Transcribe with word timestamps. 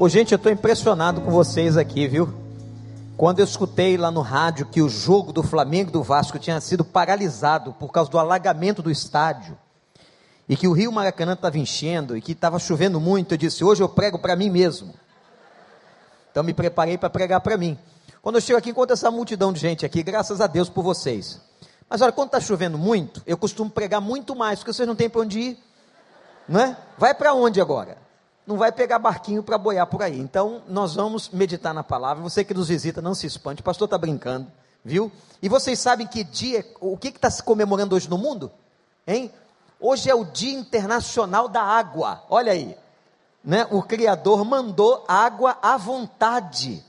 Ô, 0.00 0.08
gente, 0.08 0.32
eu 0.32 0.36
estou 0.36 0.50
impressionado 0.50 1.20
com 1.20 1.30
vocês 1.30 1.76
aqui, 1.76 2.08
viu? 2.08 2.32
Quando 3.18 3.40
eu 3.40 3.44
escutei 3.44 3.98
lá 3.98 4.10
no 4.10 4.22
rádio 4.22 4.64
que 4.64 4.80
o 4.80 4.88
jogo 4.88 5.30
do 5.30 5.42
Flamengo 5.42 5.90
e 5.90 5.92
do 5.92 6.02
Vasco 6.02 6.38
tinha 6.38 6.58
sido 6.58 6.82
paralisado 6.82 7.74
por 7.74 7.92
causa 7.92 8.10
do 8.10 8.18
alagamento 8.18 8.80
do 8.80 8.90
estádio, 8.90 9.58
e 10.48 10.56
que 10.56 10.66
o 10.66 10.72
Rio 10.72 10.90
Maracanã 10.90 11.34
estava 11.34 11.58
enchendo 11.58 12.16
e 12.16 12.22
que 12.22 12.32
estava 12.32 12.58
chovendo 12.58 12.98
muito, 12.98 13.34
eu 13.34 13.36
disse: 13.36 13.62
hoje 13.62 13.82
eu 13.82 13.90
prego 13.90 14.18
para 14.18 14.34
mim 14.34 14.48
mesmo. 14.48 14.94
Então 16.30 16.42
me 16.42 16.54
preparei 16.54 16.96
para 16.96 17.10
pregar 17.10 17.42
para 17.42 17.58
mim. 17.58 17.78
Quando 18.22 18.36
eu 18.36 18.40
chego 18.40 18.58
aqui, 18.58 18.70
encontro 18.70 18.94
essa 18.94 19.10
multidão 19.10 19.52
de 19.52 19.60
gente 19.60 19.84
aqui, 19.84 20.02
graças 20.02 20.40
a 20.40 20.46
Deus 20.46 20.70
por 20.70 20.82
vocês. 20.82 21.42
Mas 21.90 22.00
olha, 22.00 22.10
quando 22.10 22.28
está 22.28 22.40
chovendo 22.40 22.78
muito, 22.78 23.20
eu 23.26 23.36
costumo 23.36 23.68
pregar 23.68 24.00
muito 24.00 24.34
mais, 24.34 24.60
porque 24.60 24.72
vocês 24.72 24.88
não 24.88 24.96
têm 24.96 25.10
para 25.10 25.20
onde 25.20 25.40
ir. 25.40 25.58
Não 26.48 26.58
é? 26.58 26.74
Vai 26.96 27.12
para 27.12 27.34
onde 27.34 27.60
agora? 27.60 28.08
Não 28.50 28.56
vai 28.56 28.72
pegar 28.72 28.98
barquinho 28.98 29.44
para 29.44 29.56
boiar 29.56 29.86
por 29.86 30.02
aí. 30.02 30.18
Então, 30.18 30.60
nós 30.66 30.96
vamos 30.96 31.28
meditar 31.28 31.72
na 31.72 31.84
palavra. 31.84 32.20
Você 32.20 32.42
que 32.42 32.52
nos 32.52 32.66
visita, 32.66 33.00
não 33.00 33.14
se 33.14 33.24
espante. 33.24 33.60
O 33.60 33.64
pastor 33.64 33.86
está 33.86 33.96
brincando, 33.96 34.50
viu? 34.84 35.12
E 35.40 35.48
vocês 35.48 35.78
sabem 35.78 36.04
que 36.04 36.24
dia, 36.24 36.66
o 36.80 36.96
que 36.96 37.08
está 37.08 37.30
se 37.30 37.44
comemorando 37.44 37.94
hoje 37.94 38.10
no 38.10 38.18
mundo? 38.18 38.50
Hein? 39.06 39.30
Hoje 39.78 40.10
é 40.10 40.14
o 40.16 40.24
Dia 40.24 40.52
Internacional 40.52 41.48
da 41.48 41.62
Água. 41.62 42.24
Olha 42.28 42.50
aí. 42.50 42.76
Né? 43.44 43.68
O 43.70 43.84
Criador 43.84 44.44
mandou 44.44 45.04
água 45.06 45.56
à 45.62 45.76
vontade 45.76 46.84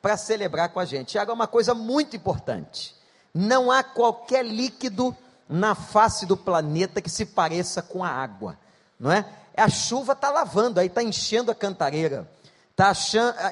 para 0.00 0.16
celebrar 0.16 0.68
com 0.68 0.78
a 0.78 0.84
gente. 0.84 1.18
água 1.18 1.32
é 1.32 1.34
uma 1.34 1.48
coisa 1.48 1.74
muito 1.74 2.14
importante. 2.14 2.94
Não 3.34 3.68
há 3.68 3.82
qualquer 3.82 4.44
líquido 4.44 5.14
na 5.48 5.74
face 5.74 6.24
do 6.24 6.36
planeta 6.36 7.02
que 7.02 7.10
se 7.10 7.26
pareça 7.26 7.82
com 7.82 8.04
a 8.04 8.08
água, 8.08 8.56
não 8.98 9.10
é? 9.10 9.26
A 9.56 9.68
chuva 9.68 10.12
está 10.12 10.30
lavando, 10.30 10.80
aí 10.80 10.86
está 10.86 11.02
enchendo 11.02 11.50
a 11.50 11.54
cantareira, 11.54 12.28
está 12.70 12.92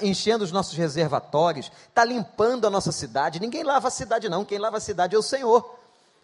enchendo 0.02 0.44
os 0.44 0.52
nossos 0.52 0.74
reservatórios, 0.74 1.70
está 1.88 2.04
limpando 2.04 2.66
a 2.66 2.70
nossa 2.70 2.92
cidade. 2.92 3.40
Ninguém 3.40 3.62
lava 3.62 3.88
a 3.88 3.90
cidade, 3.90 4.28
não, 4.28 4.44
quem 4.44 4.58
lava 4.58 4.78
a 4.78 4.80
cidade 4.80 5.14
é 5.14 5.18
o 5.18 5.22
Senhor. 5.22 5.78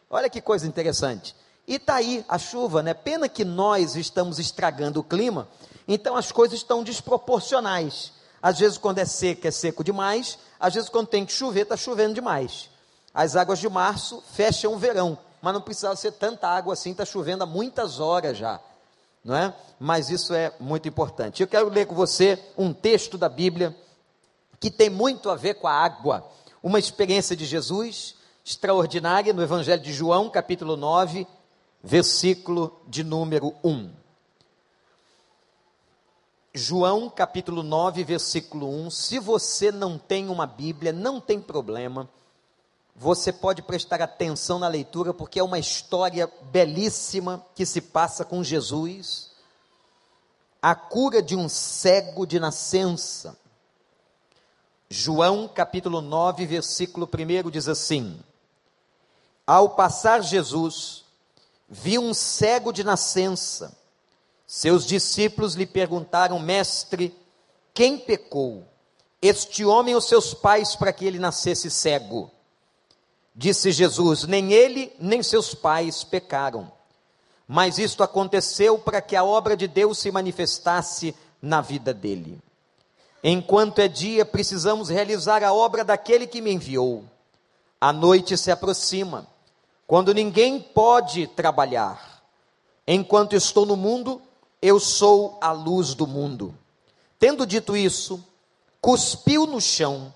Olha 0.08 0.30
que 0.30 0.40
coisa 0.40 0.66
interessante. 0.66 1.36
E 1.66 1.74
está 1.76 1.96
aí 1.96 2.24
a 2.28 2.38
chuva, 2.38 2.82
né? 2.82 2.94
Pena 2.94 3.28
que 3.28 3.44
nós 3.44 3.96
estamos 3.96 4.38
estragando 4.38 5.00
o 5.00 5.04
clima, 5.04 5.48
então 5.88 6.16
as 6.16 6.30
coisas 6.30 6.58
estão 6.58 6.82
desproporcionais. 6.82 8.12
Às 8.40 8.58
vezes, 8.58 8.78
quando 8.78 8.98
é 8.98 9.06
seco, 9.06 9.46
é 9.46 9.50
seco 9.50 9.82
demais, 9.82 10.38
às 10.60 10.74
vezes, 10.74 10.90
quando 10.90 11.08
tem 11.08 11.24
que 11.24 11.32
chover, 11.32 11.62
está 11.62 11.76
chovendo 11.76 12.14
demais. 12.14 12.68
As 13.12 13.36
águas 13.36 13.58
de 13.58 13.68
março 13.68 14.22
fecham 14.32 14.74
o 14.74 14.78
verão, 14.78 15.16
mas 15.40 15.54
não 15.54 15.62
precisava 15.62 15.96
ser 15.96 16.12
tanta 16.12 16.48
água 16.48 16.74
assim, 16.74 16.90
está 16.90 17.04
chovendo 17.04 17.44
há 17.44 17.46
muitas 17.46 18.00
horas 18.00 18.36
já 18.36 18.60
não 19.24 19.34
é? 19.34 19.54
Mas 19.80 20.10
isso 20.10 20.34
é 20.34 20.52
muito 20.60 20.86
importante. 20.86 21.42
Eu 21.42 21.48
quero 21.48 21.68
ler 21.68 21.86
com 21.86 21.94
você 21.94 22.38
um 22.56 22.72
texto 22.72 23.16
da 23.16 23.28
Bíblia 23.28 23.74
que 24.60 24.70
tem 24.70 24.90
muito 24.90 25.30
a 25.30 25.34
ver 25.36 25.54
com 25.54 25.66
a 25.66 25.72
água. 25.72 26.30
Uma 26.62 26.78
experiência 26.78 27.34
de 27.34 27.46
Jesus 27.46 28.16
extraordinária 28.44 29.32
no 29.32 29.42
Evangelho 29.42 29.82
de 29.82 29.92
João, 29.92 30.28
capítulo 30.28 30.76
9, 30.76 31.26
versículo 31.82 32.78
de 32.86 33.02
número 33.02 33.54
1. 33.64 33.90
João 36.52 37.10
capítulo 37.10 37.62
9, 37.62 38.04
versículo 38.04 38.68
1. 38.68 38.90
Se 38.90 39.18
você 39.18 39.72
não 39.72 39.98
tem 39.98 40.28
uma 40.28 40.46
Bíblia, 40.46 40.92
não 40.92 41.20
tem 41.20 41.40
problema 41.40 42.08
você 42.94 43.32
pode 43.32 43.60
prestar 43.60 44.00
atenção 44.00 44.58
na 44.58 44.68
leitura, 44.68 45.12
porque 45.12 45.40
é 45.40 45.42
uma 45.42 45.58
história 45.58 46.30
belíssima 46.52 47.44
que 47.54 47.66
se 47.66 47.80
passa 47.80 48.24
com 48.24 48.42
Jesus. 48.42 49.32
A 50.62 50.74
cura 50.74 51.20
de 51.20 51.34
um 51.34 51.48
cego 51.48 52.24
de 52.24 52.38
nascença. 52.38 53.36
João 54.88 55.48
capítulo 55.48 56.00
9, 56.00 56.46
versículo 56.46 57.08
1 57.12 57.50
diz 57.50 57.66
assim: 57.66 58.20
Ao 59.44 59.70
passar 59.70 60.22
Jesus, 60.22 61.04
viu 61.68 62.00
um 62.00 62.14
cego 62.14 62.72
de 62.72 62.84
nascença. 62.84 63.76
Seus 64.46 64.86
discípulos 64.86 65.54
lhe 65.54 65.66
perguntaram, 65.66 66.38
mestre, 66.38 67.12
quem 67.72 67.98
pecou? 67.98 68.64
Este 69.20 69.64
homem 69.64 69.94
ou 69.94 70.00
seus 70.00 70.32
pais 70.32 70.76
para 70.76 70.92
que 70.92 71.04
ele 71.04 71.18
nascesse 71.18 71.70
cego? 71.70 72.30
Disse 73.34 73.72
Jesus: 73.72 74.24
Nem 74.24 74.52
ele, 74.52 74.92
nem 74.98 75.22
seus 75.22 75.54
pais 75.54 76.04
pecaram. 76.04 76.70
Mas 77.48 77.78
isto 77.78 78.02
aconteceu 78.02 78.78
para 78.78 79.02
que 79.02 79.16
a 79.16 79.24
obra 79.24 79.56
de 79.56 79.66
Deus 79.66 79.98
se 79.98 80.10
manifestasse 80.10 81.14
na 81.42 81.60
vida 81.60 81.92
dele. 81.92 82.38
Enquanto 83.22 83.80
é 83.80 83.88
dia, 83.88 84.24
precisamos 84.24 84.88
realizar 84.88 85.42
a 85.42 85.52
obra 85.52 85.84
daquele 85.84 86.26
que 86.26 86.40
me 86.40 86.52
enviou. 86.52 87.04
A 87.80 87.92
noite 87.92 88.36
se 88.36 88.50
aproxima, 88.50 89.26
quando 89.86 90.14
ninguém 90.14 90.60
pode 90.60 91.26
trabalhar. 91.26 92.22
Enquanto 92.86 93.34
estou 93.34 93.66
no 93.66 93.76
mundo, 93.76 94.22
eu 94.60 94.78
sou 94.78 95.38
a 95.40 95.52
luz 95.52 95.94
do 95.94 96.06
mundo. 96.06 96.54
Tendo 97.18 97.46
dito 97.46 97.76
isso, 97.76 98.22
cuspiu 98.80 99.46
no 99.46 99.60
chão, 99.60 100.12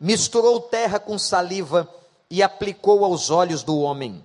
misturou 0.00 0.60
terra 0.60 0.98
com 0.98 1.18
saliva 1.18 1.88
e 2.32 2.42
aplicou 2.42 3.04
aos 3.04 3.28
olhos 3.28 3.62
do 3.62 3.78
homem. 3.78 4.24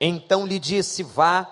Então 0.00 0.46
lhe 0.46 0.56
disse: 0.56 1.02
Vá, 1.02 1.50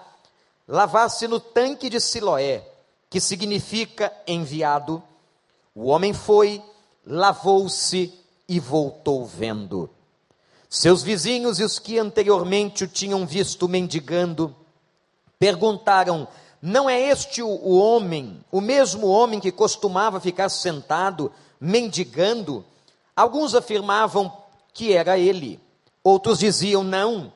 lavar-se 0.69 1.27
no 1.27 1.41
tanque 1.41 1.91
de 1.91 2.01
Siloé, 2.01 2.65
que 3.11 3.21
significa 3.21 4.13
enviado. 4.29 5.03
O 5.75 5.87
homem 5.87 6.13
foi, 6.13 6.63
lavou-se 7.05 8.15
e 8.49 8.61
voltou 8.61 9.27
vendo. 9.27 9.91
Seus 10.71 11.03
vizinhos 11.03 11.59
e 11.59 11.65
os 11.65 11.81
que 11.81 11.99
anteriormente 11.99 12.85
o 12.85 12.89
tinham 12.89 13.27
visto 13.27 13.69
mendigando, 13.69 14.55
perguntaram: 15.37 16.29
Não 16.63 16.89
é 16.89 17.09
este 17.09 17.43
o 17.43 17.77
homem, 17.77 18.41
o 18.53 18.61
mesmo 18.61 19.09
homem 19.09 19.41
que 19.41 19.51
costumava 19.51 20.21
ficar 20.21 20.49
sentado, 20.49 21.33
mendigando? 21.61 22.65
Alguns 23.17 23.53
afirmavam: 23.53 24.46
que 24.77 24.93
era 24.93 25.19
ele. 25.19 25.59
Outros 26.05 26.39
diziam: 26.39 26.85
não, 26.85 27.33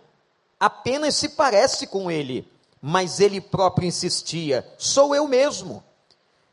apenas 0.59 1.17
se 1.17 1.31
parece 1.31 1.87
com 1.87 2.11
ele. 2.11 2.47
Mas 2.83 3.19
ele 3.19 3.41
próprio 3.41 3.89
insistia: 3.89 4.67
sou 4.78 5.15
eu 5.15 5.27
mesmo. 5.27 5.83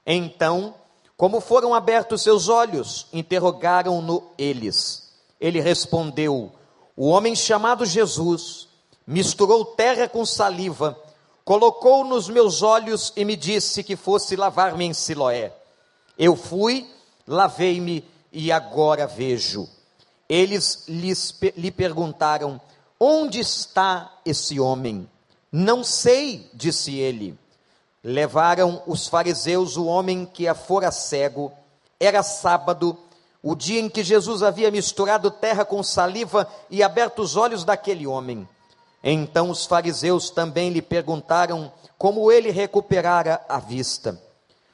Então, 0.05 0.73
como 1.17 1.41
foram 1.41 1.73
abertos 1.73 2.21
seus 2.21 2.47
olhos, 2.47 3.07
interrogaram-no 3.11 4.23
eles. 4.37 5.11
Ele 5.39 5.59
respondeu: 5.59 6.51
O 6.95 7.07
homem 7.07 7.35
chamado 7.35 7.85
Jesus 7.85 8.69
misturou 9.05 9.65
terra 9.65 10.07
com 10.07 10.25
saliva, 10.25 10.97
colocou 11.43 12.03
nos 12.05 12.29
meus 12.29 12.61
olhos 12.61 13.11
e 13.15 13.25
me 13.25 13.35
disse 13.35 13.83
que 13.83 13.95
fosse 13.95 14.35
lavar-me 14.35 14.85
em 14.85 14.93
Siloé. 14.93 15.53
Eu 16.17 16.35
fui, 16.35 16.89
lavei-me 17.27 18.03
e 18.31 18.51
agora 18.51 19.05
vejo. 19.05 19.67
Eles 20.29 20.83
lhes, 20.87 21.33
lhe 21.55 21.71
perguntaram: 21.71 22.59
Onde 22.99 23.39
está 23.39 24.11
esse 24.25 24.59
homem? 24.59 25.09
Não 25.51 25.83
sei, 25.83 26.49
disse 26.53 26.95
ele. 26.95 27.37
Levaram 28.03 28.81
os 28.85 29.07
fariseus 29.07 29.77
o 29.77 29.85
homem 29.85 30.25
que 30.25 30.51
fora 30.53 30.91
cego. 30.91 31.51
Era 31.99 32.21
sábado, 32.21 32.97
o 33.41 33.55
dia 33.55 33.79
em 33.79 33.89
que 33.89 34.03
Jesus 34.03 34.43
havia 34.43 34.69
misturado 34.69 35.31
terra 35.31 35.63
com 35.63 35.81
saliva 35.81 36.47
e 36.69 36.83
aberto 36.83 37.21
os 37.21 37.35
olhos 37.35 37.63
daquele 37.63 38.05
homem. 38.05 38.47
Então 39.03 39.49
os 39.49 39.65
fariseus 39.65 40.29
também 40.29 40.69
lhe 40.69 40.81
perguntaram 40.81 41.71
como 41.97 42.31
ele 42.31 42.51
recuperara 42.51 43.41
a 43.47 43.59
vista. 43.59 44.21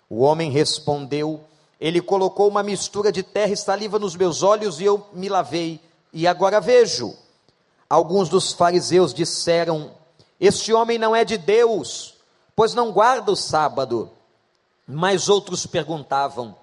O 0.09 0.21
homem 0.21 0.51
respondeu: 0.51 1.41
ele 1.83 2.01
colocou 2.01 2.47
uma 2.47 2.63
mistura 2.63 3.11
de 3.11 3.21
terra 3.21 3.51
e 3.51 3.57
saliva 3.57 3.99
nos 3.99 4.15
meus 4.15 4.41
olhos 4.41 4.79
e 4.79 4.85
eu 4.85 5.05
me 5.11 5.27
lavei, 5.27 5.81
e 6.13 6.25
agora 6.25 6.61
vejo. 6.61 7.13
Alguns 7.89 8.29
dos 8.29 8.53
fariseus 8.53 9.13
disseram: 9.13 9.91
Este 10.39 10.71
homem 10.71 10.97
não 10.97 11.13
é 11.13 11.25
de 11.25 11.37
Deus, 11.37 12.13
pois 12.55 12.73
não 12.73 12.89
guarda 12.89 13.33
o 13.33 13.35
sábado. 13.35 14.09
Mas 14.87 15.27
outros 15.27 15.65
perguntavam: 15.65 16.55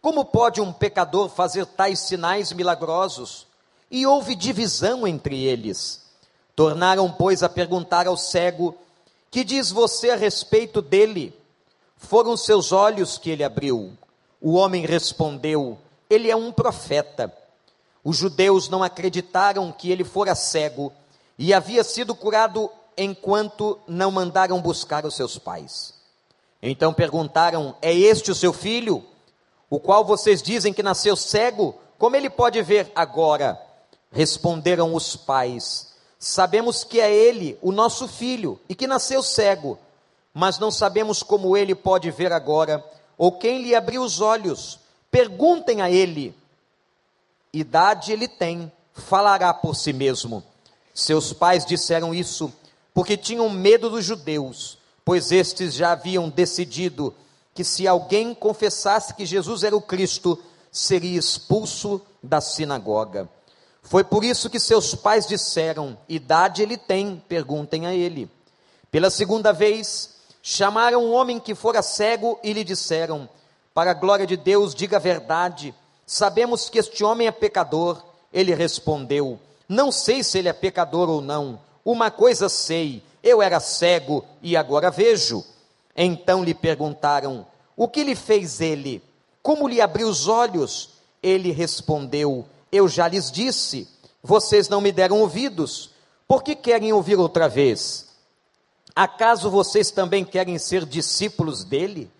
Como 0.00 0.24
pode 0.24 0.60
um 0.60 0.72
pecador 0.72 1.28
fazer 1.28 1.66
tais 1.66 1.98
sinais 1.98 2.52
milagrosos? 2.52 3.48
E 3.90 4.06
houve 4.06 4.36
divisão 4.36 5.08
entre 5.08 5.42
eles. 5.42 6.04
Tornaram, 6.54 7.10
pois, 7.10 7.42
a 7.42 7.48
perguntar 7.48 8.06
ao 8.06 8.16
cego: 8.16 8.76
Que 9.28 9.42
diz 9.42 9.72
você 9.72 10.10
a 10.10 10.16
respeito 10.16 10.80
dele? 10.80 11.36
Foram 11.96 12.36
seus 12.36 12.70
olhos 12.70 13.18
que 13.18 13.28
ele 13.28 13.42
abriu. 13.42 13.98
O 14.40 14.54
homem 14.54 14.86
respondeu: 14.86 15.78
Ele 16.08 16.30
é 16.30 16.36
um 16.36 16.52
profeta. 16.52 17.32
Os 18.04 18.16
judeus 18.16 18.68
não 18.68 18.82
acreditaram 18.82 19.70
que 19.72 19.90
ele 19.90 20.04
fora 20.04 20.34
cego 20.34 20.92
e 21.38 21.52
havia 21.52 21.84
sido 21.84 22.14
curado 22.14 22.70
enquanto 22.96 23.78
não 23.86 24.10
mandaram 24.10 24.60
buscar 24.60 25.04
os 25.04 25.14
seus 25.14 25.38
pais. 25.38 25.94
Então 26.62 26.92
perguntaram: 26.92 27.76
É 27.82 27.92
este 27.92 28.30
o 28.30 28.34
seu 28.34 28.52
filho? 28.52 29.04
o 29.70 29.78
qual 29.78 30.04
vocês 30.04 30.42
dizem 30.42 30.72
que 30.72 30.82
nasceu 30.82 31.14
cego, 31.14 31.74
como 31.98 32.16
ele 32.16 32.30
pode 32.30 32.60
ver 32.62 32.90
agora? 32.94 33.60
Responderam 34.10 34.94
os 34.94 35.14
pais: 35.16 35.88
Sabemos 36.18 36.84
que 36.84 37.00
é 37.00 37.12
ele, 37.14 37.58
o 37.60 37.70
nosso 37.70 38.08
filho, 38.08 38.58
e 38.68 38.74
que 38.74 38.86
nasceu 38.86 39.22
cego, 39.22 39.78
mas 40.32 40.58
não 40.58 40.70
sabemos 40.70 41.22
como 41.22 41.56
ele 41.56 41.74
pode 41.74 42.10
ver 42.10 42.32
agora, 42.32 42.82
ou 43.18 43.32
quem 43.32 43.60
lhe 43.60 43.74
abriu 43.74 44.02
os 44.02 44.20
olhos. 44.20 44.78
Perguntem 45.10 45.82
a 45.82 45.90
ele. 45.90 46.34
Idade 47.52 48.12
ele 48.12 48.28
tem, 48.28 48.70
falará 48.94 49.52
por 49.52 49.74
si 49.74 49.92
mesmo. 49.92 50.42
Seus 50.94 51.32
pais 51.32 51.66
disseram 51.66 52.14
isso 52.14 52.52
porque 52.94 53.16
tinham 53.16 53.48
medo 53.48 53.90
dos 53.90 54.04
judeus, 54.04 54.78
pois 55.04 55.30
estes 55.30 55.74
já 55.74 55.92
haviam 55.92 56.28
decidido 56.28 57.14
que 57.54 57.62
se 57.62 57.86
alguém 57.86 58.34
confessasse 58.34 59.14
que 59.14 59.24
Jesus 59.24 59.62
era 59.62 59.76
o 59.76 59.80
Cristo, 59.80 60.36
seria 60.70 61.18
expulso 61.18 62.00
da 62.22 62.40
sinagoga. 62.40 63.28
Foi 63.82 64.04
por 64.04 64.24
isso 64.24 64.50
que 64.50 64.60
seus 64.60 64.94
pais 64.94 65.26
disseram: 65.26 65.96
Idade 66.08 66.62
ele 66.62 66.76
tem, 66.76 67.22
perguntem 67.28 67.86
a 67.86 67.94
ele. 67.94 68.28
Pela 68.90 69.10
segunda 69.10 69.52
vez, 69.52 70.17
chamaram 70.48 71.04
um 71.04 71.12
homem 71.12 71.38
que 71.38 71.54
fora 71.54 71.82
cego 71.82 72.40
e 72.42 72.54
lhe 72.54 72.64
disseram: 72.64 73.28
Para 73.74 73.90
a 73.90 73.94
glória 73.94 74.26
de 74.26 74.34
Deus, 74.36 74.74
diga 74.74 74.96
a 74.96 75.00
verdade. 75.00 75.74
Sabemos 76.06 76.70
que 76.70 76.78
este 76.78 77.04
homem 77.04 77.26
é 77.26 77.30
pecador. 77.30 78.02
Ele 78.32 78.54
respondeu: 78.54 79.38
Não 79.68 79.92
sei 79.92 80.24
se 80.24 80.38
ele 80.38 80.48
é 80.48 80.52
pecador 80.54 81.10
ou 81.10 81.20
não. 81.20 81.60
Uma 81.84 82.10
coisa 82.10 82.48
sei: 82.48 83.02
eu 83.22 83.42
era 83.42 83.60
cego 83.60 84.24
e 84.40 84.56
agora 84.56 84.90
vejo. 84.90 85.44
Então 85.94 86.42
lhe 86.42 86.54
perguntaram: 86.54 87.46
O 87.76 87.86
que 87.86 88.02
lhe 88.02 88.16
fez 88.16 88.62
ele? 88.62 89.02
Como 89.42 89.68
lhe 89.68 89.82
abriu 89.82 90.08
os 90.08 90.28
olhos? 90.28 90.94
Ele 91.22 91.52
respondeu: 91.52 92.46
Eu 92.72 92.88
já 92.88 93.06
lhes 93.06 93.30
disse, 93.30 93.86
vocês 94.22 94.66
não 94.66 94.80
me 94.80 94.92
deram 94.92 95.20
ouvidos. 95.20 95.90
Por 96.26 96.42
que 96.42 96.56
querem 96.56 96.90
ouvir 96.92 97.16
outra 97.16 97.48
vez? 97.48 98.07
Acaso 98.98 99.48
vocês 99.48 99.92
também 99.92 100.24
querem 100.24 100.58
ser 100.58 100.84
discípulos 100.84 101.62
dele? 101.62 102.10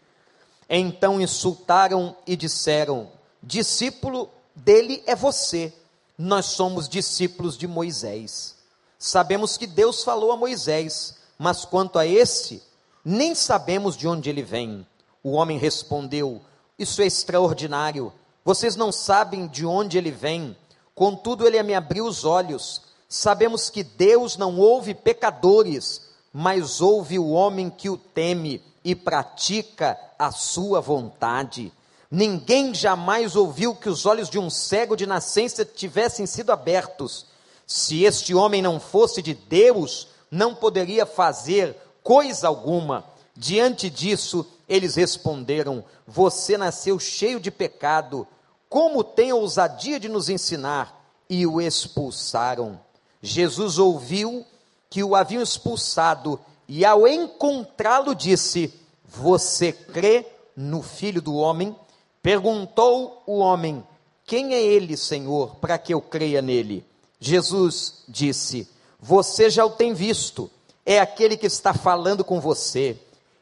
Então 0.71 1.21
insultaram 1.21 2.15
e 2.25 2.37
disseram: 2.37 3.11
Discípulo 3.43 4.31
dele 4.55 5.03
é 5.05 5.17
você. 5.17 5.73
Nós 6.17 6.47
somos 6.47 6.89
discípulos 6.89 7.59
de 7.59 7.67
Moisés. 7.67 8.55
Sabemos 8.97 9.57
que 9.57 9.67
Deus 9.67 10.05
falou 10.05 10.31
a 10.31 10.37
Moisés, 10.37 11.17
mas 11.37 11.65
quanto 11.65 11.99
a 11.99 12.07
esse, 12.07 12.63
nem 13.05 13.35
sabemos 13.35 13.97
de 13.97 14.07
onde 14.07 14.31
ele 14.31 14.45
vem. 14.45 14.87
O 15.21 15.33
homem 15.33 15.59
respondeu: 15.59 16.41
Isso 16.79 17.03
é 17.03 17.07
extraordinário. 17.07 18.13
Vocês 18.45 18.77
não 18.77 18.93
sabem 18.93 19.49
de 19.49 19.67
onde 19.67 19.99
ele 19.99 20.13
vem. 20.13 20.57
Contudo, 20.95 21.45
ele 21.45 21.61
me 21.65 21.75
abriu 21.75 22.07
os 22.07 22.25
olhos. 22.25 22.83
Sabemos 23.09 23.69
que 23.69 23.83
Deus 23.83 24.37
não 24.37 24.61
ouve 24.61 24.95
pecadores, 24.95 26.07
mas 26.33 26.81
ouve 26.81 27.19
o 27.19 27.31
homem 27.31 27.71
que 27.71 27.89
o 27.89 27.97
teme 27.97 28.63
e 28.85 28.95
pratica 28.95 29.99
a 30.19 30.31
sua 30.31 30.81
vontade. 30.81 31.73
Ninguém 32.11 32.75
jamais 32.75 33.37
ouviu 33.37 33.75
que 33.75 33.89
os 33.89 34.07
olhos 34.07 34.31
de 34.31 34.39
um 34.39 34.49
cego 34.49 34.97
de 34.97 35.07
nascença 35.07 35.65
tivessem 35.65 36.27
sido 36.27 36.51
abertos. 36.51 37.27
Se 37.67 38.05
este 38.05 38.35
homem 38.35 38.63
não 38.63 38.81
fosse 38.81 39.21
de 39.21 39.35
Deus, 39.35 40.09
não 40.31 40.55
poderia 40.55 41.05
fazer 41.05 41.77
coisa 42.03 42.49
alguma. 42.49 43.05
Diante 43.37 43.91
disso, 43.91 44.47
eles 44.67 44.95
responderam: 44.95 45.85
Você 46.07 46.57
nasceu 46.57 46.99
cheio 46.99 47.39
de 47.39 47.51
pecado. 47.51 48.27
Como 48.69 49.05
tem 49.05 49.33
ousadia 49.33 50.01
de 50.01 50.09
nos 50.09 50.29
ensinar? 50.29 50.99
E 51.29 51.47
o 51.47 51.61
expulsaram. 51.61 52.81
Jesus 53.21 53.79
ouviu 53.79 54.47
que 54.91 55.03
o 55.03 55.15
haviam 55.15 55.43
expulsado 55.43 56.41
e, 56.67 56.85
ao 56.85 57.07
encontrá-lo, 57.07 58.15
disse: 58.15 58.73
Você 59.05 59.73
crê 59.73 60.27
no 60.57 60.83
Filho 60.83 61.23
do 61.23 61.35
Homem? 61.35 61.75
Perguntou 62.23 63.23
o 63.27 63.39
homem: 63.39 63.85
Quem 64.25 64.55
é 64.55 64.63
ele, 64.63 64.97
Senhor, 64.97 65.57
para 65.57 65.79
que 65.79 65.95
eu 65.95 66.01
creia 66.01 66.43
nele? 66.43 66.85
Jesus 67.21 68.05
disse: 68.09 68.69
Você 69.01 69.51
já 69.51 69.65
o 69.65 69.71
tem 69.71 69.95
visto, 69.95 70.51
é 70.85 70.99
aquele 71.01 71.37
que 71.37 71.47
está 71.47 71.73
falando 71.73 72.25
com 72.25 72.41
você. 72.41 72.99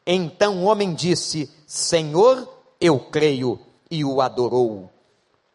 Então 0.07 0.63
o 0.63 0.67
homem 0.67 0.95
disse: 0.95 1.51
Senhor, 1.67 2.49
eu 2.81 2.99
creio, 2.99 3.59
e 3.91 4.05
o 4.05 4.21
adorou. 4.21 4.91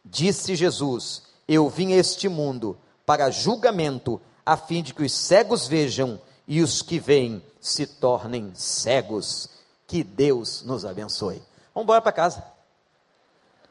Disse 0.03 0.55
Jesus: 0.55 1.23
Eu 1.47 1.69
vim 1.69 1.93
a 1.93 1.97
este 1.97 2.27
mundo 2.27 2.77
para 3.05 3.29
julgamento, 3.29 4.19
a 4.45 4.57
fim 4.57 4.81
de 4.81 4.93
que 4.93 5.03
os 5.03 5.13
cegos 5.13 5.67
vejam 5.67 6.19
e 6.47 6.61
os 6.61 6.81
que 6.81 6.99
veem 6.99 7.43
se 7.59 7.85
tornem 7.85 8.51
cegos. 8.55 9.49
Que 9.87 10.03
Deus 10.03 10.61
nos 10.63 10.85
abençoe. 10.85 11.41
Vamos 11.73 11.85
embora 11.85 12.01
para 12.01 12.11
casa. 12.11 12.43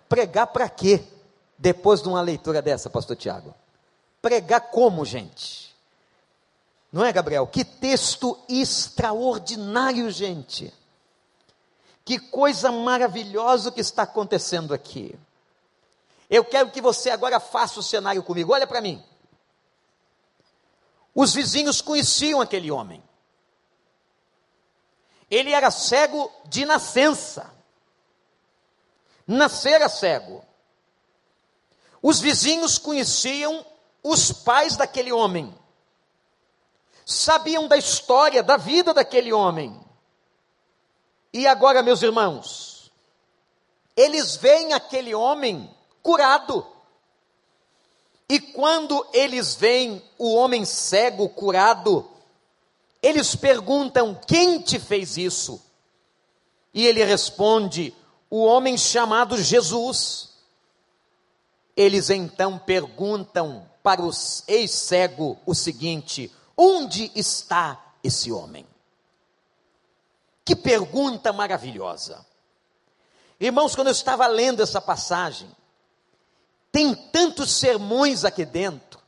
Pregar 0.08 0.48
para 0.48 0.68
quê? 0.68 1.02
Depois 1.56 2.02
de 2.02 2.08
uma 2.08 2.20
leitura 2.20 2.60
dessa, 2.60 2.90
pastor 2.90 3.16
Tiago. 3.16 3.54
Pregar 4.20 4.70
como, 4.70 5.04
gente? 5.04 5.74
Não 6.92 7.04
é, 7.04 7.12
Gabriel? 7.12 7.46
Que 7.46 7.64
texto 7.64 8.38
extraordinário, 8.48 10.10
gente. 10.10 10.72
Que 12.04 12.18
coisa 12.18 12.72
maravilhosa 12.72 13.70
que 13.70 13.80
está 13.80 14.02
acontecendo 14.02 14.74
aqui. 14.74 15.16
Eu 16.28 16.44
quero 16.44 16.70
que 16.70 16.80
você 16.80 17.10
agora 17.10 17.38
faça 17.38 17.78
o 17.80 17.82
cenário 17.82 18.22
comigo. 18.22 18.52
Olha 18.52 18.66
para 18.66 18.80
mim. 18.80 19.02
Os 21.14 21.34
vizinhos 21.34 21.80
conheciam 21.80 22.40
aquele 22.40 22.70
homem. 22.70 23.02
Ele 25.30 25.52
era 25.52 25.70
cego 25.70 26.30
de 26.46 26.64
nascença. 26.64 27.52
Nascera 29.26 29.88
cego. 29.88 30.44
Os 32.02 32.20
vizinhos 32.20 32.78
conheciam 32.78 33.64
os 34.02 34.32
pais 34.32 34.76
daquele 34.76 35.12
homem 35.12 35.54
sabiam 37.10 37.66
da 37.66 37.76
história, 37.76 38.42
da 38.42 38.56
vida 38.56 38.94
daquele 38.94 39.32
homem. 39.32 39.78
E 41.32 41.46
agora, 41.46 41.82
meus 41.82 42.02
irmãos, 42.02 42.92
eles 43.96 44.36
veem 44.36 44.72
aquele 44.72 45.14
homem 45.14 45.74
curado. 46.02 46.64
E 48.30 48.38
quando 48.38 49.04
eles 49.12 49.56
veem 49.56 50.00
o 50.16 50.36
homem 50.36 50.64
cego 50.64 51.28
curado, 51.28 52.08
eles 53.02 53.34
perguntam: 53.34 54.14
quem 54.24 54.60
te 54.60 54.78
fez 54.78 55.16
isso? 55.16 55.60
E 56.72 56.86
ele 56.86 57.02
responde: 57.02 57.92
o 58.30 58.44
homem 58.44 58.78
chamado 58.78 59.36
Jesus. 59.36 60.30
Eles 61.76 62.08
então 62.08 62.56
perguntam 62.56 63.68
para 63.82 64.00
o 64.00 64.12
ex-cego 64.46 65.36
o 65.44 65.52
seguinte: 65.52 66.32
onde 66.56 67.10
está 67.16 67.84
esse 68.00 68.30
homem? 68.30 68.64
Que 70.44 70.54
pergunta 70.54 71.32
maravilhosa. 71.32 72.24
Irmãos, 73.40 73.74
quando 73.74 73.88
eu 73.88 73.92
estava 73.92 74.28
lendo 74.28 74.62
essa 74.62 74.80
passagem, 74.80 75.50
tem 76.72 76.94
tantos 76.94 77.52
sermões 77.52 78.24
aqui 78.24 78.44
dentro, 78.44 79.00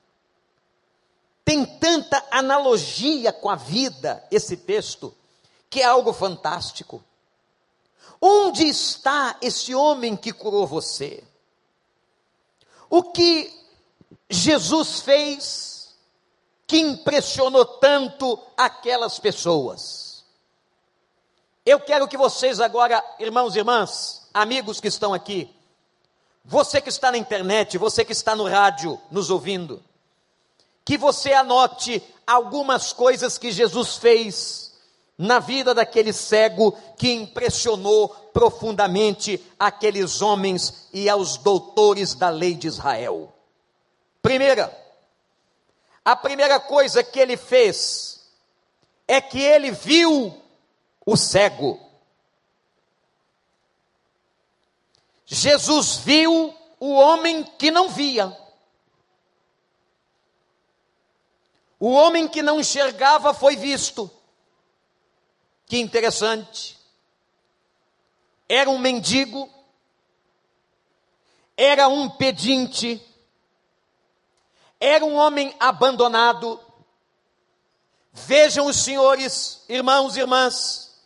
tem 1.45 1.65
tanta 1.65 2.25
analogia 2.31 3.33
com 3.33 3.51
a 3.51 3.57
vida, 3.57 4.25
esse 4.31 4.57
texto, 4.57 5.15
que 5.69 5.81
é 5.81 5.85
algo 5.85 6.13
fantástico. 6.13 7.03
Onde 8.21 8.65
está 8.65 9.37
esse 9.41 9.75
homem 9.75 10.17
que 10.17 10.33
curou 10.33 10.67
você? 10.67 11.25
O 12.89 13.03
que 13.03 13.53
Jesus 14.31 15.01
fez 15.01 15.73
que 16.73 16.79
impressionou 16.79 17.67
tanto 17.67 18.39
aquelas 18.57 19.19
pessoas. 19.19 20.25
Eu 21.67 21.79
quero 21.79 22.09
que 22.09 22.17
vocês 22.17 22.61
agora, 22.61 23.05
irmãos 23.19 23.55
e 23.55 23.59
irmãs, 23.59 24.27
amigos 24.33 24.81
que 24.81 24.89
estão 24.89 25.13
aqui, 25.13 25.55
você 26.45 26.81
que 26.81 26.89
está 26.89 27.11
na 27.11 27.19
internet, 27.19 27.79
você 27.79 28.05
que 28.05 28.13
está 28.13 28.35
no 28.35 28.49
rádio 28.49 29.01
nos 29.11 29.31
ouvindo, 29.31 29.83
que 30.85 30.99
você 30.99 31.33
anote 31.33 32.03
algumas 32.27 32.93
coisas 32.93 33.39
que 33.39 33.53
Jesus 33.53 33.97
fez 33.97 34.73
na 35.17 35.39
vida 35.39 35.73
daquele 35.73 36.13
cego 36.13 36.73
que 36.97 37.13
impressionou 37.13 38.09
profundamente 38.33 39.41
aqueles 39.59 40.21
homens 40.21 40.89
e 40.93 41.09
aos 41.09 41.37
doutores 41.37 42.15
da 42.15 42.29
lei 42.29 42.55
de 42.55 42.67
Israel. 42.67 43.33
Primeira, 44.21 44.77
a 46.05 46.17
primeira 46.17 46.59
coisa 46.59 47.05
que 47.05 47.21
ele 47.21 47.37
fez 47.37 48.21
é 49.07 49.21
que 49.21 49.41
ele 49.41 49.71
viu 49.71 50.35
o 51.07 51.17
cego. 51.17 51.79
Jesus 55.25 55.97
viu 55.97 56.55
o 56.79 56.95
homem 56.95 57.45
que 57.45 57.71
não 57.71 57.89
via. 57.89 58.37
O 61.79 61.91
homem 61.91 62.29
que 62.29 62.43
não 62.43 62.61
enxergava 62.61 63.35
foi 63.35 63.57
visto. 63.57 64.11
Que 65.67 65.79
interessante. 65.79 66.79
Era 68.49 68.69
um 68.69 68.79
mendigo, 68.79 69.51
era 71.57 71.89
um 71.89 72.09
pedinte, 72.09 73.01
era 74.79 75.05
um 75.05 75.15
homem 75.15 75.55
abandonado. 75.59 76.61
Vejam 78.13 78.67
os 78.67 78.77
senhores, 78.77 79.65
irmãos 79.69 80.17
e 80.17 80.21
irmãs, 80.21 81.03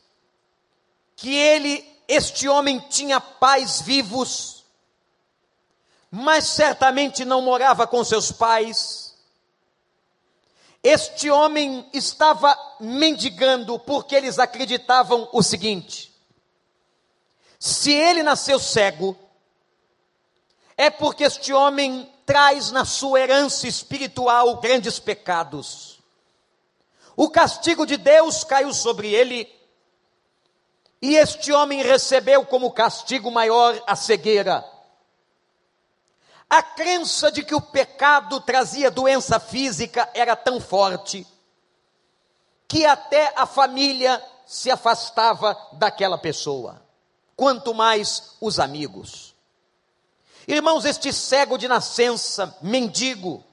que 1.15 1.33
ele, 1.33 1.85
este 2.09 2.49
homem, 2.49 2.79
tinha 2.89 3.21
pais 3.21 3.81
vivos, 3.81 4.65
mas 6.11 6.45
certamente 6.45 7.25
não 7.25 7.43
morava 7.43 7.87
com 7.87 8.05
seus 8.05 8.31
pais. 8.31 9.15
Este 10.83 11.29
homem 11.31 11.89
estava 11.93 12.57
mendigando 12.79 13.79
porque 13.79 14.15
eles 14.15 14.39
acreditavam 14.39 15.29
o 15.33 15.43
seguinte: 15.43 16.15
se 17.59 17.93
ele 17.93 18.23
nasceu 18.23 18.61
cego, 18.61 19.17
é 20.77 20.91
porque 20.91 21.25
este 21.25 21.53
homem 21.53 22.13
traz 22.25 22.71
na 22.71 22.85
sua 22.85 23.21
herança 23.21 23.67
espiritual 23.67 24.57
grandes 24.61 24.99
pecados. 24.99 25.99
O 27.17 27.31
castigo 27.31 27.87
de 27.87 27.97
Deus 27.97 28.45
caiu 28.45 28.75
sobre 28.75 29.13
ele, 29.13 29.49
e 31.07 31.15
este 31.15 31.53
homem 31.53 31.85
recebeu 31.85 32.45
como 32.45 32.73
castigo 32.73 33.31
maior 33.31 33.81
a 33.87 33.95
cegueira. 33.95 34.65
A 36.51 36.61
crença 36.61 37.31
de 37.31 37.45
que 37.45 37.55
o 37.55 37.61
pecado 37.61 38.41
trazia 38.41 38.91
doença 38.91 39.39
física 39.39 40.11
era 40.15 40.35
tão 40.35 40.61
forte, 40.61 41.25
que 42.67 42.85
até 42.85 43.33
a 43.37 43.47
família 43.47 44.21
se 44.45 44.69
afastava 44.69 45.57
daquela 45.75 46.19
pessoa, 46.19 46.83
quanto 47.37 47.73
mais 47.73 48.35
os 48.41 48.59
amigos. 48.59 49.33
Irmãos, 50.49 50.85
este 50.85 51.13
cego 51.13 51.57
de 51.57 51.69
nascença, 51.69 52.57
mendigo, 52.61 53.45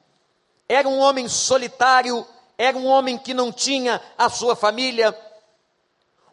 era 0.68 0.90
um 0.90 0.98
homem 0.98 1.28
solitário, 1.28 2.26
era 2.58 2.76
um 2.76 2.88
homem 2.88 3.16
que 3.16 3.32
não 3.32 3.52
tinha 3.52 4.02
a 4.18 4.28
sua 4.28 4.56
família, 4.56 5.16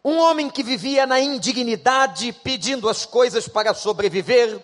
um 0.03 0.17
homem 0.17 0.49
que 0.49 0.63
vivia 0.63 1.05
na 1.05 1.19
indignidade, 1.19 2.33
pedindo 2.33 2.89
as 2.89 3.05
coisas 3.05 3.47
para 3.47 3.73
sobreviver, 3.73 4.63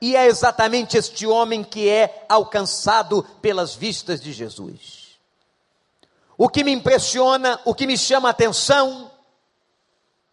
e 0.00 0.16
é 0.16 0.26
exatamente 0.26 0.96
este 0.96 1.26
homem 1.26 1.62
que 1.62 1.88
é 1.88 2.24
alcançado 2.28 3.22
pelas 3.40 3.74
vistas 3.74 4.20
de 4.20 4.32
Jesus. 4.32 5.18
O 6.38 6.48
que 6.48 6.62
me 6.62 6.72
impressiona, 6.72 7.60
o 7.64 7.74
que 7.74 7.86
me 7.86 7.96
chama 7.96 8.28
a 8.28 8.30
atenção, 8.30 9.10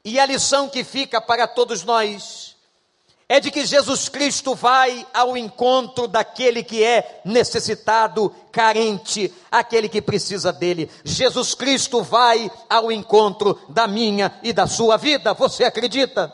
e 0.03 0.19
a 0.19 0.25
lição 0.25 0.67
que 0.67 0.83
fica 0.83 1.21
para 1.21 1.47
todos 1.47 1.83
nós, 1.83 2.42
é 3.33 3.39
de 3.39 3.49
que 3.49 3.65
Jesus 3.65 4.09
Cristo 4.09 4.53
vai 4.53 5.07
ao 5.11 5.35
encontro 5.35 6.07
daquele 6.07 6.63
que 6.63 6.83
é 6.83 7.19
necessitado, 7.25 8.29
carente, 8.51 9.33
aquele 9.49 9.89
que 9.89 10.03
precisa 10.03 10.53
dele. 10.53 10.87
Jesus 11.03 11.55
Cristo 11.55 12.03
vai 12.03 12.51
ao 12.69 12.91
encontro 12.91 13.59
da 13.69 13.87
minha 13.87 14.39
e 14.43 14.53
da 14.53 14.67
sua 14.67 14.97
vida. 14.97 15.33
Você 15.33 15.63
acredita? 15.63 16.31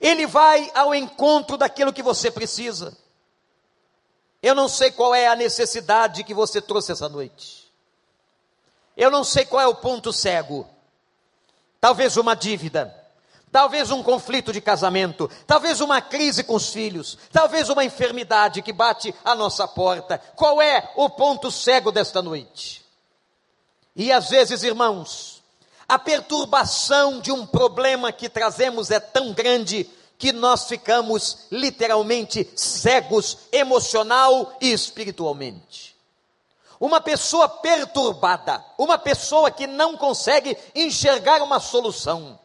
Ele 0.00 0.26
vai 0.26 0.68
ao 0.74 0.92
encontro 0.92 1.56
daquilo 1.56 1.92
que 1.92 2.02
você 2.02 2.32
precisa. 2.32 2.98
Eu 4.42 4.56
não 4.56 4.68
sei 4.68 4.90
qual 4.90 5.14
é 5.14 5.28
a 5.28 5.36
necessidade 5.36 6.24
que 6.24 6.34
você 6.34 6.60
trouxe 6.60 6.90
essa 6.90 7.08
noite. 7.08 7.70
Eu 8.96 9.08
não 9.08 9.22
sei 9.22 9.44
qual 9.44 9.62
é 9.62 9.68
o 9.68 9.76
ponto 9.76 10.12
cego. 10.12 10.68
Talvez 11.80 12.16
uma 12.16 12.34
dívida 12.34 12.99
talvez 13.52 13.90
um 13.90 14.02
conflito 14.02 14.52
de 14.52 14.60
casamento, 14.60 15.30
talvez 15.46 15.80
uma 15.80 16.00
crise 16.00 16.44
com 16.44 16.54
os 16.54 16.70
filhos, 16.70 17.18
talvez 17.32 17.68
uma 17.68 17.84
enfermidade 17.84 18.62
que 18.62 18.72
bate 18.72 19.14
à 19.24 19.34
nossa 19.34 19.66
porta. 19.66 20.18
Qual 20.36 20.60
é 20.60 20.90
o 20.96 21.08
ponto 21.10 21.50
cego 21.50 21.90
desta 21.90 22.22
noite? 22.22 22.84
E 23.94 24.12
às 24.12 24.30
vezes, 24.30 24.62
irmãos, 24.62 25.42
a 25.88 25.98
perturbação 25.98 27.20
de 27.20 27.32
um 27.32 27.44
problema 27.44 28.12
que 28.12 28.28
trazemos 28.28 28.90
é 28.90 29.00
tão 29.00 29.32
grande 29.32 29.88
que 30.16 30.32
nós 30.32 30.64
ficamos 30.66 31.46
literalmente 31.50 32.48
cegos 32.54 33.38
emocional 33.50 34.56
e 34.60 34.70
espiritualmente. 34.72 35.96
Uma 36.78 37.00
pessoa 37.00 37.46
perturbada, 37.46 38.64
uma 38.78 38.96
pessoa 38.96 39.50
que 39.50 39.66
não 39.66 39.98
consegue 39.98 40.56
enxergar 40.74 41.42
uma 41.42 41.60
solução, 41.60 42.38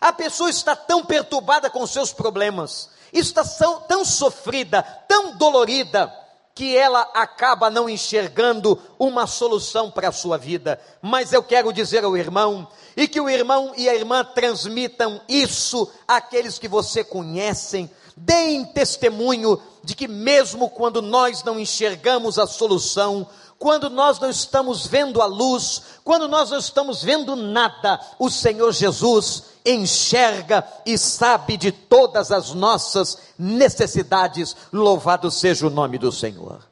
a 0.00 0.12
pessoa 0.12 0.50
está 0.50 0.74
tão 0.74 1.04
perturbada 1.04 1.70
com 1.70 1.86
seus 1.86 2.12
problemas, 2.12 2.90
está 3.12 3.44
tão, 3.88 4.04
sofrida, 4.04 4.82
tão 5.06 5.36
dolorida, 5.36 6.12
que 6.54 6.76
ela 6.76 7.00
acaba 7.14 7.70
não 7.70 7.88
enxergando 7.88 8.78
uma 8.98 9.26
solução 9.26 9.90
para 9.90 10.08
a 10.08 10.12
sua 10.12 10.36
vida. 10.36 10.78
Mas 11.00 11.32
eu 11.32 11.42
quero 11.42 11.72
dizer 11.72 12.04
ao 12.04 12.16
irmão, 12.16 12.68
e 12.96 13.08
que 13.08 13.20
o 13.20 13.28
irmão 13.28 13.72
e 13.76 13.88
a 13.88 13.94
irmã 13.94 14.22
transmitam 14.22 15.20
isso 15.28 15.90
àqueles 16.06 16.58
que 16.58 16.68
você 16.68 17.02
conhecem, 17.02 17.90
deem 18.16 18.66
testemunho 18.66 19.60
de 19.82 19.94
que, 19.94 20.06
mesmo 20.06 20.68
quando 20.68 21.00
nós 21.00 21.42
não 21.42 21.58
enxergamos 21.58 22.38
a 22.38 22.46
solução, 22.46 23.26
quando 23.58 23.88
nós 23.88 24.18
não 24.18 24.28
estamos 24.28 24.86
vendo 24.86 25.22
a 25.22 25.26
luz, 25.26 25.82
quando 26.04 26.28
nós 26.28 26.50
não 26.50 26.58
estamos 26.58 27.02
vendo 27.02 27.34
nada, 27.34 27.98
o 28.18 28.28
Senhor 28.28 28.72
Jesus 28.72 29.44
enxerga 29.64 30.66
e 30.84 30.96
sabe 30.98 31.56
de 31.56 31.72
todas 31.72 32.30
as 32.30 32.52
nossas 32.52 33.18
necessidades. 33.38 34.56
Louvado 34.72 35.30
seja 35.30 35.66
o 35.66 35.70
nome 35.70 35.98
do 35.98 36.10
Senhor. 36.10 36.66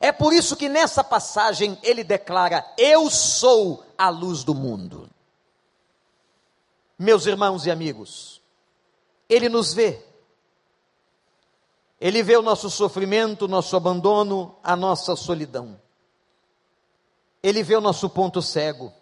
É 0.00 0.12
por 0.12 0.32
isso 0.32 0.56
que 0.56 0.68
nessa 0.68 1.02
passagem 1.02 1.78
ele 1.82 2.04
declara: 2.04 2.64
Eu 2.76 3.10
sou 3.10 3.84
a 3.96 4.08
luz 4.08 4.44
do 4.44 4.54
mundo. 4.54 5.08
Meus 6.98 7.26
irmãos 7.26 7.64
e 7.64 7.70
amigos, 7.70 8.40
ele 9.28 9.48
nos 9.48 9.72
vê. 9.72 10.04
Ele 12.00 12.22
vê 12.22 12.36
o 12.36 12.42
nosso 12.42 12.70
sofrimento, 12.70 13.44
o 13.44 13.48
nosso 13.48 13.76
abandono, 13.76 14.56
a 14.62 14.76
nossa 14.76 15.16
solidão. 15.16 15.80
Ele 17.42 17.62
vê 17.62 17.76
o 17.76 17.80
nosso 17.80 18.08
ponto 18.08 18.40
cego. 18.40 18.92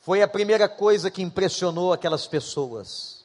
Foi 0.00 0.22
a 0.22 0.28
primeira 0.28 0.66
coisa 0.66 1.10
que 1.10 1.20
impressionou 1.20 1.92
aquelas 1.92 2.26
pessoas. 2.26 3.24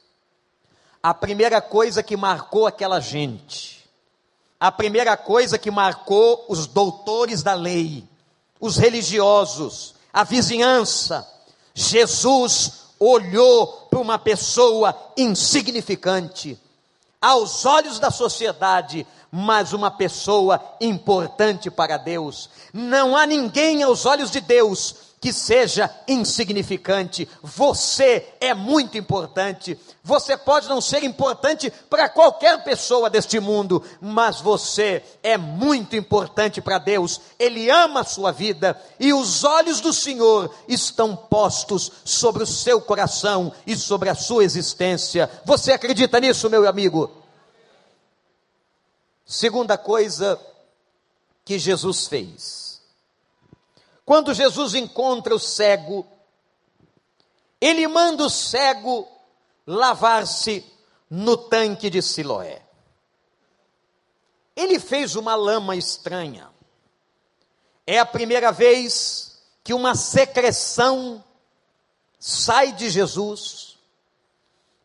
A 1.02 1.14
primeira 1.14 1.60
coisa 1.60 2.02
que 2.02 2.16
marcou 2.16 2.66
aquela 2.66 3.00
gente. 3.00 3.88
A 4.60 4.70
primeira 4.70 5.16
coisa 5.16 5.58
que 5.58 5.70
marcou 5.70 6.44
os 6.48 6.66
doutores 6.66 7.42
da 7.42 7.54
lei, 7.54 8.04
os 8.60 8.76
religiosos, 8.76 9.94
a 10.12 10.22
vizinhança. 10.22 11.26
Jesus 11.74 12.72
olhou 12.98 13.66
para 13.88 13.98
uma 13.98 14.18
pessoa 14.18 14.94
insignificante. 15.16 16.58
Aos 17.20 17.64
olhos 17.64 17.98
da 17.98 18.10
sociedade, 18.10 19.06
mas 19.32 19.72
uma 19.72 19.90
pessoa 19.90 20.60
importante 20.80 21.70
para 21.70 21.96
Deus. 21.96 22.50
Não 22.72 23.16
há 23.16 23.26
ninguém 23.26 23.82
aos 23.82 24.04
olhos 24.04 24.30
de 24.30 24.40
Deus 24.40 25.06
que 25.26 25.32
seja 25.32 25.92
insignificante. 26.06 27.28
Você 27.42 28.32
é 28.40 28.54
muito 28.54 28.96
importante. 28.96 29.76
Você 30.04 30.36
pode 30.36 30.68
não 30.68 30.80
ser 30.80 31.02
importante 31.02 31.68
para 31.90 32.08
qualquer 32.08 32.62
pessoa 32.62 33.10
deste 33.10 33.40
mundo, 33.40 33.82
mas 34.00 34.40
você 34.40 35.02
é 35.24 35.36
muito 35.36 35.96
importante 35.96 36.60
para 36.60 36.78
Deus. 36.78 37.20
Ele 37.40 37.68
ama 37.68 38.02
a 38.02 38.04
sua 38.04 38.30
vida 38.30 38.80
e 39.00 39.12
os 39.12 39.42
olhos 39.42 39.80
do 39.80 39.92
Senhor 39.92 40.54
estão 40.68 41.16
postos 41.16 41.90
sobre 42.04 42.44
o 42.44 42.46
seu 42.46 42.80
coração 42.80 43.52
e 43.66 43.76
sobre 43.76 44.08
a 44.08 44.14
sua 44.14 44.44
existência. 44.44 45.28
Você 45.44 45.72
acredita 45.72 46.20
nisso, 46.20 46.48
meu 46.48 46.68
amigo? 46.68 47.10
Segunda 49.24 49.76
coisa 49.76 50.40
que 51.44 51.58
Jesus 51.58 52.06
fez. 52.06 52.65
Quando 54.06 54.32
Jesus 54.32 54.74
encontra 54.74 55.34
o 55.34 55.38
cego, 55.38 56.06
ele 57.60 57.86
manda 57.86 58.24
o 58.24 58.30
cego 58.30 59.06
lavar-se 59.66 60.64
no 61.10 61.36
tanque 61.36 61.90
de 61.90 62.00
Siloé. 62.00 62.62
Ele 64.54 64.80
fez 64.80 65.16
uma 65.16 65.34
lama 65.34 65.76
estranha. 65.76 66.48
É 67.86 67.98
a 67.98 68.06
primeira 68.06 68.50
vez 68.50 69.42
que 69.62 69.74
uma 69.74 69.94
secreção 69.94 71.22
sai 72.18 72.72
de 72.72 72.88
Jesus 72.88 73.76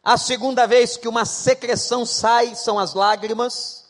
A 0.03 0.17
segunda 0.17 0.65
vez 0.65 0.97
que 0.97 1.07
uma 1.07 1.25
secreção 1.25 2.05
sai 2.07 2.55
são 2.55 2.79
as 2.79 2.95
lágrimas. 2.95 3.85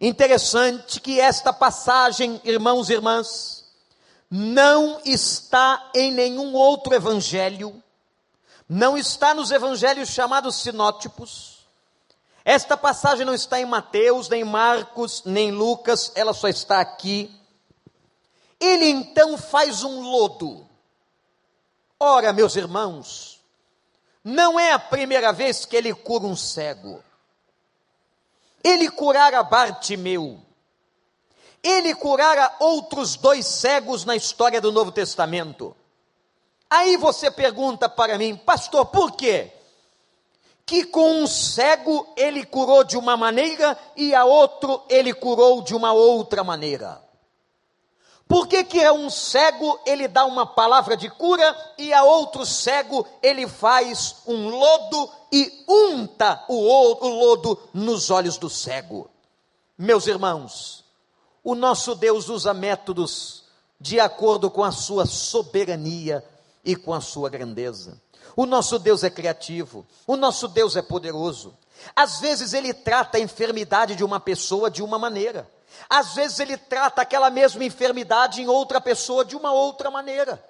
Interessante 0.00 0.98
que 0.98 1.20
esta 1.20 1.52
passagem, 1.52 2.40
irmãos 2.42 2.88
e 2.88 2.94
irmãs, 2.94 3.53
não 4.30 5.00
está 5.04 5.90
em 5.94 6.10
nenhum 6.10 6.54
outro 6.54 6.94
evangelho, 6.94 7.82
não 8.68 8.96
está 8.96 9.34
nos 9.34 9.50
evangelhos 9.50 10.08
chamados 10.08 10.56
sinótipos. 10.56 11.54
Esta 12.44 12.76
passagem 12.76 13.24
não 13.24 13.34
está 13.34 13.60
em 13.60 13.64
Mateus, 13.64 14.28
nem 14.28 14.44
Marcos, 14.44 15.22
nem 15.24 15.50
Lucas, 15.50 16.12
ela 16.14 16.34
só 16.34 16.48
está 16.48 16.80
aqui. 16.80 17.34
Ele 18.60 18.86
então 18.86 19.38
faz 19.38 19.82
um 19.82 20.00
lodo. 20.00 20.66
Ora, 21.98 22.32
meus 22.32 22.56
irmãos, 22.56 23.40
não 24.22 24.58
é 24.58 24.72
a 24.72 24.78
primeira 24.78 25.32
vez 25.32 25.64
que 25.64 25.76
ele 25.76 25.94
cura 25.94 26.24
um 26.24 26.36
cego. 26.36 27.02
Ele 28.62 28.90
curara 28.90 29.42
Bartimeu. 29.42 30.43
Ele 31.64 31.94
curara 31.94 32.54
outros 32.60 33.16
dois 33.16 33.46
cegos 33.46 34.04
na 34.04 34.14
história 34.14 34.60
do 34.60 34.70
Novo 34.70 34.92
Testamento. 34.92 35.74
Aí 36.68 36.98
você 36.98 37.30
pergunta 37.30 37.88
para 37.88 38.18
mim, 38.18 38.36
pastor, 38.36 38.84
por 38.86 39.12
quê? 39.12 39.50
Que 40.66 40.84
com 40.84 41.22
um 41.22 41.26
cego 41.26 42.06
ele 42.16 42.44
curou 42.44 42.84
de 42.84 42.98
uma 42.98 43.16
maneira 43.16 43.78
e 43.96 44.14
a 44.14 44.26
outro 44.26 44.82
ele 44.90 45.14
curou 45.14 45.62
de 45.62 45.74
uma 45.74 45.94
outra 45.94 46.44
maneira. 46.44 47.02
Por 48.26 48.46
que, 48.46 48.64
que 48.64 48.82
a 48.82 48.92
um 48.92 49.08
cego 49.10 49.78
ele 49.86 50.08
dá 50.08 50.24
uma 50.24 50.46
palavra 50.46 50.96
de 50.96 51.08
cura 51.08 51.56
e 51.78 51.92
a 51.92 52.04
outro 52.04 52.44
cego 52.44 53.06
ele 53.22 53.46
faz 53.46 54.16
um 54.26 54.48
lodo 54.48 55.10
e 55.30 55.64
unta 55.68 56.42
o, 56.48 56.54
o 56.54 57.08
lodo 57.08 57.58
nos 57.72 58.10
olhos 58.10 58.38
do 58.38 58.48
cego? 58.48 59.10
Meus 59.76 60.06
irmãos, 60.06 60.83
o 61.44 61.54
nosso 61.54 61.94
Deus 61.94 62.30
usa 62.30 62.54
métodos 62.54 63.44
de 63.78 64.00
acordo 64.00 64.50
com 64.50 64.64
a 64.64 64.72
sua 64.72 65.04
soberania 65.04 66.24
e 66.64 66.74
com 66.74 66.94
a 66.94 67.02
sua 67.02 67.28
grandeza. 67.28 68.00
O 68.34 68.46
nosso 68.46 68.78
Deus 68.78 69.04
é 69.04 69.10
criativo, 69.10 69.86
o 70.06 70.16
nosso 70.16 70.48
Deus 70.48 70.74
é 70.74 70.82
poderoso. 70.82 71.54
Às 71.94 72.18
vezes 72.18 72.54
ele 72.54 72.72
trata 72.72 73.18
a 73.18 73.20
enfermidade 73.20 73.94
de 73.94 74.02
uma 74.02 74.18
pessoa 74.18 74.70
de 74.70 74.82
uma 74.82 74.98
maneira. 74.98 75.48
Às 75.88 76.14
vezes 76.14 76.40
ele 76.40 76.56
trata 76.56 77.02
aquela 77.02 77.28
mesma 77.28 77.62
enfermidade 77.62 78.40
em 78.40 78.48
outra 78.48 78.80
pessoa 78.80 79.24
de 79.24 79.36
uma 79.36 79.52
outra 79.52 79.90
maneira. 79.90 80.42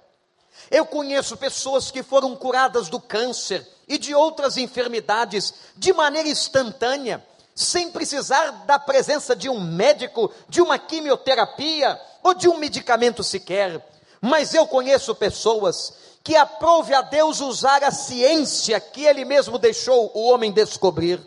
Eu 0.71 0.87
conheço 0.87 1.37
pessoas 1.37 1.91
que 1.91 2.03
foram 2.03 2.37
curadas 2.37 2.89
do 2.89 3.01
câncer 3.01 3.67
e 3.89 3.99
de 3.99 4.15
outras 4.15 4.57
enfermidades 4.57 5.53
de 5.77 5.93
maneira 5.93 6.29
instantânea, 6.29 7.25
sem 7.55 7.91
precisar 7.91 8.65
da 8.67 8.79
presença 8.79 9.37
de 9.37 9.49
um 9.49 9.61
médico, 9.61 10.31
de 10.49 10.61
uma 10.61 10.79
quimioterapia 10.79 12.01
ou 12.23 12.35
de 12.35 12.49
um 12.49 12.59
medicamento 12.59 13.23
sequer. 13.23 13.85
Mas 14.21 14.55
eu 14.55 14.67
conheço 14.67 15.15
pessoas 15.15 15.95
que 16.23 16.35
aprove 16.35 16.95
a 16.95 17.03
Deus 17.03 17.41
usar 17.41 17.85
a 17.85 17.91
ciência 17.91 18.81
que 18.81 19.05
Ele 19.05 19.25
mesmo 19.25 19.59
deixou 19.59 20.11
o 20.15 20.31
homem 20.31 20.51
descobrir 20.51 21.21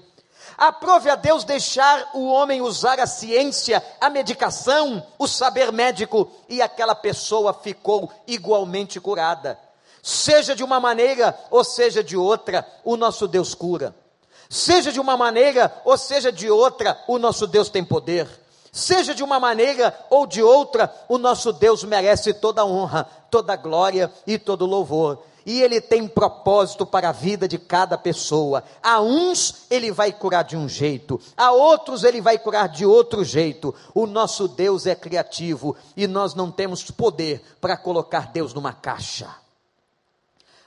Aprove 0.58 1.08
a 1.08 1.16
Deus 1.16 1.44
deixar 1.44 2.10
o 2.16 2.26
homem 2.26 2.64
usar 2.64 3.00
a 3.00 3.06
ciência, 3.06 3.84
a 4.02 4.10
medicação, 4.10 5.06
o 5.20 5.28
saber 5.28 5.72
médico, 5.72 6.32
e 6.50 6.64
aquela 6.64 6.96
pessoa 6.96 7.54
ficou 7.54 8.12
igualmente 8.26 9.00
curada. 9.00 9.60
Seja 10.02 10.56
de 10.56 10.64
uma 10.64 10.80
maneira 10.80 11.38
ou 11.52 11.64
seja 11.64 12.04
de 12.04 12.18
outra, 12.18 12.68
o 12.84 12.98
nosso 12.98 13.28
Deus 13.28 13.54
cura. 13.54 13.94
Seja 14.50 14.92
de 14.92 15.00
uma 15.00 15.18
maneira 15.18 15.74
ou 15.84 15.98
seja 15.98 16.32
de 16.32 16.50
outra, 16.50 16.98
o 17.08 17.18
nosso 17.18 17.48
Deus 17.48 17.70
tem 17.70 17.84
poder. 17.84 18.28
Seja 18.72 19.14
de 19.16 19.24
uma 19.24 19.40
maneira 19.40 19.98
ou 20.10 20.28
de 20.28 20.42
outra, 20.42 20.94
o 21.08 21.18
nosso 21.18 21.52
Deus 21.52 21.84
merece 21.84 22.34
toda 22.34 22.66
honra, 22.66 23.08
toda 23.32 23.56
glória 23.56 24.12
e 24.26 24.38
todo 24.38 24.66
louvor 24.66 25.24
e 25.48 25.62
ele 25.62 25.80
tem 25.80 26.06
propósito 26.10 26.86
para 26.86 27.08
a 27.08 27.14
vida 27.14 27.48
de 27.48 27.58
cada 27.58 27.98
pessoa. 27.98 28.66
A 28.84 29.00
uns 29.00 29.66
ele 29.70 29.94
vai 29.94 30.12
curar 30.12 30.44
de 30.44 30.58
um 30.58 30.68
jeito, 30.68 31.22
a 31.38 31.54
outros 31.54 32.04
ele 32.04 32.20
vai 32.20 32.38
curar 32.38 32.68
de 32.68 32.86
outro 32.86 33.24
jeito. 33.24 33.74
O 33.96 34.06
nosso 34.06 34.50
Deus 34.50 34.86
é 34.86 34.94
criativo 34.94 35.74
e 35.96 36.06
nós 36.06 36.36
não 36.36 36.52
temos 36.52 36.92
poder 36.92 37.42
para 37.62 37.78
colocar 37.78 38.28
Deus 38.28 38.54
numa 38.54 38.74
caixa. 38.74 39.34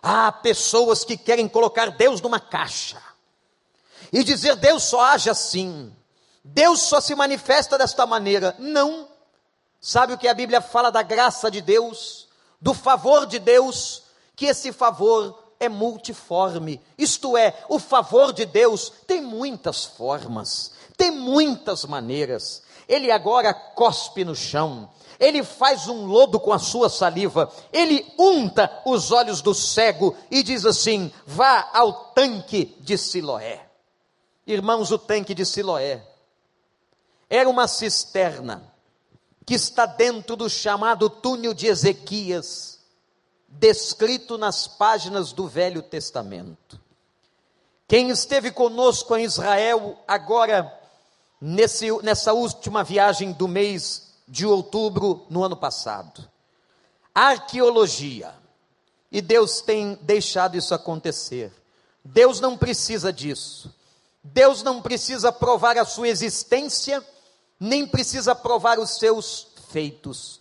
Há 0.02 0.32
pessoas 0.32 1.04
que 1.04 1.18
querem 1.18 1.46
colocar 1.46 1.90
Deus 1.90 2.22
numa 2.22 2.40
caixa 2.40 3.09
e 4.12 4.24
dizer 4.24 4.56
Deus 4.56 4.84
só 4.84 5.00
age 5.00 5.30
assim, 5.30 5.94
Deus 6.44 6.80
só 6.80 7.00
se 7.00 7.14
manifesta 7.14 7.76
desta 7.78 8.06
maneira. 8.06 8.54
Não. 8.58 9.08
Sabe 9.80 10.12
o 10.12 10.18
que 10.18 10.28
a 10.28 10.34
Bíblia 10.34 10.60
fala 10.60 10.90
da 10.90 11.02
graça 11.02 11.50
de 11.50 11.60
Deus, 11.60 12.28
do 12.60 12.74
favor 12.74 13.26
de 13.26 13.38
Deus? 13.38 14.02
que 14.40 14.46
esse 14.46 14.72
favor 14.72 15.38
é 15.60 15.68
multiforme, 15.68 16.80
isto 16.96 17.36
é, 17.36 17.62
o 17.68 17.78
favor 17.78 18.32
de 18.32 18.46
Deus 18.46 18.90
tem 19.06 19.20
muitas 19.20 19.84
formas, 19.84 20.72
tem 20.96 21.10
muitas 21.10 21.84
maneiras. 21.84 22.62
Ele 22.88 23.12
agora 23.12 23.52
cospe 23.52 24.24
no 24.24 24.34
chão, 24.34 24.88
ele 25.18 25.44
faz 25.44 25.88
um 25.88 26.06
lodo 26.06 26.40
com 26.40 26.54
a 26.54 26.58
sua 26.58 26.88
saliva, 26.88 27.52
ele 27.70 28.10
unta 28.18 28.80
os 28.86 29.12
olhos 29.12 29.42
do 29.42 29.54
cego 29.54 30.16
e 30.30 30.42
diz 30.42 30.64
assim: 30.64 31.12
vá 31.26 31.68
ao 31.74 31.92
tanque 32.14 32.74
de 32.80 32.96
Siloé. 32.96 33.69
Irmãos, 34.52 34.90
o 34.90 34.98
tanque 34.98 35.32
de 35.32 35.46
Siloé 35.46 36.04
era 37.28 37.48
uma 37.48 37.68
cisterna 37.68 38.74
que 39.46 39.54
está 39.54 39.86
dentro 39.86 40.34
do 40.34 40.50
chamado 40.50 41.08
túnel 41.08 41.54
de 41.54 41.68
Ezequias 41.68 42.80
descrito 43.46 44.36
nas 44.36 44.66
páginas 44.66 45.32
do 45.32 45.46
Velho 45.46 45.82
Testamento. 45.82 46.80
Quem 47.86 48.10
esteve 48.10 48.50
conosco 48.50 49.14
em 49.16 49.22
Israel 49.22 49.96
agora, 50.06 50.76
nesse, 51.40 51.90
nessa 52.02 52.32
última 52.32 52.82
viagem 52.82 53.30
do 53.32 53.46
mês 53.46 54.14
de 54.26 54.46
outubro 54.46 55.26
no 55.30 55.44
ano 55.44 55.56
passado, 55.56 56.28
arqueologia, 57.14 58.34
e 59.12 59.20
Deus 59.20 59.60
tem 59.60 59.96
deixado 60.02 60.56
isso 60.56 60.74
acontecer. 60.74 61.52
Deus 62.04 62.40
não 62.40 62.58
precisa 62.58 63.12
disso. 63.12 63.72
Deus 64.22 64.62
não 64.62 64.82
precisa 64.82 65.32
provar 65.32 65.78
a 65.78 65.84
sua 65.84 66.08
existência, 66.08 67.04
nem 67.58 67.86
precisa 67.86 68.34
provar 68.34 68.78
os 68.78 68.98
seus 68.98 69.48
feitos 69.70 70.40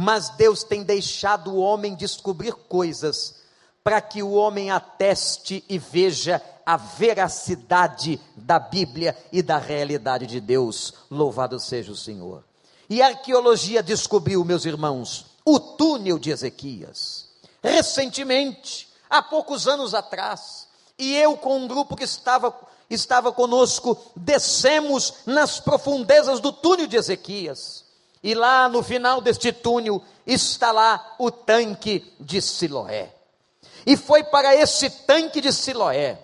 mas 0.00 0.30
Deus 0.30 0.62
tem 0.62 0.84
deixado 0.84 1.52
o 1.52 1.58
homem 1.58 1.96
descobrir 1.96 2.52
coisas 2.52 3.34
para 3.82 4.00
que 4.00 4.22
o 4.22 4.30
homem 4.30 4.70
ateste 4.70 5.64
e 5.68 5.76
veja 5.76 6.40
a 6.64 6.76
veracidade 6.76 8.20
da 8.36 8.60
Bíblia 8.60 9.18
e 9.32 9.42
da 9.42 9.58
realidade 9.58 10.28
de 10.28 10.40
Deus. 10.40 10.94
Louvado 11.10 11.58
seja 11.58 11.90
o 11.90 11.96
Senhor. 11.96 12.44
E 12.88 13.02
a 13.02 13.08
arqueologia 13.08 13.82
descobriu, 13.82 14.44
meus 14.44 14.64
irmãos, 14.64 15.26
o 15.44 15.58
túnel 15.58 16.16
de 16.16 16.30
Ezequias. 16.30 17.28
Recentemente, 17.60 18.88
há 19.10 19.20
poucos 19.20 19.66
anos 19.66 19.94
atrás, 19.94 20.68
e 20.96 21.12
eu 21.16 21.36
com 21.36 21.56
um 21.56 21.66
grupo 21.66 21.96
que 21.96 22.04
estava 22.04 22.54
estava 22.88 23.32
conosco, 23.32 23.96
descemos 24.16 25.14
nas 25.26 25.60
profundezas 25.60 26.40
do 26.40 26.52
túnel 26.52 26.86
de 26.86 26.96
Ezequias. 26.96 27.84
E 28.22 28.34
lá 28.34 28.68
no 28.68 28.82
final 28.82 29.20
deste 29.20 29.52
túnel 29.52 30.02
está 30.26 30.72
lá 30.72 31.14
o 31.18 31.30
tanque 31.30 32.12
de 32.18 32.40
Siloé. 32.42 33.14
E 33.86 33.96
foi 33.96 34.24
para 34.24 34.54
esse 34.54 34.90
tanque 34.90 35.40
de 35.40 35.52
Siloé 35.52 36.18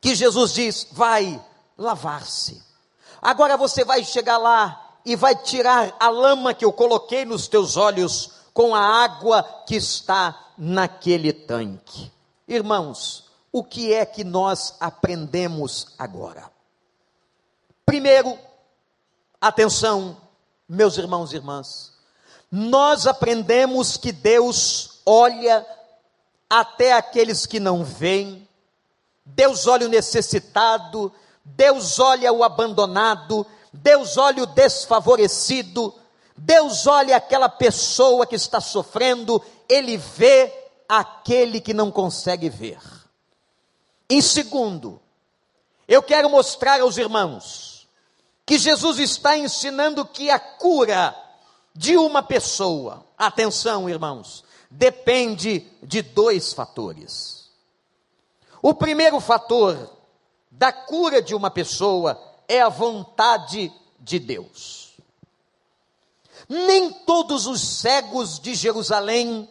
que 0.00 0.14
Jesus 0.14 0.52
diz: 0.52 0.86
vai 0.92 1.42
lavar-se. 1.76 2.62
Agora 3.20 3.56
você 3.56 3.84
vai 3.84 4.04
chegar 4.04 4.38
lá 4.38 4.98
e 5.04 5.16
vai 5.16 5.34
tirar 5.34 5.94
a 5.98 6.08
lama 6.08 6.54
que 6.54 6.64
eu 6.64 6.72
coloquei 6.72 7.24
nos 7.24 7.48
teus 7.48 7.76
olhos 7.76 8.30
com 8.52 8.74
a 8.74 8.80
água 8.80 9.42
que 9.66 9.76
está 9.76 10.52
naquele 10.56 11.32
tanque. 11.32 12.10
Irmãos, 12.46 13.23
o 13.54 13.62
que 13.62 13.94
é 13.94 14.04
que 14.04 14.24
nós 14.24 14.74
aprendemos 14.80 15.94
agora? 15.96 16.50
Primeiro, 17.86 18.36
atenção, 19.40 20.16
meus 20.68 20.98
irmãos 20.98 21.32
e 21.32 21.36
irmãs, 21.36 21.92
nós 22.50 23.06
aprendemos 23.06 23.96
que 23.96 24.10
Deus 24.10 25.00
olha 25.06 25.64
até 26.50 26.94
aqueles 26.94 27.46
que 27.46 27.60
não 27.60 27.84
veem, 27.84 28.48
Deus 29.24 29.68
olha 29.68 29.86
o 29.86 29.90
necessitado, 29.90 31.12
Deus 31.44 32.00
olha 32.00 32.32
o 32.32 32.42
abandonado, 32.42 33.46
Deus 33.72 34.16
olha 34.16 34.42
o 34.42 34.46
desfavorecido, 34.46 35.94
Deus 36.36 36.88
olha 36.88 37.16
aquela 37.16 37.48
pessoa 37.48 38.26
que 38.26 38.34
está 38.34 38.60
sofrendo, 38.60 39.40
Ele 39.68 39.96
vê 39.96 40.52
aquele 40.88 41.60
que 41.60 41.72
não 41.72 41.92
consegue 41.92 42.50
ver. 42.50 43.03
Em 44.08 44.20
segundo, 44.20 45.00
eu 45.88 46.02
quero 46.02 46.28
mostrar 46.28 46.80
aos 46.80 46.96
irmãos 46.96 47.88
que 48.46 48.58
Jesus 48.58 48.98
está 48.98 49.36
ensinando 49.38 50.04
que 50.04 50.30
a 50.30 50.38
cura 50.38 51.16
de 51.74 51.96
uma 51.96 52.22
pessoa, 52.22 53.06
atenção, 53.16 53.88
irmãos, 53.88 54.44
depende 54.70 55.66
de 55.82 56.02
dois 56.02 56.52
fatores. 56.52 57.50
O 58.62 58.74
primeiro 58.74 59.18
fator 59.20 59.90
da 60.50 60.72
cura 60.72 61.20
de 61.20 61.34
uma 61.34 61.50
pessoa 61.50 62.20
é 62.46 62.60
a 62.60 62.68
vontade 62.68 63.72
de 63.98 64.18
Deus. 64.18 64.94
Nem 66.48 66.92
todos 66.92 67.46
os 67.46 67.60
cegos 67.60 68.38
de 68.38 68.54
Jerusalém, 68.54 69.48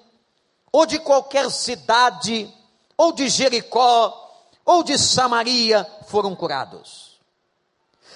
ou 0.72 0.86
de 0.86 1.00
qualquer 1.00 1.50
cidade, 1.52 2.52
ou 2.96 3.12
de 3.12 3.28
Jericó, 3.30 4.23
ou 4.66 4.84
de 4.84 4.98
Samaria 4.98 5.86
foram 6.08 6.36
curados. 6.36 7.20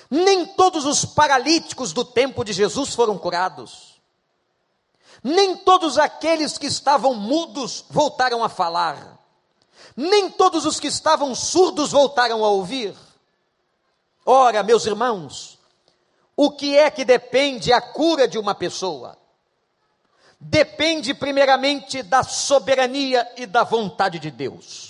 Nem 0.09 0.45
todos 0.45 0.85
os 0.85 1.03
paralíticos 1.03 1.91
do 1.91 2.05
tempo 2.05 2.43
de 2.43 2.53
Jesus 2.53 2.93
foram 2.93 3.17
curados. 3.17 4.01
Nem 5.23 5.57
todos 5.57 5.97
aqueles 5.97 6.57
que 6.57 6.67
estavam 6.67 7.13
mudos 7.13 7.83
voltaram 7.89 8.43
a 8.43 8.49
falar. 8.49 9.17
Nem 9.95 10.29
todos 10.29 10.65
os 10.65 10.79
que 10.79 10.87
estavam 10.87 11.35
surdos 11.35 11.91
voltaram 11.91 12.45
a 12.45 12.49
ouvir. 12.49 12.95
Ora, 14.25 14.63
meus 14.63 14.85
irmãos, 14.85 15.57
o 16.35 16.51
que 16.51 16.77
é 16.77 16.89
que 16.91 17.03
depende 17.03 17.73
a 17.73 17.81
cura 17.81 18.27
de 18.27 18.37
uma 18.37 18.53
pessoa? 18.53 19.17
Depende 20.39 21.13
primeiramente 21.13 22.03
da 22.03 22.23
soberania 22.23 23.27
e 23.35 23.45
da 23.45 23.63
vontade 23.63 24.19
de 24.19 24.29
Deus. 24.29 24.86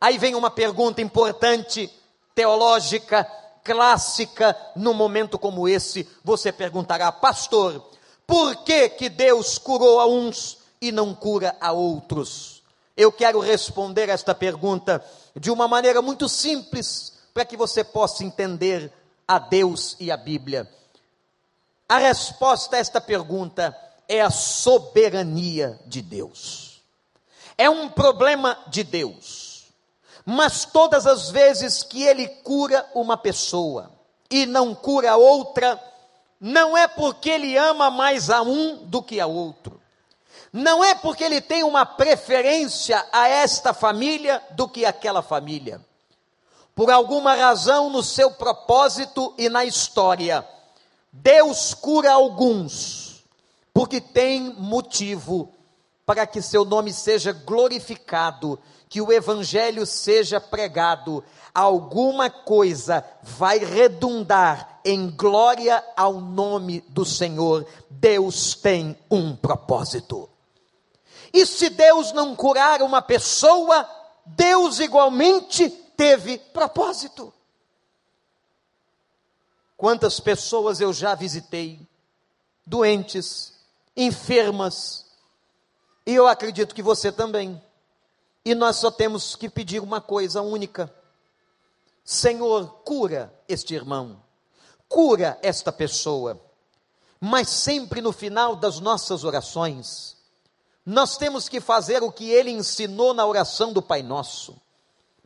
Aí 0.00 0.18
vem 0.18 0.34
uma 0.34 0.50
pergunta 0.50 1.00
importante, 1.00 1.90
teológica, 2.34 3.24
clássica, 3.64 4.56
num 4.76 4.94
momento 4.94 5.38
como 5.38 5.66
esse, 5.68 6.08
você 6.22 6.52
perguntará, 6.52 7.10
pastor, 7.10 7.84
por 8.26 8.56
que, 8.64 8.88
que 8.90 9.08
Deus 9.08 9.58
curou 9.58 9.98
a 9.98 10.06
uns 10.06 10.58
e 10.80 10.92
não 10.92 11.14
cura 11.14 11.56
a 11.60 11.72
outros? 11.72 12.62
Eu 12.96 13.10
quero 13.10 13.40
responder 13.40 14.08
esta 14.08 14.34
pergunta 14.34 15.04
de 15.34 15.50
uma 15.50 15.66
maneira 15.66 16.00
muito 16.00 16.28
simples, 16.28 17.14
para 17.34 17.44
que 17.44 17.56
você 17.56 17.84
possa 17.84 18.24
entender 18.24 18.90
a 19.28 19.38
Deus 19.38 19.96
e 20.00 20.10
a 20.10 20.16
Bíblia. 20.16 20.70
A 21.88 21.98
resposta 21.98 22.76
a 22.76 22.78
esta 22.78 23.00
pergunta 23.00 23.76
é 24.08 24.20
a 24.20 24.30
soberania 24.30 25.78
de 25.86 26.00
Deus. 26.00 26.82
É 27.58 27.68
um 27.68 27.88
problema 27.88 28.58
de 28.68 28.82
Deus. 28.82 29.45
Mas 30.26 30.66
todas 30.66 31.06
as 31.06 31.30
vezes 31.30 31.82
que 31.82 32.02
Ele 32.02 32.28
cura 32.28 32.84
uma 32.94 33.16
pessoa 33.16 33.96
e 34.30 34.44
não 34.44 34.74
cura 34.74 35.16
outra, 35.16 35.80
não 36.40 36.76
é 36.76 36.86
porque 36.86 37.30
ele 37.30 37.56
ama 37.56 37.90
mais 37.90 38.28
a 38.30 38.42
um 38.42 38.76
do 38.84 39.02
que 39.02 39.20
a 39.20 39.26
outro. 39.26 39.80
Não 40.52 40.84
é 40.84 40.94
porque 40.94 41.24
ele 41.24 41.40
tem 41.40 41.62
uma 41.62 41.84
preferência 41.84 43.04
a 43.12 43.28
esta 43.28 43.72
família 43.74 44.42
do 44.52 44.68
que 44.68 44.84
aquela 44.84 45.22
família. 45.22 45.80
Por 46.74 46.90
alguma 46.90 47.34
razão 47.34 47.90
no 47.90 48.02
seu 48.02 48.30
propósito 48.30 49.34
e 49.38 49.48
na 49.48 49.64
história, 49.64 50.46
Deus 51.10 51.72
cura 51.72 52.12
alguns, 52.12 53.24
porque 53.72 54.00
tem 54.00 54.54
motivo 54.58 55.52
para 56.04 56.26
que 56.26 56.40
seu 56.42 56.64
nome 56.64 56.92
seja 56.92 57.32
glorificado, 57.32 58.58
que 58.96 59.00
o 59.02 59.12
evangelho 59.12 59.84
seja 59.84 60.40
pregado, 60.40 61.22
alguma 61.52 62.30
coisa 62.30 63.04
vai 63.22 63.58
redundar 63.58 64.80
em 64.82 65.10
glória 65.10 65.84
ao 65.94 66.14
nome 66.14 66.80
do 66.88 67.04
Senhor. 67.04 67.66
Deus 67.90 68.54
tem 68.54 68.96
um 69.10 69.36
propósito. 69.36 70.30
E 71.30 71.44
se 71.44 71.68
Deus 71.68 72.12
não 72.12 72.34
curar 72.34 72.80
uma 72.80 73.02
pessoa, 73.02 73.86
Deus 74.24 74.80
igualmente 74.80 75.68
teve 75.68 76.38
propósito. 76.38 77.30
Quantas 79.76 80.18
pessoas 80.18 80.80
eu 80.80 80.90
já 80.90 81.14
visitei, 81.14 81.86
doentes, 82.64 83.52
enfermas, 83.94 85.04
e 86.06 86.14
eu 86.14 86.26
acredito 86.26 86.74
que 86.74 86.82
você 86.82 87.12
também. 87.12 87.62
E 88.46 88.54
nós 88.54 88.76
só 88.76 88.92
temos 88.92 89.34
que 89.34 89.48
pedir 89.48 89.82
uma 89.82 90.00
coisa 90.00 90.40
única: 90.40 90.94
Senhor, 92.04 92.64
cura 92.84 93.34
este 93.48 93.74
irmão, 93.74 94.22
cura 94.88 95.36
esta 95.42 95.72
pessoa. 95.72 96.40
Mas 97.18 97.48
sempre 97.48 98.00
no 98.00 98.12
final 98.12 98.54
das 98.54 98.78
nossas 98.78 99.24
orações, 99.24 100.16
nós 100.84 101.16
temos 101.16 101.48
que 101.48 101.60
fazer 101.60 102.04
o 102.04 102.12
que 102.12 102.30
ele 102.30 102.52
ensinou 102.52 103.12
na 103.12 103.26
oração 103.26 103.72
do 103.72 103.82
Pai 103.82 104.00
Nosso: 104.04 104.56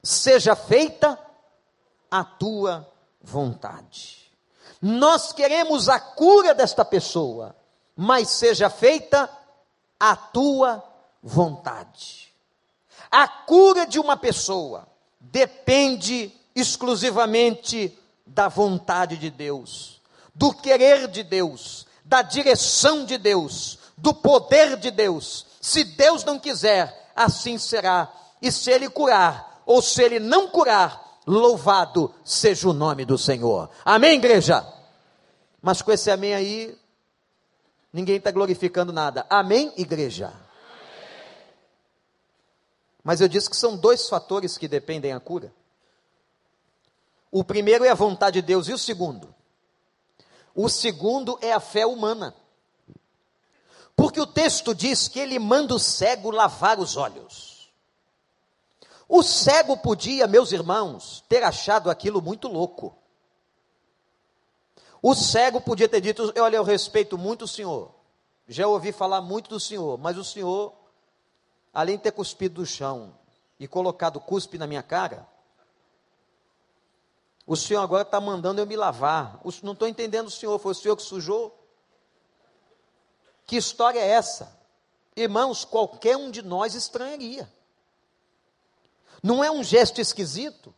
seja 0.02 0.56
feita 0.56 1.18
a 2.10 2.24
tua 2.24 2.90
vontade. 3.20 4.32
Nós 4.80 5.30
queremos 5.30 5.90
a 5.90 6.00
cura 6.00 6.54
desta 6.54 6.86
pessoa, 6.86 7.54
mas 7.94 8.30
seja 8.30 8.70
feita 8.70 9.28
a 9.98 10.16
tua 10.16 10.82
vontade. 11.22 12.19
A 13.10 13.26
cura 13.26 13.86
de 13.86 13.98
uma 13.98 14.16
pessoa 14.16 14.86
depende 15.18 16.32
exclusivamente 16.54 17.96
da 18.26 18.48
vontade 18.48 19.16
de 19.16 19.30
Deus, 19.30 20.00
do 20.34 20.52
querer 20.52 21.08
de 21.08 21.22
Deus, 21.22 21.86
da 22.04 22.22
direção 22.22 23.04
de 23.04 23.18
Deus, 23.18 23.78
do 23.96 24.14
poder 24.14 24.76
de 24.76 24.90
Deus. 24.90 25.46
Se 25.60 25.84
Deus 25.84 26.24
não 26.24 26.38
quiser, 26.38 27.10
assim 27.14 27.58
será. 27.58 28.10
E 28.40 28.50
se 28.50 28.70
Ele 28.70 28.88
curar, 28.88 29.62
ou 29.66 29.82
se 29.82 30.02
Ele 30.02 30.18
não 30.18 30.48
curar, 30.48 31.20
louvado 31.26 32.14
seja 32.24 32.68
o 32.68 32.72
nome 32.72 33.04
do 33.04 33.18
Senhor. 33.18 33.70
Amém, 33.84 34.16
igreja? 34.16 34.66
Mas 35.60 35.82
com 35.82 35.92
esse 35.92 36.10
amém 36.10 36.34
aí, 36.34 36.78
ninguém 37.92 38.16
está 38.16 38.30
glorificando 38.30 38.92
nada. 38.92 39.26
Amém, 39.28 39.72
igreja? 39.76 40.32
Mas 43.02 43.20
eu 43.20 43.28
disse 43.28 43.48
que 43.48 43.56
são 43.56 43.76
dois 43.76 44.08
fatores 44.08 44.58
que 44.58 44.68
dependem 44.68 45.12
a 45.12 45.20
cura. 45.20 45.52
O 47.30 47.44
primeiro 47.44 47.84
é 47.84 47.90
a 47.90 47.94
vontade 47.94 48.40
de 48.40 48.46
Deus, 48.46 48.68
e 48.68 48.72
o 48.72 48.78
segundo? 48.78 49.34
O 50.54 50.68
segundo 50.68 51.38
é 51.40 51.52
a 51.52 51.60
fé 51.60 51.86
humana. 51.86 52.34
Porque 53.94 54.20
o 54.20 54.26
texto 54.26 54.74
diz 54.74 55.08
que 55.08 55.20
ele 55.20 55.38
manda 55.38 55.74
o 55.74 55.78
cego 55.78 56.30
lavar 56.30 56.80
os 56.80 56.96
olhos. 56.96 57.70
O 59.08 59.22
cego 59.22 59.76
podia, 59.76 60.26
meus 60.26 60.52
irmãos, 60.52 61.24
ter 61.28 61.42
achado 61.42 61.90
aquilo 61.90 62.22
muito 62.22 62.48
louco. 62.48 62.96
O 65.02 65.14
cego 65.14 65.60
podia 65.60 65.88
ter 65.88 66.00
dito: 66.00 66.32
Olha, 66.38 66.56
eu 66.56 66.62
respeito 66.62 67.18
muito 67.18 67.44
o 67.44 67.48
senhor. 67.48 67.92
Já 68.46 68.66
ouvi 68.66 68.92
falar 68.92 69.20
muito 69.20 69.50
do 69.50 69.60
senhor, 69.60 69.98
mas 69.98 70.16
o 70.16 70.24
senhor, 70.24 70.72
além 71.72 71.96
de 71.96 72.04
ter 72.04 72.12
cuspido 72.12 72.56
do 72.56 72.66
chão 72.66 73.14
e 73.58 73.68
colocado 73.68 74.20
cuspe 74.20 74.58
na 74.58 74.66
minha 74.66 74.82
cara, 74.82 75.26
o 77.46 77.56
senhor 77.56 77.80
agora 77.80 78.02
está 78.02 78.20
mandando 78.20 78.60
eu 78.60 78.66
me 78.66 78.76
lavar. 78.76 79.40
Não 79.62 79.72
estou 79.72 79.88
entendendo 79.88 80.28
o 80.28 80.30
senhor, 80.30 80.58
foi 80.58 80.72
o 80.72 80.74
senhor 80.74 80.96
que 80.96 81.02
sujou? 81.02 81.56
Que 83.44 83.56
história 83.56 83.98
é 83.98 84.08
essa? 84.08 84.56
Irmãos, 85.16 85.64
qualquer 85.64 86.16
um 86.16 86.30
de 86.30 86.42
nós 86.42 86.74
estranharia. 86.74 87.52
Não 89.22 89.42
é 89.42 89.50
um 89.50 89.64
gesto 89.64 90.00
esquisito? 90.00 90.72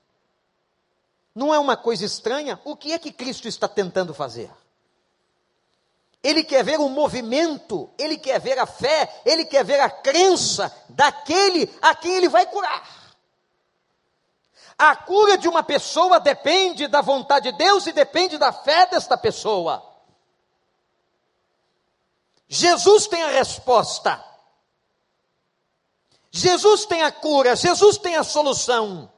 Não 1.34 1.52
é 1.52 1.58
uma 1.58 1.76
coisa 1.76 2.04
estranha? 2.04 2.58
O 2.64 2.74
que 2.76 2.92
é 2.92 2.98
que 2.98 3.12
Cristo 3.12 3.46
está 3.46 3.68
tentando 3.68 4.14
fazer? 4.14 4.50
Ele 6.22 6.44
quer 6.44 6.62
ver 6.62 6.78
o 6.78 6.88
movimento, 6.88 7.90
ele 7.98 8.16
quer 8.16 8.40
ver 8.40 8.58
a 8.58 8.66
fé, 8.66 9.22
ele 9.24 9.44
quer 9.44 9.64
ver 9.64 9.80
a 9.80 9.90
crença 9.90 10.72
daquele 10.88 11.68
a 11.82 11.94
quem 11.94 12.12
ele 12.14 12.28
vai 12.28 12.46
curar. 12.46 13.02
A 14.78 14.94
cura 14.96 15.36
de 15.36 15.48
uma 15.48 15.62
pessoa 15.62 16.20
depende 16.20 16.86
da 16.86 17.00
vontade 17.00 17.50
de 17.50 17.58
Deus 17.58 17.86
e 17.86 17.92
depende 17.92 18.38
da 18.38 18.52
fé 18.52 18.86
desta 18.86 19.16
pessoa. 19.18 19.82
Jesus 22.48 23.06
tem 23.06 23.22
a 23.22 23.28
resposta. 23.28 24.22
Jesus 26.30 26.86
tem 26.86 27.02
a 27.02 27.10
cura, 27.10 27.56
Jesus 27.56 27.98
tem 27.98 28.16
a 28.16 28.24
solução. 28.24 29.10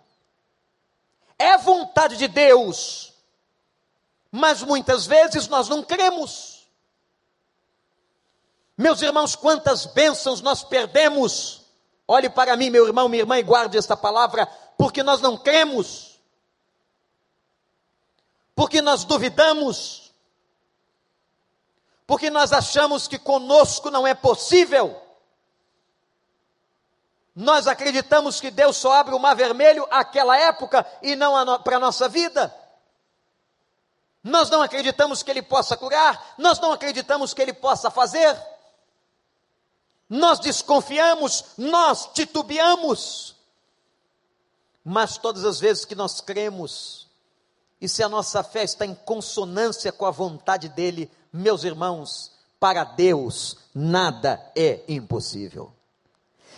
É 1.38 1.56
vontade 1.58 2.16
de 2.16 2.28
Deus. 2.28 3.12
Mas 4.30 4.62
muitas 4.62 5.06
vezes 5.06 5.48
nós 5.48 5.68
não 5.68 5.82
cremos. 5.82 6.53
Meus 8.76 9.00
irmãos, 9.02 9.36
quantas 9.36 9.86
bênçãos 9.86 10.40
nós 10.40 10.64
perdemos. 10.64 11.62
Olhe 12.06 12.28
para 12.28 12.56
mim, 12.56 12.70
meu 12.70 12.86
irmão, 12.86 13.08
minha 13.08 13.22
irmã, 13.22 13.38
e 13.38 13.42
guarde 13.42 13.78
esta 13.78 13.96
palavra 13.96 14.46
porque 14.76 15.02
nós 15.02 15.20
não 15.20 15.36
cremos, 15.36 16.20
porque 18.54 18.82
nós 18.82 19.04
duvidamos, 19.04 20.12
porque 22.06 22.30
nós 22.30 22.52
achamos 22.52 23.08
que 23.08 23.18
conosco 23.18 23.90
não 23.90 24.06
é 24.06 24.14
possível. 24.14 25.00
Nós 27.34 27.66
acreditamos 27.66 28.40
que 28.40 28.50
Deus 28.50 28.76
só 28.76 28.92
abre 28.92 29.14
o 29.14 29.18
mar 29.18 29.34
vermelho 29.34 29.86
àquela 29.90 30.36
época 30.38 30.86
e 31.02 31.16
não 31.16 31.60
para 31.62 31.76
a 31.76 31.80
nossa 31.80 32.08
vida. 32.08 32.54
Nós 34.22 34.48
não 34.50 34.62
acreditamos 34.62 35.22
que 35.22 35.30
Ele 35.30 35.42
possa 35.42 35.76
curar, 35.76 36.34
nós 36.38 36.58
não 36.60 36.72
acreditamos 36.72 37.34
que 37.34 37.42
Ele 37.42 37.52
possa 37.52 37.90
fazer. 37.90 38.36
Nós 40.08 40.38
desconfiamos, 40.38 41.44
nós 41.56 42.10
titubeamos. 42.12 43.34
Mas 44.84 45.16
todas 45.16 45.44
as 45.44 45.60
vezes 45.60 45.84
que 45.84 45.94
nós 45.94 46.20
cremos, 46.20 47.08
e 47.80 47.88
se 47.88 48.02
a 48.02 48.08
nossa 48.08 48.42
fé 48.42 48.64
está 48.64 48.84
em 48.84 48.94
consonância 48.94 49.90
com 49.90 50.04
a 50.06 50.10
vontade 50.10 50.68
dEle, 50.68 51.10
meus 51.32 51.64
irmãos, 51.64 52.32
para 52.60 52.84
Deus 52.84 53.56
nada 53.74 54.40
é 54.54 54.82
impossível. 54.88 55.72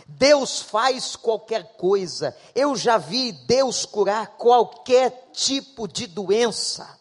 Deus 0.07 0.61
faz 0.61 1.17
qualquer 1.17 1.77
coisa. 1.77 2.37
Eu 2.55 2.77
já 2.77 2.99
vi 2.99 3.33
Deus 3.33 3.85
curar 3.85 4.37
qualquer 4.37 5.31
tipo 5.33 5.89
de 5.89 6.07
doença. 6.07 6.99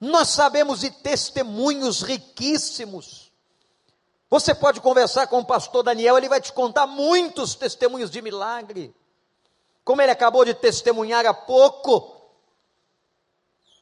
Nós 0.00 0.30
sabemos 0.30 0.80
de 0.80 0.90
testemunhos 0.90 2.02
riquíssimos. 2.02 3.19
Você 4.30 4.54
pode 4.54 4.80
conversar 4.80 5.26
com 5.26 5.40
o 5.40 5.44
pastor 5.44 5.82
Daniel, 5.82 6.16
ele 6.16 6.28
vai 6.28 6.40
te 6.40 6.52
contar 6.52 6.86
muitos 6.86 7.56
testemunhos 7.56 8.10
de 8.10 8.22
milagre. 8.22 8.94
Como 9.84 10.00
ele 10.00 10.12
acabou 10.12 10.44
de 10.44 10.54
testemunhar 10.54 11.26
há 11.26 11.34
pouco, 11.34 12.16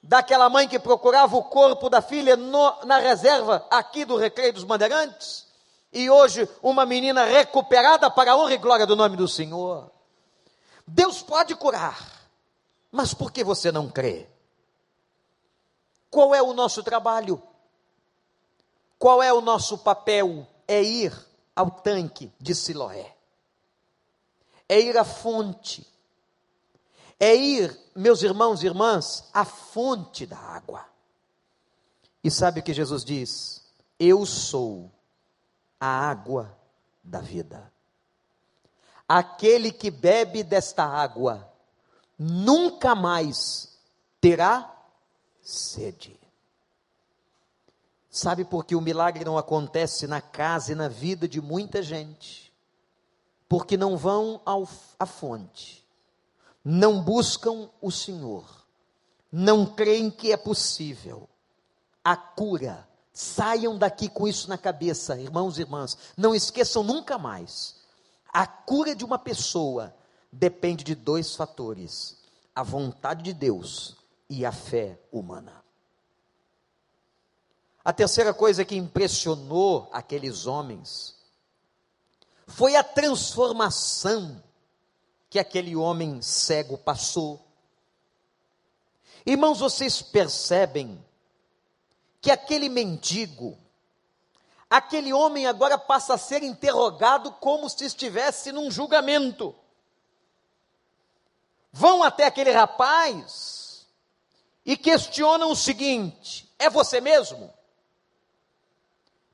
daquela 0.02 0.48
mãe 0.48 0.66
que 0.66 0.78
procurava 0.78 1.36
o 1.36 1.44
corpo 1.44 1.90
da 1.90 2.00
filha 2.00 2.34
no, 2.34 2.84
na 2.86 2.98
reserva 2.98 3.66
aqui 3.70 4.06
do 4.06 4.16
Recreio 4.16 4.54
dos 4.54 4.64
Bandeirantes 4.64 5.46
e 5.92 6.08
hoje 6.08 6.48
uma 6.62 6.86
menina 6.86 7.24
recuperada 7.24 8.10
para 8.10 8.32
a 8.32 8.36
honra 8.36 8.54
e 8.54 8.58
glória 8.58 8.86
do 8.86 8.96
nome 8.96 9.16
do 9.16 9.28
Senhor. 9.28 9.90
Deus 10.86 11.20
pode 11.20 11.54
curar, 11.54 11.98
mas 12.90 13.12
por 13.12 13.30
que 13.30 13.44
você 13.44 13.70
não 13.70 13.90
crê? 13.90 14.26
Qual 16.10 16.34
é 16.34 16.40
o 16.40 16.54
nosso 16.54 16.82
trabalho? 16.82 17.42
Qual 18.98 19.22
é 19.22 19.32
o 19.32 19.40
nosso 19.40 19.78
papel? 19.78 20.46
É 20.66 20.82
ir 20.82 21.12
ao 21.54 21.70
tanque 21.70 22.32
de 22.38 22.54
Siloé, 22.54 23.14
é 24.68 24.80
ir 24.80 24.96
à 24.96 25.04
fonte, 25.04 25.86
é 27.18 27.34
ir, 27.34 27.76
meus 27.96 28.22
irmãos 28.22 28.62
e 28.62 28.66
irmãs, 28.66 29.28
à 29.32 29.44
fonte 29.44 30.26
da 30.26 30.38
água. 30.38 30.84
E 32.22 32.30
sabe 32.30 32.60
o 32.60 32.62
que 32.62 32.74
Jesus 32.74 33.04
diz? 33.04 33.64
Eu 33.98 34.26
sou 34.26 34.90
a 35.80 35.86
água 35.86 36.56
da 37.02 37.20
vida. 37.20 37.72
Aquele 39.08 39.72
que 39.72 39.90
bebe 39.90 40.42
desta 40.42 40.84
água 40.84 41.50
nunca 42.18 42.94
mais 42.94 43.78
terá 44.20 44.76
sede. 45.40 46.17
Sabe 48.18 48.44
por 48.44 48.64
que 48.64 48.74
o 48.74 48.80
milagre 48.80 49.24
não 49.24 49.38
acontece 49.38 50.08
na 50.08 50.20
casa 50.20 50.72
e 50.72 50.74
na 50.74 50.88
vida 50.88 51.28
de 51.28 51.40
muita 51.40 51.82
gente? 51.82 52.52
Porque 53.48 53.76
não 53.76 53.96
vão 53.96 54.40
ao, 54.44 54.68
à 54.98 55.06
fonte, 55.06 55.86
não 56.64 57.00
buscam 57.00 57.70
o 57.80 57.92
Senhor, 57.92 58.44
não 59.30 59.64
creem 59.64 60.10
que 60.10 60.32
é 60.32 60.36
possível 60.36 61.28
a 62.02 62.16
cura 62.16 62.88
Saiam 63.20 63.76
daqui 63.76 64.08
com 64.08 64.28
isso 64.28 64.48
na 64.48 64.56
cabeça, 64.56 65.20
irmãos 65.20 65.58
e 65.58 65.62
irmãs. 65.62 65.98
Não 66.16 66.36
esqueçam 66.36 66.84
nunca 66.84 67.18
mais. 67.18 67.74
A 68.32 68.46
cura 68.46 68.94
de 68.94 69.04
uma 69.04 69.18
pessoa 69.18 69.92
depende 70.32 70.84
de 70.84 70.94
dois 70.94 71.34
fatores: 71.34 72.16
a 72.54 72.62
vontade 72.62 73.24
de 73.24 73.32
Deus 73.32 73.96
e 74.30 74.46
a 74.46 74.52
fé 74.52 75.00
humana. 75.10 75.67
A 77.88 77.92
terceira 77.94 78.34
coisa 78.34 78.66
que 78.66 78.76
impressionou 78.76 79.88
aqueles 79.90 80.44
homens 80.44 81.16
foi 82.46 82.76
a 82.76 82.84
transformação 82.84 84.44
que 85.30 85.38
aquele 85.38 85.74
homem 85.74 86.20
cego 86.20 86.76
passou. 86.76 87.42
Irmãos, 89.24 89.60
vocês 89.60 90.02
percebem 90.02 91.02
que 92.20 92.30
aquele 92.30 92.68
mendigo, 92.68 93.56
aquele 94.68 95.14
homem 95.14 95.46
agora 95.46 95.78
passa 95.78 96.12
a 96.12 96.18
ser 96.18 96.42
interrogado 96.42 97.32
como 97.40 97.70
se 97.70 97.86
estivesse 97.86 98.52
num 98.52 98.70
julgamento. 98.70 99.54
Vão 101.72 102.02
até 102.02 102.26
aquele 102.26 102.50
rapaz 102.50 103.86
e 104.62 104.76
questionam 104.76 105.50
o 105.52 105.56
seguinte: 105.56 106.52
é 106.58 106.68
você 106.68 107.00
mesmo? 107.00 107.56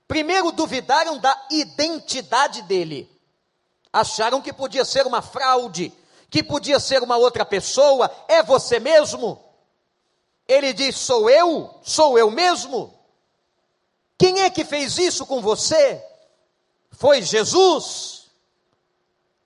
Primeiro 0.07 0.53
duvidaram 0.53 1.19
da 1.19 1.47
identidade 1.51 2.63
dele, 2.63 3.11
acharam 3.93 4.43
que 4.43 4.53
podia 4.53 4.85
ser 4.85 5.07
uma 5.07 5.23
fraude, 5.23 5.93
que 6.29 6.43
podia 6.43 6.79
ser 6.79 7.03
uma 7.03 7.17
outra 7.17 7.45
pessoa, 7.45 8.11
é 8.29 8.43
você 8.43 8.79
mesmo? 8.79 9.43
Ele 10.47 10.73
diz: 10.73 10.97
Sou 10.97 11.31
eu? 11.31 11.75
Sou 11.83 12.19
eu 12.19 12.31
mesmo? 12.31 12.93
Quem 14.19 14.43
é 14.43 14.51
que 14.51 14.65
fez 14.65 14.99
isso 14.99 15.27
com 15.27 15.41
você? 15.41 16.05
Foi 16.91 17.23
Jesus. 17.23 18.31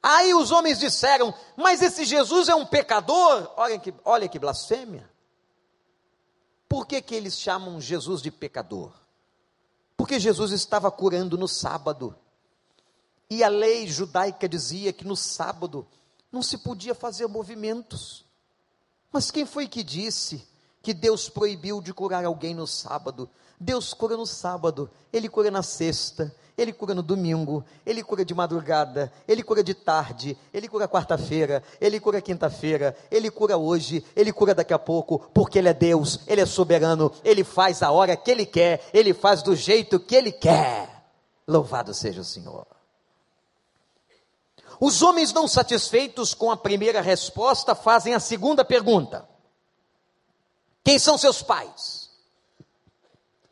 Aí 0.03 0.35
os 0.35 0.51
homens 0.51 0.79
disseram: 0.79 1.33
Mas 1.57 1.83
esse 1.83 2.05
Jesus 2.05 2.49
é 2.49 2.55
um 2.55 2.66
pecador. 2.66 3.53
Olha 3.57 3.79
que, 3.79 3.94
olha 4.05 4.29
que 4.29 4.38
blasfêmia. 4.38 5.09
Por 6.68 6.87
que, 6.87 7.01
que 7.01 7.14
eles 7.14 7.38
chamam 7.38 7.81
Jesus 7.81 8.21
de 8.21 8.31
pecador? 8.31 8.92
Porque 9.98 10.20
Jesus 10.20 10.52
estava 10.52 10.90
curando 10.92 11.37
no 11.37 11.48
sábado. 11.48 12.14
E 13.28 13.44
a 13.44 13.48
lei 13.48 13.87
judaica 13.88 14.48
dizia 14.48 14.92
que 14.92 15.04
no 15.04 15.16
sábado 15.16 15.87
não 16.32 16.40
se 16.42 16.56
podia 16.56 16.94
fazer 16.94 17.26
movimentos. 17.26 18.24
Mas 19.12 19.30
quem 19.30 19.44
foi 19.44 19.66
que 19.66 19.82
disse 19.82 20.46
que 20.80 20.94
Deus 20.94 21.28
proibiu 21.28 21.82
de 21.82 21.92
curar 21.92 22.24
alguém 22.24 22.54
no 22.54 22.66
sábado. 22.66 23.28
Deus 23.58 23.92
cura 23.92 24.16
no 24.16 24.24
sábado, 24.24 24.88
Ele 25.12 25.28
cura 25.28 25.50
na 25.50 25.64
sexta, 25.64 26.34
Ele 26.59 26.73
cura 26.73 26.92
no 26.92 27.05
domingo, 27.05 27.64
Ele 27.87 28.03
cura 28.03 28.25
de 28.25 28.35
madrugada, 28.35 29.12
Ele 29.29 29.44
cura 29.44 29.62
de 29.62 29.75
tarde, 29.75 30.37
Ele 30.53 30.66
cura 30.66 30.88
quarta-feira, 30.88 31.62
Ele 31.81 32.01
cura 32.01 32.21
quinta-feira, 32.21 32.97
Ele 33.12 33.31
cura 33.31 33.57
hoje, 33.57 34.05
Ele 34.16 34.33
cura 34.33 34.57
daqui 34.57 34.75
a 34.75 34.79
pouco, 34.79 35.21
porque 35.33 35.61
Ele 35.61 35.68
é 35.68 35.73
Deus, 35.73 36.18
Ele 36.27 36.40
é 36.40 36.47
soberano, 36.47 37.12
Ele 37.23 37.44
faz 37.44 37.81
a 37.81 37.92
hora 37.92 38.16
que 38.16 38.29
Ele 38.29 38.44
quer, 38.44 38.85
Ele 38.92 39.14
faz 39.14 39.40
do 39.40 39.55
jeito 39.55 40.01
que 40.01 40.16
Ele 40.16 40.33
quer. 40.33 41.07
Louvado 41.47 41.94
seja 41.94 42.23
o 42.23 42.25
Senhor. 42.25 42.66
Os 44.81 45.01
homens 45.01 45.33
não 45.33 45.47
satisfeitos 45.47 46.35
com 46.35 46.51
a 46.51 46.57
primeira 46.57 47.01
resposta 47.01 47.73
fazem 47.73 48.14
a 48.14 48.21
segunda 48.21 48.64
pergunta. 48.64 49.29
Quem 50.83 50.99
são 50.99 51.16
seus 51.16 51.40
pais? 51.40 52.11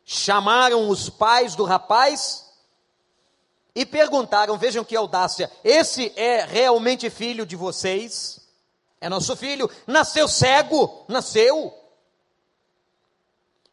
Chamaram 0.03 0.89
os 0.89 1.09
pais 1.09 1.55
do 1.55 1.63
rapaz 1.63 2.46
e 3.77 3.85
perguntaram: 3.85 4.57
vejam 4.57 4.83
que 4.83 4.95
audácia, 4.95 5.51
esse 5.63 6.11
é 6.15 6.43
realmente 6.43 7.11
filho 7.11 7.45
de 7.45 7.55
vocês? 7.55 8.39
É 8.99 9.07
nosso 9.07 9.35
filho, 9.35 9.69
nasceu 9.85 10.27
cego, 10.27 11.05
nasceu. 11.07 11.71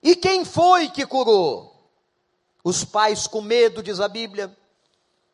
E 0.03 0.15
quem 0.15 0.45
foi 0.45 0.91
que 0.91 1.07
curou? 1.07 1.73
Os 2.63 2.85
pais, 2.85 3.27
com 3.27 3.41
medo, 3.41 3.83
diz 3.83 3.99
a 3.99 4.07
Bíblia, 4.07 4.55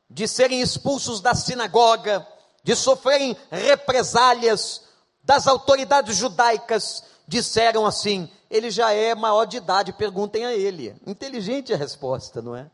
de 0.08 0.28
serem 0.28 0.60
expulsos 0.60 1.20
da 1.20 1.34
sinagoga, 1.34 2.24
de 2.62 2.76
sofrerem 2.76 3.36
represálias 3.50 4.82
das 5.24 5.48
autoridades 5.48 6.14
judaicas, 6.14 7.02
disseram 7.26 7.84
assim: 7.84 8.30
ele 8.48 8.70
já 8.70 8.92
é 8.92 9.16
maior 9.16 9.46
de 9.46 9.56
idade, 9.56 9.92
perguntem 9.92 10.46
a 10.46 10.54
ele. 10.54 10.94
Inteligente 11.04 11.74
a 11.74 11.76
resposta, 11.76 12.40
não 12.40 12.54
é? 12.54 12.70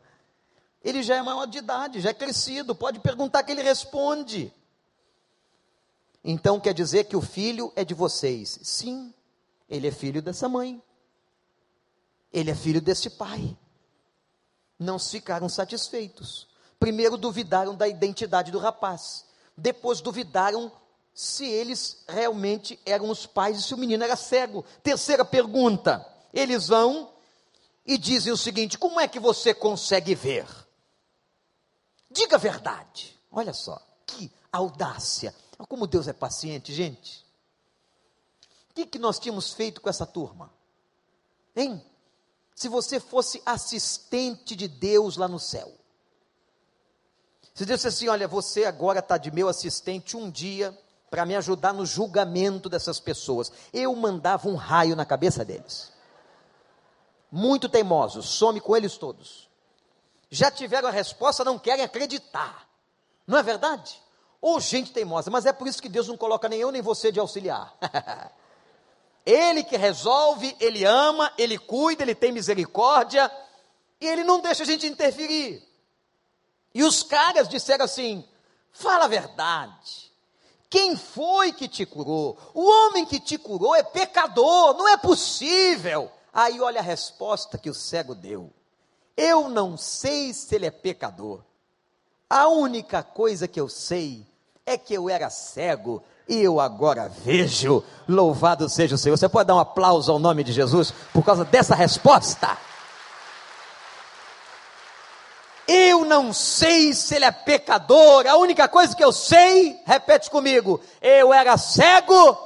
Ele 0.87 1.03
já 1.03 1.17
é 1.17 1.21
maior 1.21 1.45
de 1.47 1.57
idade, 1.57 1.99
já 1.99 2.11
é 2.11 2.13
crescido, 2.13 2.73
pode 2.73 3.01
perguntar 3.01 3.43
que 3.43 3.51
ele 3.51 3.61
responde. 3.61 4.53
Então 6.23 6.61
quer 6.61 6.73
dizer 6.73 7.03
que 7.03 7.15
o 7.17 7.21
filho 7.21 7.73
é 7.75 7.83
de 7.83 7.93
vocês? 7.93 8.57
Sim, 8.63 9.13
ele 9.67 9.89
é 9.89 9.91
filho 9.91 10.21
dessa 10.21 10.47
mãe. 10.47 10.81
Ele 12.31 12.51
é 12.51 12.55
filho 12.55 12.79
desse 12.79 13.09
pai. 13.09 13.57
Não 14.79 14.97
ficaram 14.97 15.49
satisfeitos. 15.49 16.47
Primeiro 16.79 17.17
duvidaram 17.17 17.75
da 17.75 17.85
identidade 17.85 18.49
do 18.49 18.57
rapaz, 18.57 19.25
depois 19.57 19.99
duvidaram 19.99 20.71
se 21.13 21.45
eles 21.45 22.05
realmente 22.07 22.79
eram 22.85 23.09
os 23.09 23.25
pais 23.25 23.59
e 23.59 23.63
se 23.63 23.73
o 23.73 23.77
menino 23.77 24.05
era 24.05 24.15
cego. 24.15 24.63
Terceira 24.81 25.25
pergunta: 25.25 26.07
eles 26.33 26.69
vão 26.69 27.11
e 27.85 27.97
dizem 27.97 28.31
o 28.31 28.37
seguinte: 28.37 28.77
como 28.77 29.01
é 29.01 29.07
que 29.09 29.19
você 29.19 29.53
consegue 29.53 30.15
ver? 30.15 30.47
Diga 32.09 32.35
a 32.35 32.39
verdade. 32.39 33.17
Olha 33.31 33.53
só, 33.53 33.81
que 34.05 34.31
audácia. 34.51 35.33
Como 35.67 35.87
Deus 35.87 36.07
é 36.07 36.13
paciente, 36.13 36.73
gente. 36.73 37.25
O 38.69 38.73
que, 38.73 38.85
que 38.85 38.99
nós 38.99 39.19
tínhamos 39.19 39.53
feito 39.53 39.81
com 39.81 39.89
essa 39.89 40.05
turma? 40.05 40.51
Hein? 41.55 41.83
Se 42.55 42.67
você 42.67 42.99
fosse 42.99 43.41
assistente 43.45 44.55
de 44.55 44.67
Deus 44.67 45.17
lá 45.17 45.27
no 45.27 45.39
céu. 45.39 45.71
Se 47.53 47.65
Deus 47.65 47.85
assim: 47.85 48.07
Olha, 48.07 48.27
você 48.27 48.65
agora 48.65 48.99
está 48.99 49.17
de 49.17 49.31
meu 49.31 49.47
assistente 49.47 50.15
um 50.15 50.29
dia 50.29 50.77
para 51.09 51.25
me 51.25 51.35
ajudar 51.35 51.73
no 51.73 51.85
julgamento 51.85 52.69
dessas 52.69 52.99
pessoas. 52.99 53.51
Eu 53.73 53.95
mandava 53.95 54.47
um 54.47 54.55
raio 54.55 54.95
na 54.95 55.05
cabeça 55.05 55.43
deles. 55.43 55.91
Muito 57.31 57.67
teimosos, 57.67 58.29
some 58.29 58.59
com 58.61 58.75
eles 58.75 58.97
todos. 58.97 59.46
Já 60.29 60.51
tiveram 60.51 60.89
a 60.89 60.91
resposta, 60.91 61.43
não 61.43 61.57
querem 61.57 61.83
acreditar. 61.83 62.67
Não 63.25 63.37
é 63.37 63.43
verdade? 63.43 64.01
Ou 64.41 64.59
gente 64.59 64.91
teimosa, 64.91 65.31
mas 65.31 65.45
é 65.45 65.53
por 65.53 65.67
isso 65.67 65.81
que 65.81 65.89
Deus 65.89 66.07
não 66.07 66.17
coloca 66.17 66.47
nem 66.47 66.59
eu 66.59 66.71
nem 66.71 66.81
você 66.81 67.11
de 67.11 67.19
auxiliar. 67.19 67.75
ele 69.25 69.63
que 69.63 69.77
resolve, 69.77 70.55
ele 70.59 70.85
ama, 70.85 71.31
ele 71.37 71.57
cuida, 71.57 72.03
ele 72.03 72.15
tem 72.15 72.31
misericórdia, 72.31 73.31
e 73.99 74.05
ele 74.05 74.23
não 74.23 74.39
deixa 74.39 74.63
a 74.63 74.65
gente 74.65 74.85
interferir. 74.85 75.67
E 76.73 76.83
os 76.83 77.01
caras 77.03 77.49
disseram 77.49 77.85
assim: 77.85 78.23
fala 78.71 79.05
a 79.05 79.09
verdade. 79.09 80.07
Quem 80.69 80.97
foi 80.97 81.53
que 81.53 81.67
te 81.67 81.85
curou? 81.85 82.37
O 82.53 82.63
homem 82.69 83.05
que 83.05 83.19
te 83.19 83.37
curou 83.37 83.73
é 83.73 83.83
pecador, 83.83 84.75
não 84.75 84.87
é 84.87 84.97
possível. 84.97 86.11
Aí 86.33 86.59
olha 86.59 86.79
a 86.79 86.83
resposta 86.83 87.57
que 87.57 87.69
o 87.69 87.73
cego 87.73 88.13
deu. 88.13 88.53
Eu 89.17 89.49
não 89.49 89.75
sei 89.75 90.31
se 90.31 90.53
ele 90.53 90.67
é 90.67 90.71
pecador. 90.71 91.41
A 92.29 92.47
única 92.47 93.01
coisa 93.01 93.47
que 93.47 93.59
eu 93.59 93.67
sei 93.67 94.23
é 94.65 94.77
que 94.77 94.93
eu 94.93 95.09
era 95.09 95.29
cego 95.29 96.03
e 96.29 96.39
eu 96.41 96.59
agora 96.59 97.09
vejo. 97.09 97.83
Louvado 98.07 98.69
seja 98.69 98.95
o 98.95 98.97
Senhor. 98.97 99.17
Você 99.17 99.27
pode 99.27 99.47
dar 99.47 99.55
um 99.55 99.59
aplauso 99.59 100.11
ao 100.11 100.19
nome 100.19 100.43
de 100.43 100.51
Jesus 100.51 100.93
por 101.11 101.23
causa 101.23 101.43
dessa 101.43 101.73
resposta? 101.73 102.57
Eu 105.67 106.05
não 106.05 106.31
sei 106.31 106.93
se 106.93 107.15
ele 107.15 107.25
é 107.25 107.31
pecador, 107.31 108.25
a 108.25 108.37
única 108.37 108.69
coisa 108.69 108.95
que 108.95 109.03
eu 109.03 109.11
sei, 109.11 109.77
repete 109.85 110.29
comigo, 110.29 110.79
eu 111.01 111.33
era 111.33 111.57
cego 111.57 112.37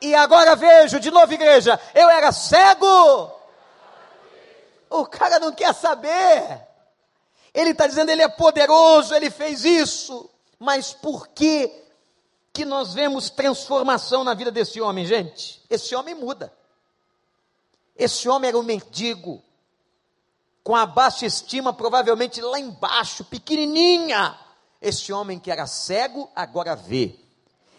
e 0.00 0.14
agora 0.14 0.54
vejo, 0.54 1.00
de 1.00 1.10
novo, 1.10 1.32
igreja, 1.32 1.80
eu 1.94 2.08
era 2.10 2.30
cego. 2.30 3.41
O 4.92 5.06
cara 5.06 5.38
não 5.38 5.52
quer 5.52 5.74
saber. 5.74 6.68
Ele 7.54 7.70
está 7.70 7.86
dizendo, 7.86 8.10
ele 8.10 8.22
é 8.22 8.28
poderoso, 8.28 9.14
ele 9.14 9.30
fez 9.30 9.64
isso. 9.64 10.28
Mas 10.58 10.92
por 10.92 11.28
que 11.28 11.70
que 12.52 12.64
nós 12.64 12.92
vemos 12.92 13.30
transformação 13.30 14.22
na 14.22 14.34
vida 14.34 14.50
desse 14.50 14.80
homem, 14.80 15.06
gente? 15.06 15.62
Esse 15.68 15.94
homem 15.94 16.14
muda. 16.14 16.52
Esse 17.96 18.28
homem 18.28 18.48
era 18.48 18.58
um 18.58 18.62
mendigo, 18.62 19.42
com 20.62 20.76
a 20.76 20.86
baixa 20.86 21.26
estima, 21.26 21.72
provavelmente 21.72 22.40
lá 22.40 22.58
embaixo, 22.58 23.24
pequenininha. 23.24 24.38
Este 24.80 25.12
homem 25.12 25.38
que 25.38 25.50
era 25.50 25.66
cego, 25.66 26.30
agora 26.34 26.74
vê. 26.74 27.18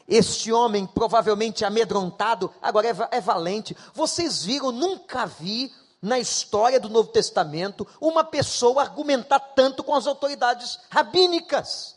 Este 0.07 0.51
homem, 0.51 0.85
provavelmente 0.85 1.63
amedrontado, 1.63 2.53
agora 2.61 2.87
é, 2.87 3.17
é 3.17 3.21
valente. 3.21 3.75
Vocês 3.93 4.43
viram, 4.43 4.71
nunca 4.71 5.25
vi 5.25 5.71
na 6.03 6.19
história 6.19 6.81
do 6.81 6.89
Novo 6.89 7.07
Testamento 7.07 7.87
uma 8.01 8.25
pessoa 8.25 8.81
argumentar 8.81 9.39
tanto 9.39 9.81
com 9.81 9.95
as 9.95 10.05
autoridades 10.05 10.77
rabínicas. 10.89 11.95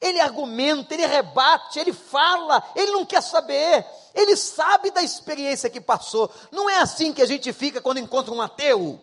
Ele 0.00 0.18
argumenta, 0.18 0.94
ele 0.94 1.04
rebate, 1.04 1.78
ele 1.78 1.92
fala, 1.92 2.64
ele 2.74 2.92
não 2.92 3.04
quer 3.04 3.22
saber, 3.22 3.84
ele 4.14 4.34
sabe 4.34 4.90
da 4.90 5.02
experiência 5.02 5.68
que 5.68 5.82
passou. 5.82 6.32
Não 6.50 6.70
é 6.70 6.78
assim 6.78 7.12
que 7.12 7.20
a 7.20 7.26
gente 7.26 7.52
fica 7.52 7.82
quando 7.82 7.98
encontra 7.98 8.32
um 8.32 8.40
ateu. 8.40 8.98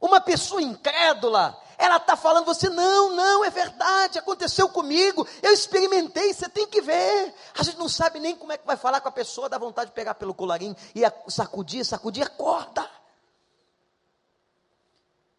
Uma 0.00 0.18
pessoa 0.18 0.62
incrédula, 0.62 1.60
ela 1.78 1.96
está 1.96 2.16
falando, 2.16 2.44
você, 2.44 2.68
não, 2.68 3.14
não, 3.14 3.44
é 3.44 3.50
verdade, 3.50 4.18
aconteceu 4.18 4.68
comigo, 4.68 5.26
eu 5.42 5.52
experimentei, 5.52 6.32
você 6.32 6.48
tem 6.48 6.66
que 6.66 6.80
ver. 6.80 7.34
A 7.58 7.62
gente 7.62 7.78
não 7.78 7.88
sabe 7.88 8.18
nem 8.18 8.34
como 8.34 8.52
é 8.52 8.58
que 8.58 8.66
vai 8.66 8.76
falar 8.76 9.00
com 9.00 9.08
a 9.08 9.12
pessoa, 9.12 9.48
dá 9.48 9.58
vontade 9.58 9.90
de 9.90 9.94
pegar 9.94 10.14
pelo 10.14 10.34
colarinho 10.34 10.76
e 10.94 11.02
sacudir, 11.30 11.84
sacudir, 11.84 12.24
acorda. 12.24 12.88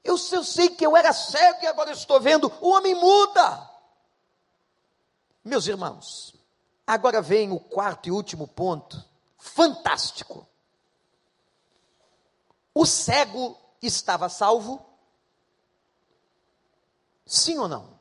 Eu, 0.03 0.15
eu 0.31 0.43
sei 0.43 0.69
que 0.69 0.85
eu 0.85 0.95
era 0.95 1.11
cego 1.11 1.59
e 1.63 1.67
agora 1.67 1.91
estou 1.91 2.19
vendo, 2.19 2.51
o 2.61 2.69
homem 2.69 2.95
muda. 2.95 3.69
Meus 5.43 5.67
irmãos, 5.67 6.35
agora 6.85 7.21
vem 7.21 7.51
o 7.51 7.59
quarto 7.59 8.07
e 8.07 8.11
último 8.11 8.47
ponto, 8.47 9.03
fantástico. 9.37 10.47
O 12.73 12.85
cego 12.85 13.57
estava 13.81 14.29
salvo? 14.29 14.85
Sim 17.27 17.59
ou 17.59 17.67
não? 17.67 17.99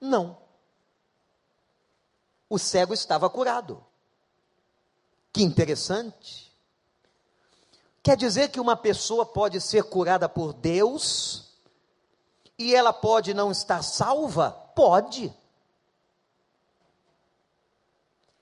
Não. 0.00 0.38
O 2.48 2.58
cego 2.58 2.94
estava 2.94 3.28
curado. 3.28 3.84
Que 5.32 5.42
interessante. 5.42 6.50
Quer 8.02 8.16
dizer 8.16 8.50
que 8.50 8.58
uma 8.58 8.76
pessoa 8.76 9.24
pode 9.24 9.60
ser 9.60 9.84
curada 9.84 10.28
por 10.28 10.52
Deus 10.54 11.52
e 12.58 12.74
ela 12.74 12.92
pode 12.92 13.32
não 13.34 13.52
estar 13.52 13.82
salva? 13.82 14.50
Pode. 14.50 15.32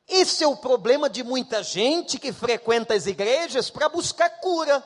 Esse 0.09 0.43
é 0.43 0.47
o 0.47 0.57
problema 0.57 1.11
de 1.11 1.23
muita 1.23 1.63
gente 1.63 2.19
que 2.19 2.33
frequenta 2.33 2.95
as 2.95 3.07
igrejas 3.07 3.69
para 3.69 3.89
buscar 3.89 4.31
cura. 4.41 4.83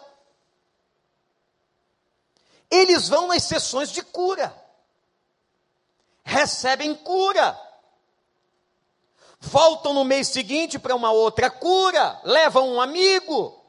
Eles 2.75 3.09
vão 3.09 3.29
nas 3.29 3.45
sessões 3.45 3.89
de 3.93 4.03
cura, 4.03 4.53
recebem 6.25 6.93
cura, 6.93 7.57
voltam 9.39 9.95
no 9.95 10.05
mês 10.05 10.27
seguinte 10.27 10.77
para 10.77 10.97
uma 10.97 11.13
outra 11.13 11.49
cura, 11.49 12.21
levam 12.25 12.75
um 12.75 12.81
amigo. 12.81 13.65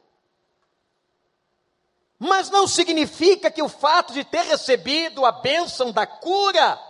Mas 2.18 2.50
não 2.50 2.68
significa 2.68 3.52
que 3.52 3.62
o 3.62 3.70
fato 3.70 4.12
de 4.12 4.24
ter 4.24 4.42
recebido 4.42 5.24
a 5.24 5.32
bênção 5.32 5.92
da 5.92 6.08
cura, 6.08 6.82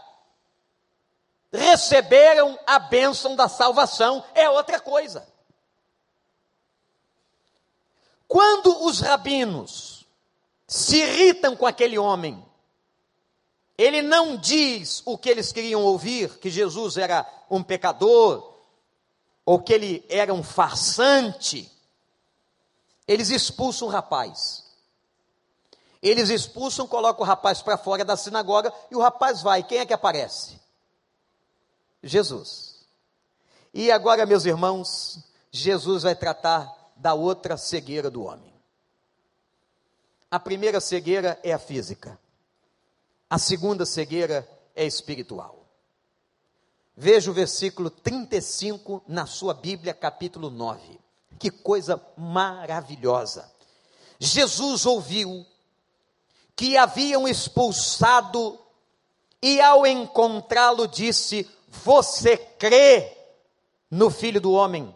receberam 1.52 2.58
a 2.66 2.80
bênção 2.80 3.36
da 3.36 3.50
salvação, 3.50 4.24
é 4.34 4.50
outra 4.50 4.80
coisa. 4.80 5.28
Quando 8.26 8.86
os 8.86 9.02
rabinos 9.02 9.95
se 10.68 10.98
irritam 10.98 11.56
com 11.56 11.66
aquele 11.66 11.98
homem. 11.98 12.44
Ele 13.78 14.02
não 14.02 14.38
diz 14.38 15.02
o 15.06 15.18
que 15.18 15.30
eles 15.30 15.52
queriam 15.52 15.84
ouvir, 15.84 16.38
que 16.40 16.50
Jesus 16.50 16.98
era 16.98 17.28
um 17.50 17.62
pecador, 17.62 18.54
ou 19.46 19.60
que 19.60 19.74
ele 19.74 20.06
era 20.10 20.34
um 20.34 20.42
farsante. 20.42 21.72
Eles 23.08 23.30
expulsam 23.30 23.88
o 23.88 23.92
rapaz. 23.92 24.64
Eles 26.02 26.30
expulsam, 26.30 26.88
colocam 26.88 27.24
o 27.24 27.28
rapaz 27.28 27.62
para 27.62 27.78
fora 27.78 28.06
da 28.06 28.16
sinagoga 28.16 28.74
e 28.90 28.96
o 28.96 29.02
rapaz 29.02 29.42
vai. 29.42 29.64
Quem 29.64 29.80
é 29.80 29.86
que 29.86 29.94
aparece? 29.94 30.60
Jesus. 32.02 32.86
E 33.74 33.92
agora, 33.92 34.26
meus 34.26 34.46
irmãos, 34.46 35.20
Jesus 35.52 36.04
vai 36.04 36.16
tratar 36.16 36.74
da 36.96 37.14
outra 37.14 37.58
cegueira 37.58 38.10
do 38.10 38.24
homem. 38.24 38.55
A 40.36 40.40
primeira 40.42 40.82
cegueira 40.82 41.40
é 41.44 41.54
a 41.54 41.58
física. 41.58 42.20
A 43.30 43.40
segunda 43.40 43.86
cegueira 43.86 44.46
é 44.76 44.86
espiritual. 44.86 45.66
Veja 46.94 47.32
o 47.32 47.34
versículo 47.34 47.90
35 47.90 49.02
na 49.08 49.26
sua 49.26 49.54
Bíblia, 49.54 49.94
capítulo 49.94 50.50
9. 50.50 51.00
Que 51.40 51.50
coisa 51.50 52.06
maravilhosa. 52.18 53.50
Jesus 54.20 54.86
ouviu 54.86 55.46
que 56.54 56.76
haviam 56.76 57.26
expulsado 57.26 58.60
e 59.42 59.62
ao 59.62 59.88
encontrá-lo 59.88 60.86
disse: 60.86 61.50
Você 61.70 62.36
crê 62.36 63.10
no 63.90 64.10
Filho 64.10 64.42
do 64.42 64.52
Homem? 64.52 64.94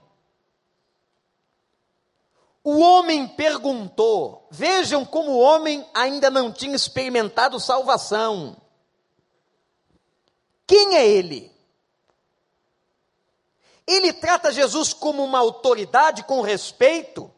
O 2.70 2.80
homem 2.80 3.28
perguntou, 3.28 4.48
vejam 4.52 5.06
como 5.06 5.32
o 5.32 5.40
homem 5.40 5.86
ainda 5.94 6.30
não 6.30 6.52
tinha 6.52 6.76
experimentado 6.76 7.60
salvação. 7.60 8.56
Quem 10.68 10.96
é 10.96 11.08
ele? 11.08 11.52
ele 13.90 14.14
trata 14.14 14.52
Jesus 14.52 14.94
como 14.94 15.24
uma 15.24 15.40
autoridade 15.40 16.24
com 16.24 16.42
respeito. 16.42 17.32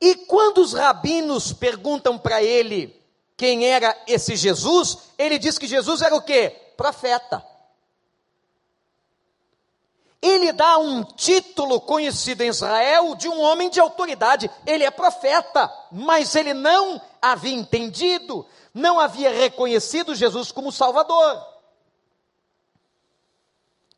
E 0.00 0.16
quando 0.26 0.58
os 0.58 0.72
rabinos 0.72 1.52
perguntam 1.52 2.18
para 2.18 2.42
ele 2.42 3.00
quem 3.36 3.64
era 3.64 3.96
esse 4.08 4.34
Jesus, 4.34 4.98
ele 5.16 5.38
diz 5.38 5.56
que 5.56 5.68
Jesus 5.68 6.02
era 6.02 6.16
o 6.16 6.20
quê? 6.20 6.50
Profeta. 6.76 7.46
Ele 10.22 10.52
dá 10.52 10.76
um 10.78 11.02
título 11.02 11.80
conhecido 11.80 12.42
em 12.42 12.48
Israel 12.48 13.14
de 13.14 13.26
um 13.26 13.40
homem 13.40 13.70
de 13.70 13.80
autoridade. 13.80 14.50
Ele 14.66 14.84
é 14.84 14.90
profeta, 14.90 15.72
mas 15.90 16.34
ele 16.34 16.52
não 16.52 17.00
havia 17.22 17.54
entendido, 17.54 18.46
não 18.74 19.00
havia 19.00 19.30
reconhecido 19.30 20.14
Jesus 20.14 20.52
como 20.52 20.70
Salvador. 20.70 21.42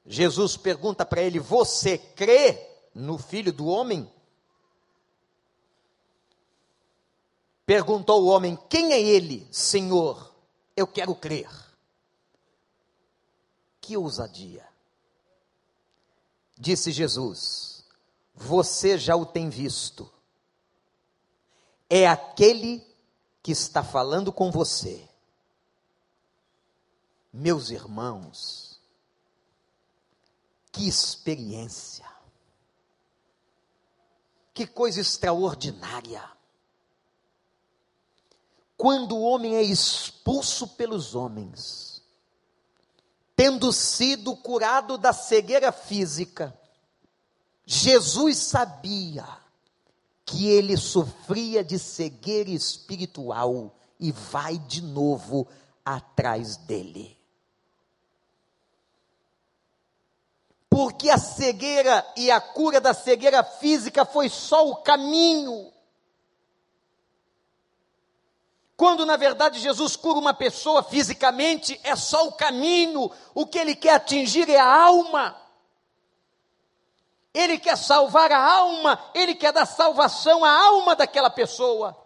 Jesus 0.06 0.56
pergunta 0.56 1.04
para 1.04 1.22
ele: 1.22 1.40
Você 1.40 1.98
crê 1.98 2.68
no 2.94 3.18
Filho 3.18 3.52
do 3.52 3.66
Homem? 3.66 4.08
Perguntou 7.66 8.22
o 8.22 8.26
homem: 8.26 8.56
Quem 8.68 8.92
é 8.92 9.00
ele, 9.00 9.46
Senhor? 9.50 10.32
Eu 10.76 10.86
quero 10.86 11.14
crer. 11.14 11.50
Que 13.80 13.96
ousadia! 13.96 14.71
Disse 16.62 16.92
Jesus: 16.92 17.84
Você 18.32 18.96
já 18.96 19.16
o 19.16 19.26
tem 19.26 19.50
visto. 19.50 20.08
É 21.90 22.06
aquele 22.06 22.86
que 23.42 23.50
está 23.50 23.82
falando 23.82 24.32
com 24.32 24.48
você. 24.52 25.08
Meus 27.32 27.70
irmãos, 27.70 28.80
que 30.70 30.86
experiência, 30.86 32.08
que 34.54 34.64
coisa 34.64 35.00
extraordinária. 35.00 36.30
Quando 38.76 39.16
o 39.16 39.22
homem 39.22 39.56
é 39.56 39.62
expulso 39.62 40.68
pelos 40.68 41.16
homens, 41.16 41.91
tendo 43.42 43.72
sido 43.72 44.36
curado 44.36 44.96
da 44.96 45.12
cegueira 45.12 45.72
física, 45.72 46.56
Jesus 47.66 48.36
sabia 48.36 49.26
que 50.24 50.46
ele 50.48 50.76
sofria 50.76 51.64
de 51.64 51.76
cegueira 51.76 52.50
espiritual 52.50 53.74
e 53.98 54.12
vai 54.12 54.58
de 54.58 54.80
novo 54.80 55.48
atrás 55.84 56.56
dele. 56.56 57.18
Porque 60.70 61.10
a 61.10 61.18
cegueira 61.18 62.06
e 62.16 62.30
a 62.30 62.40
cura 62.40 62.80
da 62.80 62.94
cegueira 62.94 63.42
física 63.42 64.04
foi 64.04 64.28
só 64.28 64.70
o 64.70 64.76
caminho 64.76 65.72
quando 68.82 69.06
na 69.06 69.16
verdade 69.16 69.60
Jesus 69.60 69.94
cura 69.94 70.18
uma 70.18 70.34
pessoa 70.34 70.82
fisicamente, 70.82 71.78
é 71.84 71.94
só 71.94 72.26
o 72.26 72.32
caminho, 72.32 73.12
o 73.32 73.46
que 73.46 73.56
ele 73.56 73.76
quer 73.76 73.94
atingir 73.94 74.50
é 74.50 74.58
a 74.58 74.82
alma. 74.86 75.36
Ele 77.32 77.60
quer 77.60 77.78
salvar 77.78 78.32
a 78.32 78.44
alma, 78.44 78.98
ele 79.14 79.36
quer 79.36 79.52
dar 79.52 79.66
salvação 79.66 80.44
à 80.44 80.50
alma 80.50 80.96
daquela 80.96 81.30
pessoa. 81.30 81.96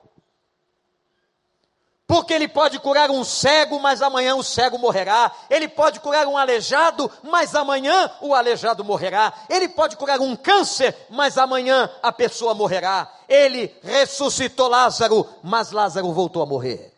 Porque 2.06 2.32
ele 2.32 2.46
pode 2.46 2.78
curar 2.78 3.10
um 3.10 3.24
cego, 3.24 3.80
mas 3.80 4.00
amanhã 4.00 4.36
o 4.36 4.42
cego 4.42 4.78
morrerá. 4.78 5.32
Ele 5.50 5.66
pode 5.66 5.98
curar 5.98 6.26
um 6.28 6.38
aleijado, 6.38 7.10
mas 7.24 7.52
amanhã 7.54 8.12
o 8.20 8.32
aleijado 8.32 8.84
morrerá. 8.84 9.32
Ele 9.48 9.68
pode 9.68 9.96
curar 9.96 10.20
um 10.20 10.36
câncer, 10.36 10.96
mas 11.10 11.36
amanhã 11.36 11.90
a 12.00 12.12
pessoa 12.12 12.54
morrerá. 12.54 13.12
Ele 13.28 13.74
ressuscitou 13.82 14.68
Lázaro, 14.68 15.28
mas 15.42 15.72
Lázaro 15.72 16.12
voltou 16.12 16.42
a 16.42 16.46
morrer. 16.46 16.94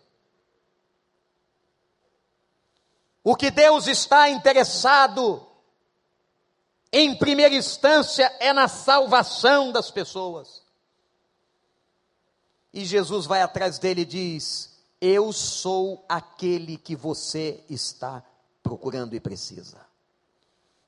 O 3.25 3.35
que 3.35 3.51
Deus 3.51 3.87
está 3.87 4.29
interessado, 4.29 5.47
em 6.93 7.17
primeira 7.17 7.55
instância, 7.55 8.31
é 8.41 8.53
na 8.53 8.69
salvação 8.69 9.73
das 9.73 9.91
pessoas. 9.91 10.63
E 12.75 12.85
Jesus 12.85 13.25
vai 13.25 13.41
atrás 13.41 13.79
dele 13.79 14.03
e 14.03 14.07
diz: 14.07 14.78
eu 15.01 15.33
sou 15.33 16.05
aquele 16.09 16.77
que 16.77 16.97
você 16.97 17.63
está 17.69 18.23
procurando 18.63 19.15
e 19.15 19.21
precisa. 19.21 19.79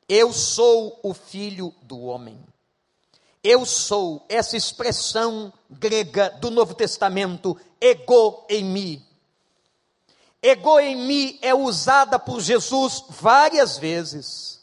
Eu 0.08 0.32
sou 0.32 0.98
o 1.02 1.14
filho 1.14 1.74
do 1.82 2.00
homem. 2.00 2.38
Eu 3.42 3.64
sou 3.64 4.24
essa 4.28 4.56
expressão 4.56 5.52
grega 5.70 6.30
do 6.40 6.50
Novo 6.50 6.74
Testamento, 6.74 7.56
ego 7.80 8.44
em 8.48 8.64
mim. 8.64 9.06
Ego 10.42 10.78
em 10.80 10.96
mim 10.96 11.38
é 11.40 11.54
usada 11.54 12.18
por 12.18 12.40
Jesus 12.40 13.04
várias 13.08 13.78
vezes. 13.78 14.59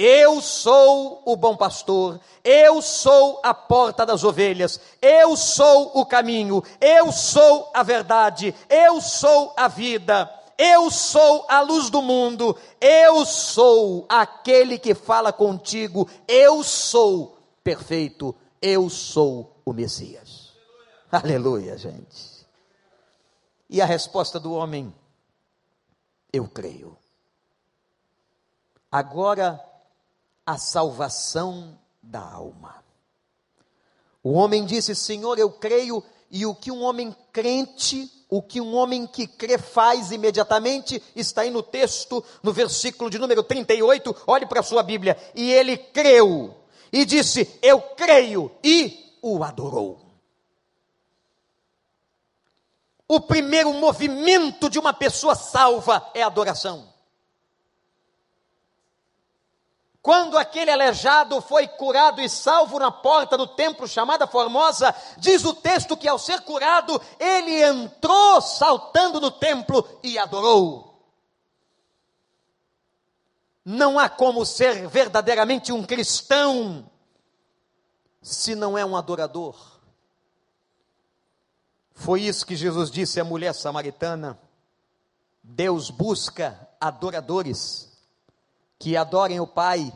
Eu 0.00 0.40
sou 0.40 1.24
o 1.26 1.34
bom 1.34 1.56
pastor, 1.56 2.20
eu 2.44 2.80
sou 2.80 3.40
a 3.42 3.52
porta 3.52 4.06
das 4.06 4.22
ovelhas, 4.22 4.80
eu 5.02 5.36
sou 5.36 5.90
o 5.92 6.06
caminho, 6.06 6.62
eu 6.80 7.10
sou 7.10 7.68
a 7.74 7.82
verdade, 7.82 8.54
eu 8.68 9.00
sou 9.00 9.52
a 9.56 9.66
vida, 9.66 10.32
eu 10.56 10.88
sou 10.88 11.44
a 11.48 11.62
luz 11.62 11.90
do 11.90 12.00
mundo, 12.00 12.56
eu 12.80 13.26
sou 13.26 14.06
aquele 14.08 14.78
que 14.78 14.94
fala 14.94 15.32
contigo, 15.32 16.08
eu 16.28 16.62
sou 16.62 17.36
perfeito, 17.64 18.32
eu 18.62 18.88
sou 18.88 19.56
o 19.64 19.72
Messias. 19.72 20.52
Aleluia, 21.10 21.72
Aleluia 21.72 21.76
gente. 21.76 22.46
E 23.68 23.82
a 23.82 23.84
resposta 23.84 24.38
do 24.38 24.52
homem, 24.52 24.94
eu 26.32 26.46
creio. 26.46 26.96
Agora, 28.92 29.67
a 30.48 30.56
salvação 30.56 31.78
da 32.02 32.22
alma. 32.22 32.82
O 34.22 34.32
homem 34.32 34.64
disse: 34.64 34.94
Senhor, 34.94 35.38
eu 35.38 35.50
creio, 35.50 36.02
e 36.30 36.46
o 36.46 36.54
que 36.54 36.72
um 36.72 36.82
homem 36.82 37.14
crente, 37.30 38.10
o 38.30 38.40
que 38.40 38.58
um 38.58 38.74
homem 38.74 39.06
que 39.06 39.26
crê 39.26 39.58
faz 39.58 40.10
imediatamente, 40.10 41.02
está 41.14 41.42
aí 41.42 41.50
no 41.50 41.62
texto, 41.62 42.24
no 42.42 42.50
versículo 42.50 43.10
de 43.10 43.18
número 43.18 43.42
38, 43.42 44.16
olhe 44.26 44.46
para 44.46 44.60
a 44.60 44.62
sua 44.62 44.82
Bíblia, 44.82 45.18
e 45.34 45.52
ele 45.52 45.76
creu, 45.76 46.54
e 46.90 47.04
disse: 47.04 47.58
Eu 47.60 47.82
creio, 47.82 48.50
e 48.64 49.18
o 49.20 49.44
adorou. 49.44 50.00
O 53.06 53.20
primeiro 53.20 53.74
movimento 53.74 54.70
de 54.70 54.78
uma 54.78 54.94
pessoa 54.94 55.34
salva 55.34 56.10
é 56.14 56.22
adoração. 56.22 56.97
Quando 60.08 60.38
aquele 60.38 60.70
aleijado 60.70 61.38
foi 61.42 61.68
curado 61.68 62.22
e 62.22 62.30
salvo 62.30 62.78
na 62.78 62.90
porta 62.90 63.36
do 63.36 63.46
templo 63.46 63.86
chamada 63.86 64.26
Formosa, 64.26 64.94
diz 65.18 65.44
o 65.44 65.52
texto 65.52 65.98
que 65.98 66.08
ao 66.08 66.18
ser 66.18 66.40
curado, 66.40 66.98
ele 67.20 67.62
entrou 67.62 68.40
saltando 68.40 69.20
no 69.20 69.30
templo 69.30 69.86
e 70.02 70.18
adorou. 70.18 70.98
Não 73.62 73.98
há 73.98 74.08
como 74.08 74.46
ser 74.46 74.88
verdadeiramente 74.88 75.74
um 75.74 75.84
cristão 75.84 76.90
se 78.22 78.54
não 78.54 78.78
é 78.78 78.86
um 78.86 78.96
adorador. 78.96 79.56
Foi 81.92 82.22
isso 82.22 82.46
que 82.46 82.56
Jesus 82.56 82.90
disse 82.90 83.20
à 83.20 83.24
mulher 83.24 83.54
samaritana: 83.54 84.40
Deus 85.42 85.90
busca 85.90 86.66
adoradores 86.80 87.87
que 88.78 88.96
adorem 88.96 89.40
o 89.40 89.46
Pai 89.46 89.92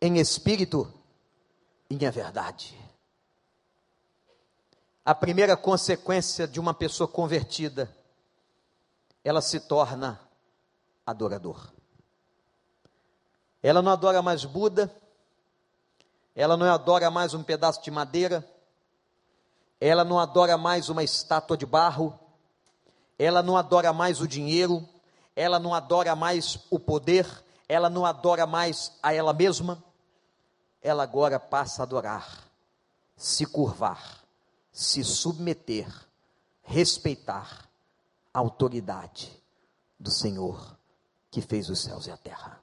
em 0.00 0.18
espírito 0.18 0.92
e 1.88 1.94
em 1.94 2.10
verdade. 2.10 2.76
A 5.04 5.14
primeira 5.14 5.56
consequência 5.56 6.48
de 6.48 6.58
uma 6.58 6.74
pessoa 6.74 7.06
convertida, 7.06 7.94
ela 9.22 9.40
se 9.40 9.60
torna 9.60 10.20
adorador. 11.06 11.72
Ela 13.62 13.80
não 13.80 13.92
adora 13.92 14.20
mais 14.20 14.44
Buda, 14.44 14.92
ela 16.34 16.56
não 16.56 16.66
adora 16.66 17.10
mais 17.10 17.34
um 17.34 17.42
pedaço 17.42 17.82
de 17.82 17.90
madeira, 17.90 18.44
ela 19.80 20.04
não 20.04 20.18
adora 20.18 20.58
mais 20.58 20.88
uma 20.88 21.04
estátua 21.04 21.56
de 21.56 21.64
barro, 21.64 22.18
ela 23.18 23.42
não 23.42 23.56
adora 23.56 23.92
mais 23.92 24.20
o 24.20 24.26
dinheiro, 24.26 24.86
ela 25.34 25.58
não 25.58 25.72
adora 25.72 26.16
mais 26.16 26.58
o 26.70 26.78
poder, 26.78 27.26
ela 27.68 27.90
não 27.90 28.04
adora 28.04 28.46
mais 28.46 28.92
a 29.02 29.12
ela 29.12 29.32
mesma, 29.32 29.82
ela 30.80 31.02
agora 31.02 31.40
passa 31.40 31.82
a 31.82 31.84
adorar, 31.84 32.44
se 33.16 33.44
curvar, 33.46 34.22
se 34.72 35.02
submeter, 35.02 35.88
respeitar 36.62 37.68
a 38.32 38.38
autoridade 38.38 39.32
do 39.98 40.10
Senhor 40.10 40.76
que 41.30 41.40
fez 41.40 41.68
os 41.68 41.82
céus 41.82 42.06
e 42.06 42.10
a 42.10 42.16
terra. 42.16 42.60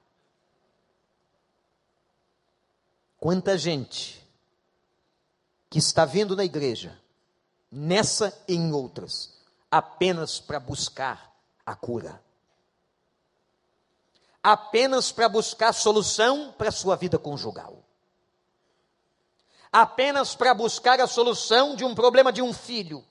Quanta 3.20 3.58
gente 3.58 4.24
que 5.70 5.80
está 5.80 6.06
vindo 6.06 6.36
na 6.36 6.46
igreja, 6.46 7.00
nessa 7.72 8.38
e 8.48 8.54
em 8.54 8.72
outras, 8.72 9.34
apenas 9.72 10.40
para 10.40 10.60
buscar 10.60 11.34
a 11.66 11.76
cura. 11.76 12.22
Apenas 14.44 15.10
para 15.10 15.30
buscar 15.30 15.72
solução 15.72 16.52
para 16.58 16.68
a 16.68 16.72
sua 16.72 16.98
vida 16.98 17.18
conjugal. 17.18 17.82
Apenas 19.72 20.36
para 20.36 20.54
buscar 20.54 21.00
a 21.00 21.08
solução 21.08 21.78
de 21.78 21.86
um 21.86 21.96
problema 21.96 22.32
de 22.32 22.42
um 22.42 22.54
filho. 22.54 23.04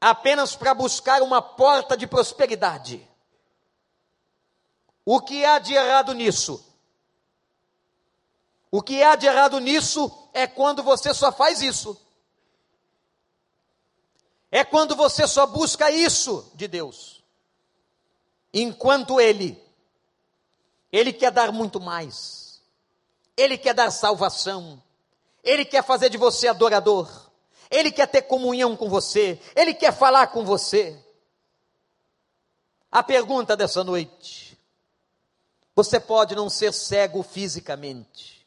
Apenas 0.00 0.56
para 0.56 0.74
buscar 0.74 1.22
uma 1.22 1.40
porta 1.40 1.96
de 1.96 2.08
prosperidade. 2.08 3.08
O 5.04 5.20
que 5.20 5.44
há 5.44 5.60
de 5.60 5.74
errado 5.74 6.12
nisso? 6.12 6.64
O 8.68 8.82
que 8.82 9.00
há 9.02 9.14
de 9.14 9.26
errado 9.26 9.60
nisso 9.60 10.10
é 10.32 10.46
quando 10.46 10.82
você 10.82 11.14
só 11.14 11.30
faz 11.30 11.62
isso. 11.62 11.96
É 14.50 14.64
quando 14.64 14.96
você 14.96 15.28
só 15.28 15.46
busca 15.46 15.90
isso 15.90 16.50
de 16.54 16.66
Deus. 16.66 17.21
Enquanto 18.52 19.20
Ele, 19.20 19.60
Ele 20.90 21.12
quer 21.12 21.30
dar 21.30 21.50
muito 21.52 21.80
mais. 21.80 22.60
Ele 23.36 23.56
quer 23.56 23.74
dar 23.74 23.90
salvação. 23.90 24.82
Ele 25.42 25.64
quer 25.64 25.82
fazer 25.82 26.10
de 26.10 26.18
você 26.18 26.48
adorador. 26.48 27.30
Ele 27.70 27.90
quer 27.90 28.06
ter 28.06 28.22
comunhão 28.22 28.76
com 28.76 28.88
você. 28.88 29.40
Ele 29.56 29.72
quer 29.72 29.92
falar 29.92 30.26
com 30.28 30.44
você. 30.44 30.98
A 32.90 33.02
pergunta 33.02 33.56
dessa 33.56 33.82
noite: 33.82 34.58
você 35.74 35.98
pode 35.98 36.34
não 36.34 36.50
ser 36.50 36.74
cego 36.74 37.22
fisicamente, 37.22 38.46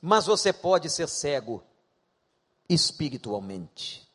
mas 0.00 0.24
você 0.24 0.50
pode 0.50 0.88
ser 0.88 1.06
cego 1.06 1.62
espiritualmente. 2.66 4.08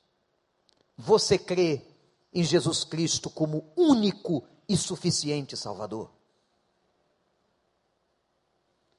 Você 0.97 1.38
crê 1.38 1.82
em 2.34 2.43
Jesus 2.43 2.84
Cristo 2.84 3.30
como 3.30 3.71
único 3.76 4.43
e 4.74 4.78
suficiente 4.78 5.55
Salvador? 5.55 6.09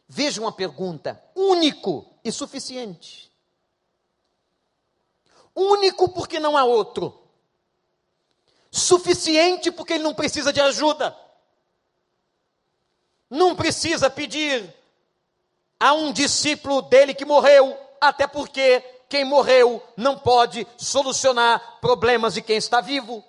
Veja 0.09 0.41
uma 0.41 0.53
pergunta: 0.53 1.23
único 1.35 2.07
e 2.23 2.31
suficiente. 2.31 3.31
Único 5.55 6.09
porque 6.09 6.39
não 6.39 6.57
há 6.57 6.65
outro. 6.65 7.21
Suficiente 8.71 9.71
porque 9.71 9.95
ele 9.95 10.05
não 10.05 10.15
precisa 10.15 10.53
de 10.53 10.61
ajuda. 10.61 11.17
Não 13.29 13.57
precisa 13.57 14.09
pedir 14.09 14.73
a 15.79 15.93
um 15.93 16.13
discípulo 16.13 16.83
dele 16.83 17.15
que 17.15 17.25
morreu, 17.25 17.77
até 18.01 18.27
porque 18.27 18.81
quem 19.09 19.25
morreu 19.25 19.83
não 19.97 20.19
pode 20.19 20.67
solucionar 20.77 21.81
problemas 21.81 22.35
de 22.35 22.43
quem 22.43 22.57
está 22.57 22.81
vivo. 22.81 23.25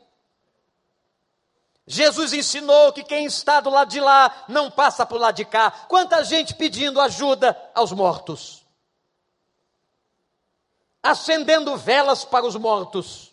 Jesus 1.87 2.33
ensinou 2.33 2.91
que 2.91 3.03
quem 3.03 3.25
está 3.25 3.59
do 3.59 3.69
lado 3.69 3.89
de 3.89 3.99
lá 3.99 4.45
não 4.47 4.71
passa 4.71 5.05
para 5.05 5.17
o 5.17 5.19
lado 5.19 5.35
de 5.35 5.45
cá. 5.45 5.69
Quanta 5.87 6.23
gente 6.23 6.55
pedindo 6.55 6.99
ajuda 6.99 7.55
aos 7.75 7.91
mortos, 7.91 8.65
acendendo 11.03 11.77
velas 11.77 12.25
para 12.25 12.45
os 12.45 12.55
mortos, 12.55 13.31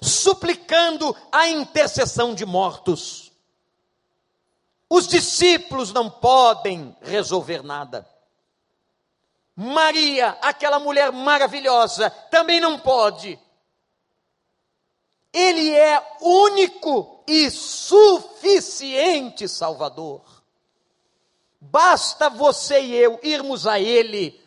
suplicando 0.00 1.16
a 1.32 1.48
intercessão 1.48 2.34
de 2.34 2.46
mortos. 2.46 3.32
Os 4.88 5.08
discípulos 5.08 5.92
não 5.92 6.08
podem 6.08 6.96
resolver 7.00 7.62
nada. 7.64 8.06
Maria, 9.56 10.38
aquela 10.40 10.78
mulher 10.78 11.10
maravilhosa, 11.10 12.10
também 12.30 12.60
não 12.60 12.78
pode. 12.78 13.38
Ele 15.32 15.70
é 15.70 16.16
único 16.20 17.24
e 17.26 17.50
suficiente 17.50 19.48
Salvador. 19.48 20.20
Basta 21.60 22.28
você 22.28 22.80
e 22.82 22.94
eu 22.94 23.18
irmos 23.22 23.66
a 23.66 23.80
Ele 23.80 24.38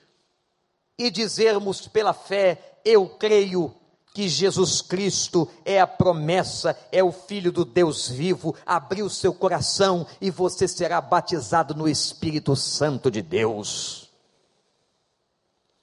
e 0.97 1.09
dizermos 1.09 1.87
pela 1.87 2.13
fé: 2.13 2.79
Eu 2.83 3.09
creio 3.09 3.73
que 4.13 4.29
Jesus 4.29 4.81
Cristo 4.81 5.49
é 5.65 5.81
a 5.81 5.87
promessa, 5.87 6.77
é 6.89 7.03
o 7.03 7.11
Filho 7.11 7.51
do 7.51 7.65
Deus 7.65 8.07
vivo. 8.07 8.55
Abriu 8.65 9.09
seu 9.09 9.33
coração 9.33 10.07
e 10.21 10.31
você 10.31 10.67
será 10.67 11.01
batizado 11.01 11.73
no 11.73 11.87
Espírito 11.87 12.55
Santo 12.55 13.11
de 13.11 13.21
Deus. 13.21 14.09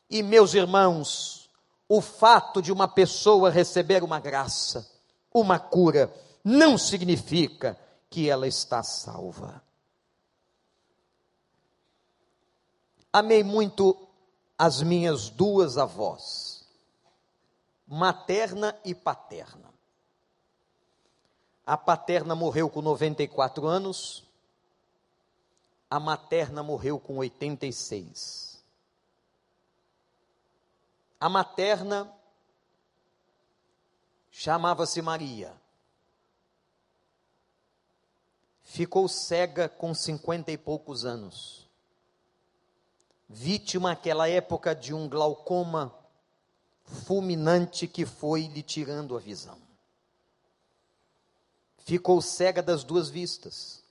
E 0.09 0.22
meus 0.22 0.55
irmãos, 0.55 1.50
o 1.86 2.00
fato 2.00 2.62
de 2.62 2.72
uma 2.72 2.88
pessoa 2.88 3.50
receber 3.50 4.03
uma 4.03 4.18
graça, 4.18 4.90
uma 5.35 5.59
cura, 5.59 6.12
não 6.45 6.76
significa 6.76 7.78
que 8.11 8.28
ela 8.28 8.47
está 8.47 8.83
salva. 8.83 9.62
Amei 13.12 13.43
muito 13.43 14.09
as 14.57 14.83
minhas 14.83 15.28
duas 15.28 15.76
avós, 15.76 16.66
materna 17.87 18.78
e 18.85 18.95
paterna. 18.95 19.72
A 21.64 21.76
paterna 21.76 22.35
morreu 22.35 22.68
com 22.68 22.83
94 22.83 23.66
anos, 23.66 24.24
a 25.91 26.01
materna 26.01 26.62
morreu 26.62 26.99
com 26.99 27.18
86. 27.18 28.62
A 31.20 31.28
materna 31.28 32.12
chamava-se 34.33 35.01
Maria. 35.03 35.55
Ficou 38.62 39.07
cega 39.07 39.68
com 39.68 39.95
cinquenta 39.95 40.51
e 40.51 40.57
poucos 40.57 41.05
anos. 41.05 41.68
Vítima 43.28 43.91
naquela 43.91 44.28
época 44.28 44.74
de 44.74 44.95
um 44.95 45.09
glaucoma 45.09 45.95
fulminante 46.85 47.87
que 47.87 48.07
foi 48.07 48.47
lhe 48.47 48.62
tirando 48.62 49.16
a 49.16 49.20
visão. 49.20 49.61
Ficou 51.78 52.20
cega 52.22 52.62
das 52.62 52.83
duas 52.83 53.11
vistas. 53.11 53.85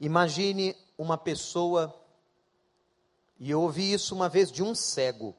Imagine 0.00 0.76
uma 0.98 1.16
pessoa, 1.16 1.94
e 3.38 3.50
eu 3.50 3.60
ouvi 3.60 3.92
isso 3.92 4.14
uma 4.14 4.28
vez 4.28 4.50
de 4.50 4.62
um 4.62 4.74
cego, 4.74 5.36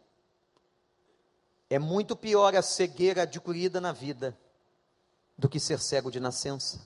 é 1.71 1.79
muito 1.79 2.17
pior 2.17 2.53
a 2.53 2.61
cegueira 2.61 3.21
adquirida 3.21 3.79
na 3.79 3.93
vida 3.93 4.37
do 5.37 5.47
que 5.47 5.57
ser 5.57 5.79
cego 5.79 6.11
de 6.11 6.19
nascença. 6.19 6.85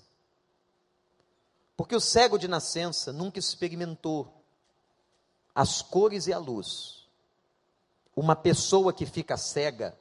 Porque 1.76 1.96
o 1.96 2.00
cego 2.00 2.38
de 2.38 2.48
nascença 2.48 3.12
nunca 3.12 3.40
experimentou 3.40 4.32
as 5.56 5.82
cores 5.82 6.28
e 6.28 6.34
a 6.34 6.38
luz. 6.38 7.10
Uma 8.16 8.36
pessoa 8.36 8.94
que 8.94 9.08
fica 9.08 9.38
cega 9.38 9.98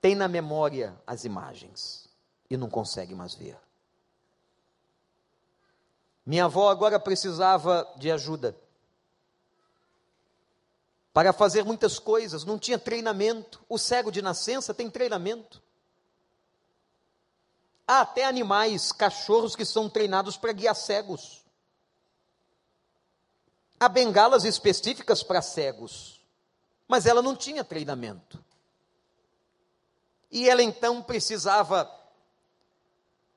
tem 0.00 0.16
na 0.16 0.26
memória 0.26 1.00
as 1.06 1.24
imagens 1.24 2.08
e 2.50 2.56
não 2.56 2.68
consegue 2.68 3.14
mais 3.14 3.36
ver. 3.36 3.56
Minha 6.26 6.46
avó 6.46 6.68
agora 6.68 6.98
precisava 6.98 7.88
de 7.96 8.10
ajuda 8.10 8.56
para 11.18 11.32
fazer 11.32 11.64
muitas 11.64 11.98
coisas, 11.98 12.44
não 12.44 12.56
tinha 12.56 12.78
treinamento. 12.78 13.60
O 13.68 13.76
cego 13.76 14.08
de 14.08 14.22
nascença 14.22 14.72
tem 14.72 14.88
treinamento. 14.88 15.60
Há 17.84 18.02
até 18.02 18.24
animais, 18.24 18.92
cachorros 18.92 19.56
que 19.56 19.64
são 19.64 19.90
treinados 19.90 20.36
para 20.36 20.52
guiar 20.52 20.76
cegos. 20.76 21.44
Há 23.80 23.88
bengalas 23.88 24.44
específicas 24.44 25.24
para 25.24 25.42
cegos, 25.42 26.24
mas 26.86 27.04
ela 27.04 27.20
não 27.20 27.34
tinha 27.34 27.64
treinamento. 27.64 28.38
E 30.30 30.48
ela 30.48 30.62
então 30.62 31.02
precisava, 31.02 31.92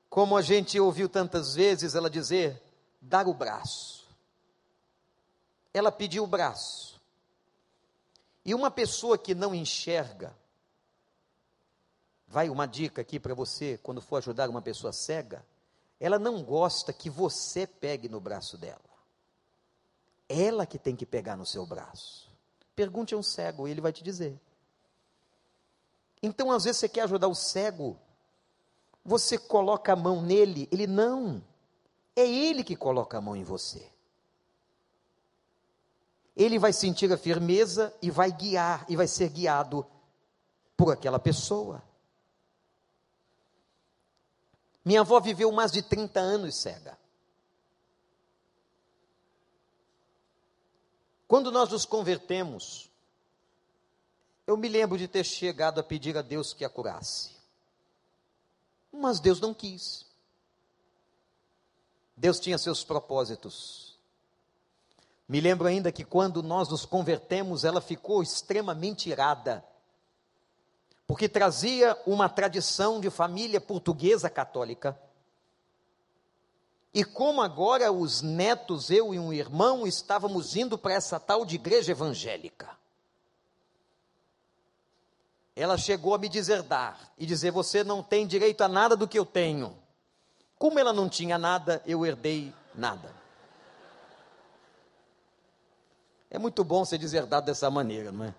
como 0.08 0.36
a 0.36 0.42
gente 0.42 0.78
ouviu 0.78 1.08
tantas 1.08 1.56
vezes 1.56 1.96
ela 1.96 2.08
dizer, 2.08 2.62
dar 3.00 3.26
o 3.26 3.34
braço. 3.34 4.06
Ela 5.74 5.90
pediu 5.90 6.22
o 6.22 6.28
braço. 6.28 6.91
E 8.44 8.54
uma 8.54 8.70
pessoa 8.70 9.16
que 9.16 9.34
não 9.34 9.54
enxerga, 9.54 10.36
vai 12.26 12.48
uma 12.48 12.66
dica 12.66 13.02
aqui 13.02 13.20
para 13.20 13.34
você, 13.34 13.78
quando 13.82 14.00
for 14.00 14.16
ajudar 14.16 14.48
uma 14.48 14.62
pessoa 14.62 14.92
cega, 14.92 15.44
ela 16.00 16.18
não 16.18 16.42
gosta 16.42 16.92
que 16.92 17.08
você 17.08 17.66
pegue 17.66 18.08
no 18.08 18.20
braço 18.20 18.58
dela. 18.58 18.80
Ela 20.28 20.66
que 20.66 20.78
tem 20.78 20.96
que 20.96 21.06
pegar 21.06 21.36
no 21.36 21.46
seu 21.46 21.64
braço. 21.64 22.28
Pergunte 22.74 23.14
a 23.14 23.18
um 23.18 23.22
cego, 23.22 23.68
ele 23.68 23.80
vai 23.80 23.92
te 23.92 24.02
dizer. 24.02 24.40
Então, 26.22 26.50
às 26.50 26.64
vezes, 26.64 26.80
você 26.80 26.88
quer 26.88 27.02
ajudar 27.02 27.28
o 27.28 27.34
cego, 27.34 27.98
você 29.04 29.36
coloca 29.36 29.92
a 29.92 29.96
mão 29.96 30.22
nele, 30.22 30.68
ele 30.72 30.86
não. 30.86 31.44
É 32.16 32.26
ele 32.26 32.64
que 32.64 32.74
coloca 32.74 33.18
a 33.18 33.20
mão 33.20 33.36
em 33.36 33.44
você. 33.44 33.91
Ele 36.36 36.58
vai 36.58 36.72
sentir 36.72 37.12
a 37.12 37.16
firmeza 37.16 37.94
e 38.00 38.10
vai 38.10 38.32
guiar, 38.32 38.84
e 38.88 38.96
vai 38.96 39.06
ser 39.06 39.28
guiado 39.28 39.86
por 40.76 40.92
aquela 40.92 41.18
pessoa. 41.18 41.82
Minha 44.84 45.00
avó 45.00 45.20
viveu 45.20 45.52
mais 45.52 45.70
de 45.70 45.82
30 45.82 46.18
anos 46.18 46.56
cega. 46.56 46.98
Quando 51.28 51.52
nós 51.52 51.70
nos 51.70 51.86
convertemos, 51.86 52.90
eu 54.46 54.56
me 54.56 54.68
lembro 54.68 54.98
de 54.98 55.08
ter 55.08 55.24
chegado 55.24 55.78
a 55.78 55.82
pedir 55.82 56.18
a 56.18 56.22
Deus 56.22 56.52
que 56.52 56.64
a 56.64 56.68
curasse. 56.68 57.30
Mas 58.92 59.20
Deus 59.20 59.40
não 59.40 59.54
quis. 59.54 60.04
Deus 62.16 62.38
tinha 62.38 62.58
seus 62.58 62.84
propósitos. 62.84 63.91
Me 65.28 65.40
lembro 65.40 65.66
ainda 65.66 65.92
que 65.92 66.04
quando 66.04 66.42
nós 66.42 66.68
nos 66.68 66.84
convertemos, 66.84 67.64
ela 67.64 67.80
ficou 67.80 68.22
extremamente 68.22 69.08
irada, 69.08 69.64
porque 71.06 71.28
trazia 71.28 71.96
uma 72.06 72.28
tradição 72.28 73.00
de 73.00 73.10
família 73.10 73.60
portuguesa 73.60 74.28
católica. 74.28 74.98
E 76.94 77.04
como 77.04 77.40
agora 77.40 77.90
os 77.90 78.20
netos, 78.20 78.90
eu 78.90 79.14
e 79.14 79.18
um 79.18 79.32
irmão, 79.32 79.86
estávamos 79.86 80.56
indo 80.56 80.76
para 80.76 80.94
essa 80.94 81.18
tal 81.18 81.44
de 81.44 81.54
igreja 81.54 81.92
evangélica. 81.92 82.68
Ela 85.54 85.76
chegou 85.76 86.14
a 86.14 86.18
me 86.18 86.28
deserdar 86.28 87.12
e 87.18 87.26
dizer: 87.26 87.50
Você 87.50 87.84
não 87.84 88.02
tem 88.02 88.26
direito 88.26 88.62
a 88.62 88.68
nada 88.68 88.96
do 88.96 89.08
que 89.08 89.18
eu 89.18 89.24
tenho. 89.24 89.76
Como 90.58 90.78
ela 90.78 90.92
não 90.92 91.08
tinha 91.08 91.38
nada, 91.38 91.82
eu 91.86 92.06
herdei 92.06 92.54
nada. 92.74 93.21
É 96.34 96.38
muito 96.38 96.64
bom 96.64 96.82
ser 96.82 96.96
deserdado 96.96 97.44
dessa 97.44 97.70
maneira, 97.70 98.10
não 98.10 98.24
é? 98.24 98.34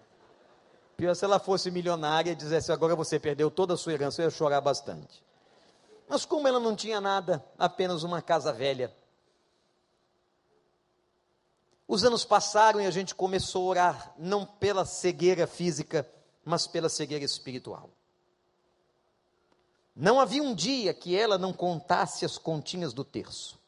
Pior 0.97 1.13
se 1.15 1.23
ela 1.23 1.37
fosse 1.37 1.69
milionária 1.69 2.31
e 2.31 2.35
dissesse 2.35 2.71
agora 2.71 2.95
você 2.95 3.19
perdeu 3.19 3.51
toda 3.51 3.75
a 3.75 3.77
sua 3.77 3.93
herança, 3.93 4.19
eu 4.19 4.25
ia 4.25 4.31
chorar 4.31 4.61
bastante. 4.61 5.23
Mas 6.09 6.25
como 6.25 6.47
ela 6.47 6.59
não 6.59 6.75
tinha 6.75 6.99
nada, 6.99 7.45
apenas 7.55 8.01
uma 8.01 8.19
casa 8.19 8.51
velha. 8.51 8.91
Os 11.87 12.03
anos 12.03 12.25
passaram 12.25 12.81
e 12.81 12.87
a 12.87 12.91
gente 12.91 13.13
começou 13.13 13.67
a 13.67 13.69
orar, 13.69 14.13
não 14.17 14.43
pela 14.43 14.85
cegueira 14.85 15.45
física, 15.45 16.09
mas 16.43 16.65
pela 16.65 16.89
cegueira 16.89 17.23
espiritual. 17.23 17.91
Não 19.95 20.19
havia 20.19 20.41
um 20.41 20.55
dia 20.55 20.95
que 20.95 21.15
ela 21.15 21.37
não 21.37 21.53
contasse 21.53 22.25
as 22.25 22.39
continhas 22.39 22.91
do 22.91 23.03
terço. 23.03 23.61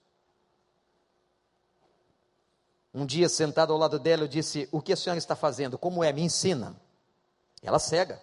Um 2.97 3.05
dia, 3.05 3.27
sentado 3.27 3.73
ao 3.73 3.77
lado 3.77 3.99
dela, 3.99 4.23
eu 4.23 4.27
disse: 4.27 4.69
O 4.71 4.81
que 4.81 4.93
a 4.93 4.95
senhora 4.95 5.17
está 5.17 5.35
fazendo? 5.35 5.77
Como 5.77 6.01
é? 6.01 6.13
Me 6.13 6.21
ensina. 6.21 6.79
Ela 7.61 7.77
cega. 7.77 8.21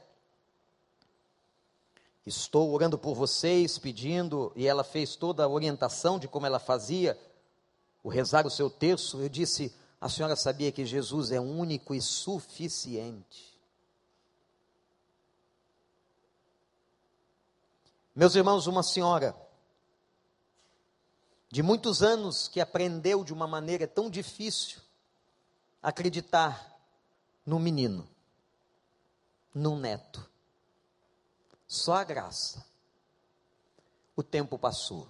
Estou 2.25 2.73
orando 2.73 2.97
por 2.97 3.15
vocês, 3.15 3.77
pedindo, 3.77 4.51
e 4.57 4.67
ela 4.67 4.83
fez 4.83 5.15
toda 5.15 5.45
a 5.45 5.49
orientação 5.49 6.19
de 6.19 6.27
como 6.27 6.47
ela 6.47 6.59
fazia 6.59 7.21
o 8.03 8.09
rezar 8.09 8.47
o 8.47 8.51
seu 8.51 8.71
terço. 8.71 9.21
Eu 9.21 9.29
disse: 9.29 9.77
A 10.01 10.09
senhora 10.09 10.35
sabia 10.35 10.73
que 10.73 10.87
Jesus 10.87 11.33
é 11.33 11.39
único 11.39 11.95
e 11.95 12.01
suficiente. 12.01 13.53
Meus 18.17 18.35
irmãos, 18.35 18.67
uma 18.67 18.83
senhora 18.83 19.37
de 21.53 21.63
muitos 21.63 22.03
anos 22.03 22.49
que 22.49 22.63
aprendeu 22.63 23.23
de 23.23 23.31
uma 23.31 23.47
maneira 23.47 23.87
tão 23.87 24.09
difícil 24.09 24.81
acreditar 25.83 26.81
no 27.45 27.61
menino, 27.61 28.09
no 29.55 29.77
neto. 29.77 30.27
Só 31.69 31.97
a 31.97 32.05
graça. 32.05 32.65
O 34.17 34.23
tempo 34.23 34.59
passou. 34.59 35.07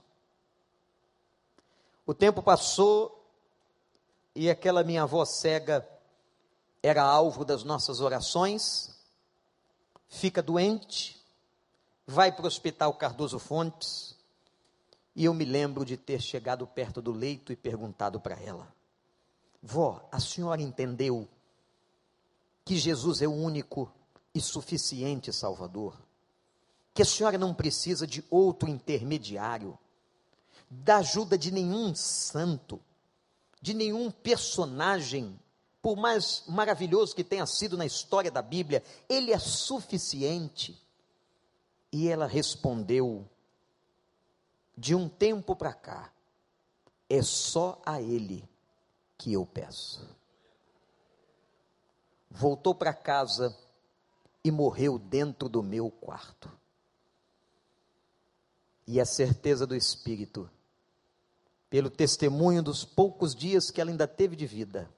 O 2.05 2.13
tempo 2.13 2.43
passou 2.43 3.25
e 4.35 4.51
aquela 4.51 4.83
minha 4.83 5.05
avó 5.05 5.25
cega 5.25 5.89
era 6.83 7.05
alvo 7.05 7.45
das 7.45 7.63
nossas 7.63 8.01
orações, 8.01 8.99
fica 10.09 10.43
doente, 10.43 11.25
vai 12.05 12.33
para 12.33 12.43
o 12.43 12.49
Hospital 12.49 12.95
Cardoso 12.95 13.39
Fontes, 13.39 14.12
e 15.15 15.25
eu 15.25 15.35
me 15.35 15.45
lembro 15.45 15.85
de 15.85 15.97
ter 15.97 16.21
chegado 16.21 16.67
perto 16.67 17.03
do 17.03 17.13
leito 17.13 17.53
e 17.53 17.57
perguntado 17.57 18.21
para 18.21 18.41
ela: 18.41 18.73
Vó, 19.63 20.09
a 20.11 20.19
senhora 20.19 20.63
entendeu 20.63 21.29
que 22.65 22.79
Jesus 22.79 23.21
é 23.21 23.29
o 23.29 23.33
único 23.33 23.93
e 24.35 24.41
suficiente 24.41 25.33
Salvador? 25.33 25.97
Que 26.95 27.03
a 27.03 27.07
senhora 27.07 27.39
não 27.39 27.55
precisa 27.55 28.07
de 28.07 28.25
outro 28.31 28.69
intermediário, 28.69 29.79
da 30.71 30.97
ajuda 30.99 31.37
de 31.37 31.51
nenhum 31.51 31.95
santo, 31.95 32.81
de 33.61 33.75
nenhum 33.75 34.11
personagem, 34.11 35.39
por 35.83 35.97
mais 35.97 36.45
maravilhoso 36.47 37.15
que 37.15 37.25
tenha 37.25 37.47
sido 37.47 37.77
na 37.77 37.85
história 37.85 38.31
da 38.31 38.41
Bíblia, 38.41 38.83
ele 39.09 39.33
é 39.33 39.39
suficiente. 39.39 40.81
E 41.91 42.09
ela 42.09 42.27
respondeu: 42.27 43.29
De 44.77 44.95
um 44.95 45.09
tempo 45.09 45.55
para 45.55 45.73
cá, 45.73 46.13
é 47.09 47.23
só 47.23 47.81
a 47.85 48.01
Ele 48.01 48.49
que 49.19 49.33
eu 49.33 49.45
peço. 49.45 50.09
Voltou 52.31 52.75
para 52.75 52.95
casa 52.95 53.57
e 54.43 54.51
morreu 54.51 54.99
dentro 54.99 55.49
do 55.49 55.63
meu 55.63 55.91
quarto. 55.91 56.51
E 58.87 59.01
a 59.01 59.05
certeza 59.05 59.67
do 59.67 59.77
Espírito, 59.77 60.51
pelo 61.71 61.89
testemunho 61.89 62.63
dos 62.63 62.85
poucos 62.85 63.35
dias 63.35 63.71
que 63.71 63.81
ela 63.81 63.91
ainda 63.91 64.09
teve 64.09 64.35
de 64.35 64.47
vida, 64.47 64.91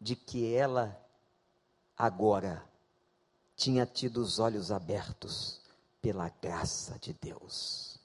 de 0.00 0.14
que 0.14 0.54
ela 0.54 0.96
agora 1.96 2.64
tinha 3.56 3.84
tido 3.84 4.18
os 4.18 4.38
olhos 4.38 4.70
abertos 4.70 5.60
pela 6.00 6.28
graça 6.28 6.96
de 7.00 7.12
Deus. 7.12 7.97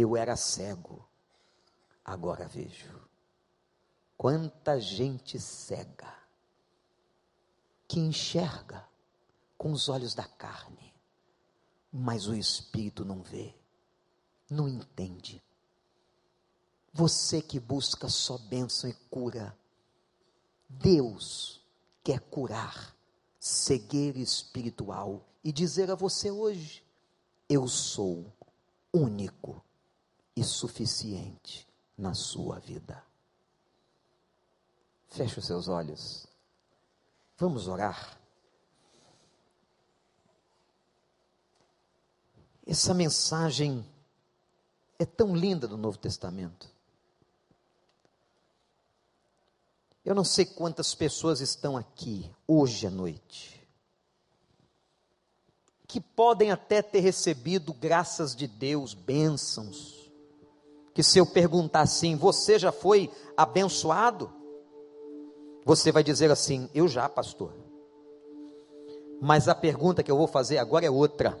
Eu 0.00 0.16
era 0.16 0.36
cego, 0.36 1.04
agora 2.04 2.46
vejo. 2.46 3.04
Quanta 4.16 4.78
gente 4.78 5.40
cega 5.40 6.14
que 7.88 7.98
enxerga 7.98 8.88
com 9.56 9.72
os 9.72 9.88
olhos 9.88 10.14
da 10.14 10.22
carne, 10.22 10.94
mas 11.92 12.28
o 12.28 12.34
espírito 12.36 13.04
não 13.04 13.24
vê, 13.24 13.52
não 14.48 14.68
entende. 14.68 15.42
Você 16.92 17.42
que 17.42 17.58
busca 17.58 18.08
só 18.08 18.38
bênção 18.38 18.88
e 18.88 18.94
cura, 19.10 19.58
Deus 20.68 21.60
quer 22.04 22.20
curar 22.20 22.96
cegueira 23.40 24.20
espiritual 24.20 25.26
e 25.42 25.50
dizer 25.50 25.90
a 25.90 25.96
você 25.96 26.30
hoje: 26.30 26.86
eu 27.48 27.66
sou 27.66 28.32
único 28.94 29.66
e 30.38 30.44
suficiente 30.44 31.66
na 31.96 32.14
sua 32.14 32.60
vida. 32.60 33.02
Feche 35.08 35.40
os 35.40 35.46
seus 35.46 35.66
olhos. 35.66 36.26
Vamos 37.36 37.66
orar. 37.66 38.16
Essa 42.64 42.94
mensagem 42.94 43.84
é 44.98 45.04
tão 45.04 45.34
linda 45.34 45.66
do 45.66 45.76
Novo 45.76 45.98
Testamento. 45.98 46.70
Eu 50.04 50.14
não 50.14 50.24
sei 50.24 50.46
quantas 50.46 50.94
pessoas 50.94 51.40
estão 51.40 51.76
aqui 51.76 52.30
hoje 52.46 52.86
à 52.86 52.90
noite 52.90 53.58
que 55.88 56.02
podem 56.02 56.52
até 56.52 56.82
ter 56.82 57.00
recebido 57.00 57.72
graças 57.72 58.36
de 58.36 58.46
Deus, 58.46 58.92
bênçãos. 58.92 59.97
Que 60.98 61.02
se 61.04 61.16
eu 61.16 61.24
perguntar 61.24 61.82
assim, 61.82 62.16
você 62.16 62.58
já 62.58 62.72
foi 62.72 63.08
abençoado? 63.36 64.28
Você 65.64 65.92
vai 65.92 66.02
dizer 66.02 66.28
assim, 66.28 66.68
eu 66.74 66.88
já, 66.88 67.08
pastor. 67.08 67.52
Mas 69.20 69.46
a 69.46 69.54
pergunta 69.54 70.02
que 70.02 70.10
eu 70.10 70.16
vou 70.16 70.26
fazer 70.26 70.58
agora 70.58 70.84
é 70.84 70.90
outra. 70.90 71.40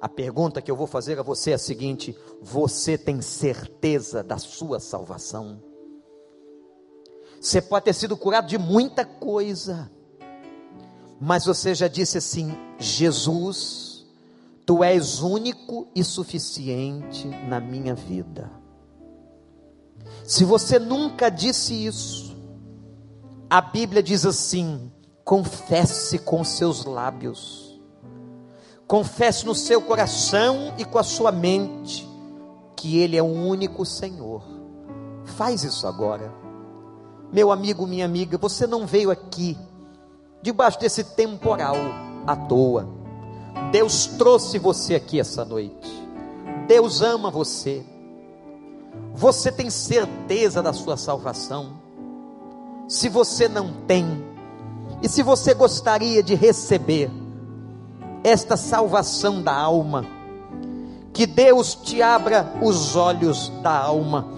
A 0.00 0.08
pergunta 0.08 0.62
que 0.62 0.70
eu 0.70 0.74
vou 0.74 0.86
fazer 0.86 1.18
a 1.18 1.22
você 1.22 1.50
é 1.50 1.54
a 1.56 1.58
seguinte: 1.58 2.16
você 2.40 2.96
tem 2.96 3.20
certeza 3.20 4.24
da 4.24 4.38
sua 4.38 4.80
salvação? 4.80 5.62
Você 7.38 7.60
pode 7.60 7.84
ter 7.84 7.92
sido 7.92 8.16
curado 8.16 8.48
de 8.48 8.56
muita 8.56 9.04
coisa, 9.04 9.92
mas 11.20 11.44
você 11.44 11.74
já 11.74 11.88
disse 11.88 12.16
assim: 12.16 12.56
Jesus, 12.78 13.87
tu 14.68 14.84
és 14.84 15.22
único 15.22 15.88
e 15.94 16.04
suficiente 16.04 17.26
na 17.48 17.58
minha 17.58 17.94
vida. 17.94 18.50
Se 20.22 20.44
você 20.44 20.78
nunca 20.78 21.30
disse 21.30 21.72
isso, 21.86 22.36
A 23.48 23.62
Bíblia 23.62 24.02
diz 24.02 24.26
assim: 24.26 24.92
confesse 25.24 26.18
com 26.18 26.44
seus 26.44 26.84
lábios, 26.84 27.80
confesse 28.86 29.46
no 29.46 29.54
seu 29.54 29.80
coração 29.80 30.74
e 30.76 30.84
com 30.84 30.98
a 30.98 31.02
sua 31.02 31.32
mente 31.32 32.06
que 32.76 32.98
Ele 32.98 33.16
é 33.16 33.22
o 33.22 33.24
único 33.24 33.86
Senhor. 33.86 34.42
Faz 35.24 35.64
isso 35.64 35.86
agora. 35.86 36.30
Meu 37.32 37.50
amigo, 37.50 37.86
minha 37.86 38.04
amiga, 38.04 38.36
você 38.36 38.66
não 38.66 38.86
veio 38.86 39.10
aqui 39.10 39.56
debaixo 40.42 40.78
desse 40.78 41.02
temporal 41.02 41.76
à 42.26 42.36
toa. 42.36 42.97
Deus 43.70 44.06
trouxe 44.06 44.58
você 44.58 44.94
aqui 44.94 45.20
essa 45.20 45.44
noite. 45.44 45.88
Deus 46.66 47.02
ama 47.02 47.30
você. 47.30 47.84
Você 49.14 49.50
tem 49.52 49.68
certeza 49.68 50.62
da 50.62 50.72
sua 50.72 50.96
salvação? 50.96 51.72
Se 52.88 53.08
você 53.08 53.48
não 53.48 53.72
tem, 53.86 54.24
e 55.02 55.08
se 55.08 55.22
você 55.22 55.54
gostaria 55.54 56.22
de 56.22 56.34
receber 56.34 57.10
esta 58.24 58.56
salvação 58.56 59.42
da 59.42 59.54
alma, 59.54 60.04
que 61.12 61.26
Deus 61.26 61.74
te 61.74 62.00
abra 62.00 62.54
os 62.62 62.96
olhos 62.96 63.50
da 63.62 63.76
alma 63.76 64.28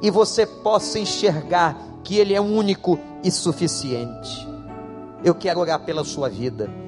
e 0.00 0.10
você 0.10 0.46
possa 0.46 0.98
enxergar 0.98 1.76
que 2.02 2.16
Ele 2.16 2.34
é 2.34 2.40
único 2.40 2.98
e 3.22 3.30
suficiente. 3.30 4.48
Eu 5.24 5.34
quero 5.34 5.60
orar 5.60 5.80
pela 5.84 6.04
sua 6.04 6.28
vida. 6.28 6.81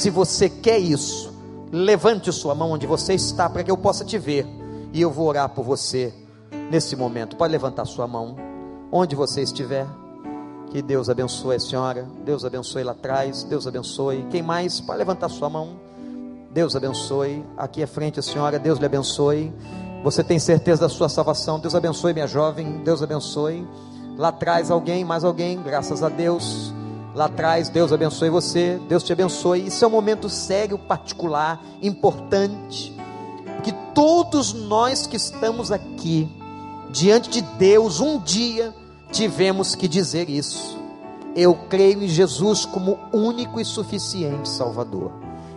Se 0.00 0.08
você 0.08 0.48
quer 0.48 0.78
isso, 0.78 1.30
levante 1.70 2.32
sua 2.32 2.54
mão 2.54 2.70
onde 2.70 2.86
você 2.86 3.12
está 3.12 3.50
para 3.50 3.62
que 3.62 3.70
eu 3.70 3.76
possa 3.76 4.02
te 4.02 4.16
ver 4.16 4.46
e 4.94 5.02
eu 5.02 5.10
vou 5.10 5.28
orar 5.28 5.50
por 5.50 5.62
você 5.62 6.10
nesse 6.70 6.96
momento. 6.96 7.36
Pode 7.36 7.52
levantar 7.52 7.84
sua 7.84 8.06
mão 8.08 8.34
onde 8.90 9.14
você 9.14 9.42
estiver. 9.42 9.86
Que 10.70 10.80
Deus 10.80 11.10
abençoe 11.10 11.56
a 11.56 11.60
senhora, 11.60 12.08
Deus 12.24 12.46
abençoe 12.46 12.82
lá 12.82 12.92
atrás, 12.92 13.42
Deus 13.42 13.66
abençoe. 13.66 14.26
Quem 14.30 14.42
mais? 14.42 14.80
Pode 14.80 14.96
levantar 15.00 15.28
sua 15.28 15.50
mão. 15.50 15.78
Deus 16.50 16.74
abençoe. 16.74 17.44
Aqui 17.54 17.82
à 17.82 17.86
frente 17.86 18.20
a 18.20 18.22
senhora, 18.22 18.58
Deus 18.58 18.78
lhe 18.78 18.86
abençoe. 18.86 19.52
Você 20.02 20.24
tem 20.24 20.38
certeza 20.38 20.80
da 20.80 20.88
sua 20.88 21.10
salvação? 21.10 21.60
Deus 21.60 21.74
abençoe, 21.74 22.14
minha 22.14 22.26
jovem. 22.26 22.82
Deus 22.82 23.02
abençoe. 23.02 23.68
Lá 24.16 24.28
atrás 24.28 24.70
alguém, 24.70 25.04
mais 25.04 25.24
alguém, 25.24 25.62
graças 25.62 26.02
a 26.02 26.08
Deus. 26.08 26.72
Lá 27.14 27.24
atrás, 27.24 27.68
Deus 27.68 27.92
abençoe 27.92 28.30
você, 28.30 28.80
Deus 28.88 29.02
te 29.02 29.12
abençoe. 29.12 29.66
Isso 29.66 29.84
é 29.84 29.88
um 29.88 29.90
momento 29.90 30.28
sério, 30.28 30.78
particular, 30.78 31.60
importante. 31.82 32.94
Que 33.64 33.72
todos 33.94 34.52
nós 34.52 35.06
que 35.06 35.16
estamos 35.16 35.72
aqui, 35.72 36.28
diante 36.90 37.28
de 37.30 37.42
Deus, 37.42 38.00
um 38.00 38.18
dia 38.18 38.72
tivemos 39.10 39.74
que 39.74 39.88
dizer 39.88 40.30
isso. 40.30 40.78
Eu 41.34 41.54
creio 41.68 42.02
em 42.02 42.08
Jesus 42.08 42.64
como 42.64 42.98
único 43.12 43.60
e 43.60 43.64
suficiente 43.64 44.48
Salvador. 44.48 45.12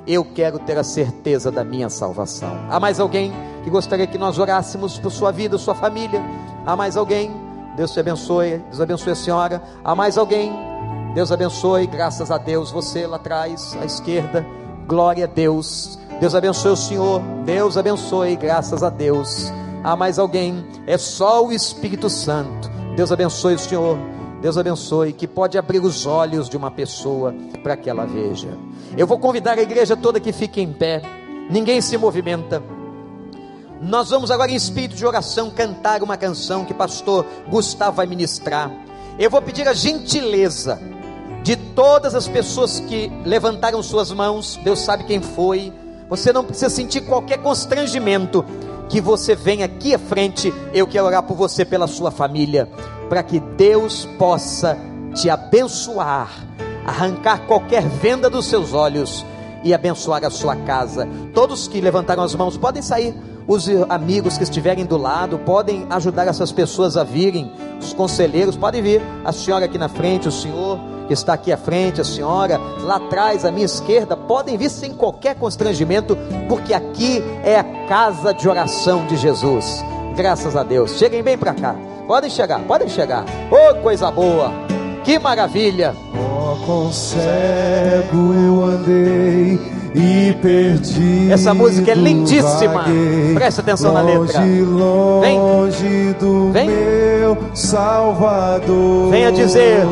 Eu 0.05 0.25
quero 0.25 0.59
ter 0.59 0.77
a 0.77 0.83
certeza 0.83 1.51
da 1.51 1.63
minha 1.63 1.89
salvação. 1.89 2.51
Há 2.69 2.79
mais 2.79 2.99
alguém 2.99 3.31
que 3.63 3.69
gostaria 3.69 4.05
que 4.05 4.17
nós 4.17 4.37
orássemos 4.37 4.97
por 4.97 5.11
sua 5.11 5.31
vida, 5.31 5.57
sua 5.57 5.73
família? 5.73 6.21
Há 6.65 6.75
mais 6.75 6.97
alguém? 6.97 7.31
Deus 7.77 7.91
te 7.91 7.99
abençoe, 7.99 8.57
Deus 8.57 8.81
abençoe 8.81 9.13
a 9.13 9.15
senhora. 9.15 9.63
Há 9.83 9.95
mais 9.95 10.17
alguém? 10.17 10.72
Deus 11.13 11.31
abençoe, 11.31 11.87
graças 11.87 12.31
a 12.31 12.37
Deus, 12.37 12.71
você 12.71 13.05
lá 13.05 13.17
atrás, 13.17 13.77
à 13.79 13.85
esquerda. 13.85 14.45
Glória 14.87 15.25
a 15.25 15.27
Deus. 15.27 15.97
Deus 16.19 16.35
abençoe 16.35 16.71
o 16.71 16.77
Senhor. 16.77 17.21
Deus 17.45 17.77
abençoe, 17.77 18.35
graças 18.35 18.83
a 18.83 18.89
Deus. 18.89 19.51
Há 19.83 19.95
mais 19.95 20.17
alguém? 20.17 20.65
É 20.87 20.97
só 20.97 21.45
o 21.45 21.51
Espírito 21.51 22.09
Santo 22.09 22.73
Deus 22.95 23.11
abençoe 23.11 23.55
o 23.55 23.59
Senhor. 23.59 23.97
Deus 24.39 24.57
abençoe, 24.57 25.13
que 25.13 25.27
pode 25.27 25.57
abrir 25.57 25.79
os 25.79 26.05
olhos 26.05 26.47
de 26.47 26.55
uma 26.55 26.69
pessoa 26.69 27.33
para 27.63 27.75
que 27.75 27.89
ela 27.89 28.05
veja. 28.05 28.49
Eu 28.95 29.07
vou 29.07 29.17
convidar 29.17 29.57
a 29.57 29.61
igreja 29.61 29.95
toda 29.95 30.19
que 30.19 30.31
fique 30.31 30.61
em 30.61 30.71
pé, 30.71 31.01
ninguém 31.49 31.81
se 31.81 31.97
movimenta. 31.97 32.61
Nós 33.81 34.11
vamos 34.11 34.29
agora, 34.29 34.51
em 34.51 34.55
espírito 34.55 34.95
de 34.95 35.05
oração, 35.05 35.49
cantar 35.49 36.03
uma 36.03 36.17
canção 36.17 36.65
que 36.65 36.73
pastor 36.73 37.25
Gustavo 37.49 37.97
vai 37.97 38.05
ministrar. 38.05 38.71
Eu 39.17 39.29
vou 39.29 39.41
pedir 39.41 39.67
a 39.67 39.73
gentileza 39.73 40.79
de 41.43 41.57
todas 41.57 42.15
as 42.15 42.27
pessoas 42.27 42.79
que 42.79 43.11
levantaram 43.25 43.83
suas 43.83 44.11
mãos, 44.11 44.57
Deus 44.63 44.79
sabe 44.79 45.03
quem 45.03 45.21
foi. 45.21 45.73
Você 46.09 46.31
não 46.31 46.45
precisa 46.45 46.69
sentir 46.69 47.01
qualquer 47.01 47.37
constrangimento 47.39 48.45
que 48.87 49.01
você 49.01 49.35
venha 49.35 49.65
aqui 49.65 49.93
à 49.93 49.99
frente. 49.99 50.53
Eu 50.73 50.87
quero 50.87 51.05
orar 51.05 51.23
por 51.23 51.35
você, 51.35 51.65
pela 51.65 51.85
sua 51.85 52.11
família, 52.11 52.69
para 53.09 53.21
que 53.21 53.41
Deus 53.41 54.07
possa 54.17 54.77
te 55.13 55.29
abençoar, 55.29 56.29
arrancar 56.85 57.45
qualquer 57.45 57.83
venda 57.83 58.29
dos 58.29 58.45
seus 58.45 58.73
olhos 58.73 59.25
e 59.65 59.73
abençoar 59.73 60.23
a 60.23 60.29
sua 60.29 60.55
casa. 60.55 61.07
Todos 61.33 61.67
que 61.67 61.81
levantaram 61.81 62.23
as 62.23 62.33
mãos 62.35 62.55
podem 62.55 62.81
sair. 62.81 63.13
Os 63.45 63.67
amigos 63.89 64.37
que 64.37 64.43
estiverem 64.45 64.85
do 64.85 64.95
lado 64.95 65.37
podem 65.39 65.85
ajudar 65.89 66.25
essas 66.25 66.53
pessoas 66.53 66.95
a 66.95 67.03
virem. 67.03 67.51
Os 67.81 67.91
conselheiros 67.91 68.55
podem 68.55 68.81
vir. 68.81 69.01
A 69.25 69.33
senhora 69.33 69.65
aqui 69.65 69.77
na 69.77 69.89
frente, 69.89 70.29
o 70.29 70.31
senhor 70.31 70.79
está 71.13 71.33
aqui 71.33 71.51
à 71.51 71.57
frente, 71.57 72.01
a 72.01 72.03
senhora, 72.03 72.59
lá 72.81 72.97
atrás, 72.97 73.45
à 73.45 73.51
minha 73.51 73.65
esquerda, 73.65 74.17
podem 74.17 74.57
vir 74.57 74.69
sem 74.69 74.93
qualquer 74.93 75.35
constrangimento, 75.35 76.17
porque 76.47 76.73
aqui 76.73 77.23
é 77.43 77.59
a 77.59 77.87
casa 77.87 78.33
de 78.33 78.47
oração 78.47 79.05
de 79.05 79.15
Jesus. 79.17 79.83
Graças 80.15 80.55
a 80.55 80.63
Deus. 80.63 80.97
Cheguem 80.97 81.23
bem 81.23 81.37
para 81.37 81.53
cá. 81.53 81.75
Podem 82.07 82.29
chegar, 82.29 82.59
podem 82.61 82.89
chegar. 82.89 83.25
Oh, 83.49 83.75
coisa 83.81 84.11
boa! 84.11 84.51
Que 85.03 85.17
maravilha! 85.19 85.95
Oh, 86.15 86.65
com 86.65 86.91
cego 86.91 88.33
eu 88.33 88.63
andei 88.63 89.82
e 89.95 90.33
perdi. 90.41 91.31
Essa 91.31 91.53
música 91.53 91.91
é 91.91 91.95
lindíssima. 91.95 92.85
Preste 93.33 93.59
atenção 93.59 93.93
na 93.93 94.01
letra. 94.01 94.39
Longe 94.41 95.83
Vem. 95.83 96.11
do 96.13 96.51
Vem. 96.51 96.67
meu 96.67 97.37
Salvador. 97.53 99.11
Venha 99.11 99.31
dizer: 99.31 99.85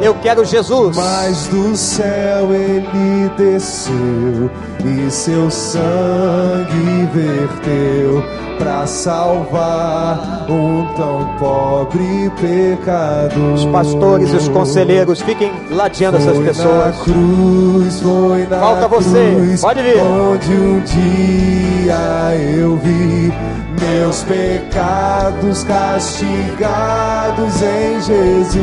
Eu 0.00 0.14
quero 0.14 0.44
Jesus. 0.44 0.96
Mas 0.96 1.46
do 1.48 1.76
céu 1.76 2.52
ele 2.52 3.30
desceu 3.36 4.50
e 4.84 5.10
seu 5.10 5.50
sangue 5.50 7.08
verteu 7.12 8.22
para 8.58 8.86
salvar 8.86 10.46
um 10.48 10.86
tão 10.94 11.36
pobre 11.38 12.30
pecador. 12.40 13.54
Os 13.54 13.64
pastores 13.66 14.32
e 14.32 14.36
os 14.36 14.48
conselheiros, 14.48 15.20
fiquem 15.20 15.52
ladeando 15.70 16.18
essas 16.18 16.36
Foi 16.36 16.44
pessoas. 16.46 16.96
Na 16.98 17.04
cruz, 17.04 18.00
foi 18.00 18.46
na 18.46 18.58
Falta 18.58 18.88
você. 18.88 19.34
cruz, 19.34 19.60
Pode 19.60 19.82
vir. 19.82 19.98
Onde 19.98 20.52
um 20.52 20.80
dia 20.80 22.34
eu 22.56 22.76
vi 22.76 23.32
meus 23.80 24.22
pecados 24.22 25.64
castigados 25.64 27.62
em 27.62 28.00
Jesus. 28.00 28.62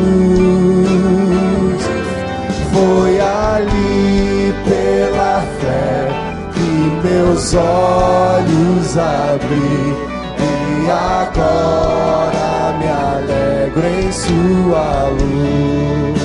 Foi 2.72 3.20
ali 3.20 4.53
pela 4.65 5.41
fé 5.59 6.07
que 6.53 7.07
meus 7.07 7.53
olhos 7.55 8.97
abri 8.97 9.95
e 10.39 10.89
agora 10.89 12.78
me 12.78 12.88
alegro 12.88 13.86
em 13.88 14.11
sua 14.11 15.09
luz. 15.09 16.20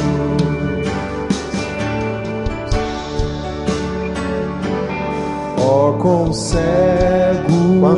Ó, 5.58 5.92
com 5.92 6.32
cego 6.32 6.84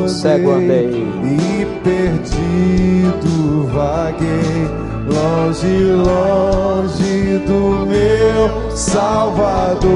cego 0.07 0.51
andei. 0.51 1.07
e 1.23 1.65
perdido 1.83 3.67
vaguei, 3.73 4.67
longe, 5.07 5.83
longe 5.93 7.37
do 7.39 7.85
meu 7.87 8.71
Salvador. 8.71 9.87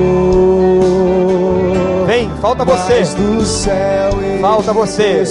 Vem, 2.07 2.30
falta 2.41 2.66
você. 2.66 3.03
Do 3.16 3.45
céu 3.45 4.12
Falta 4.41 4.74
você. 4.74 5.24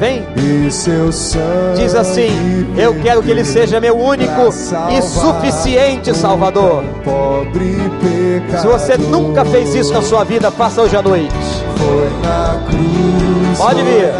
Vem. 0.00 0.26
E 0.36 0.70
seu 0.70 1.12
sangue 1.12 1.82
Diz 1.82 1.94
assim: 1.94 2.66
Eu 2.78 2.98
quero 3.02 3.22
que 3.22 3.30
Ele 3.30 3.44
seja 3.44 3.78
meu 3.78 3.94
único 3.94 4.48
e 4.90 5.02
suficiente 5.02 6.14
Salvador. 6.14 6.82
Pobre 7.04 7.76
pecador. 8.00 8.60
Se 8.60 8.66
você 8.66 8.96
nunca 8.96 9.44
fez 9.44 9.74
isso 9.74 9.92
na 9.92 10.00
sua 10.00 10.24
vida, 10.24 10.50
faça 10.50 10.80
hoje 10.80 10.96
à 10.96 11.02
noite. 11.02 11.34
Foi 11.76 12.10
na 12.26 12.64
cruz. 12.66 13.31
Pode 13.56 13.82
vir. 13.82 14.12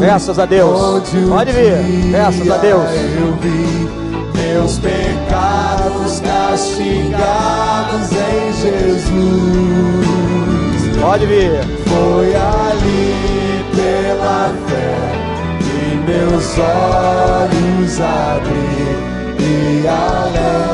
Graças 0.00 0.38
a 0.38 0.46
Deus. 0.46 1.02
Pode 1.28 1.52
vir. 1.52 2.10
Graças 2.10 2.50
a 2.50 2.56
Deus. 2.58 2.84
Eu 2.90 3.34
vi 3.40 3.88
meus 4.38 4.78
pecados 4.78 6.20
castigados 6.20 8.12
em 8.12 8.52
Jesus. 8.62 10.04
Pode 11.00 11.26
vir. 11.26 11.60
Foi 11.86 12.34
ali 12.34 13.64
pela 13.74 14.52
fé 14.68 14.94
que 15.60 15.96
meus 16.06 16.58
olhos 16.58 18.00
abri 18.00 18.96
e 19.40 19.86
alegre 19.86 20.64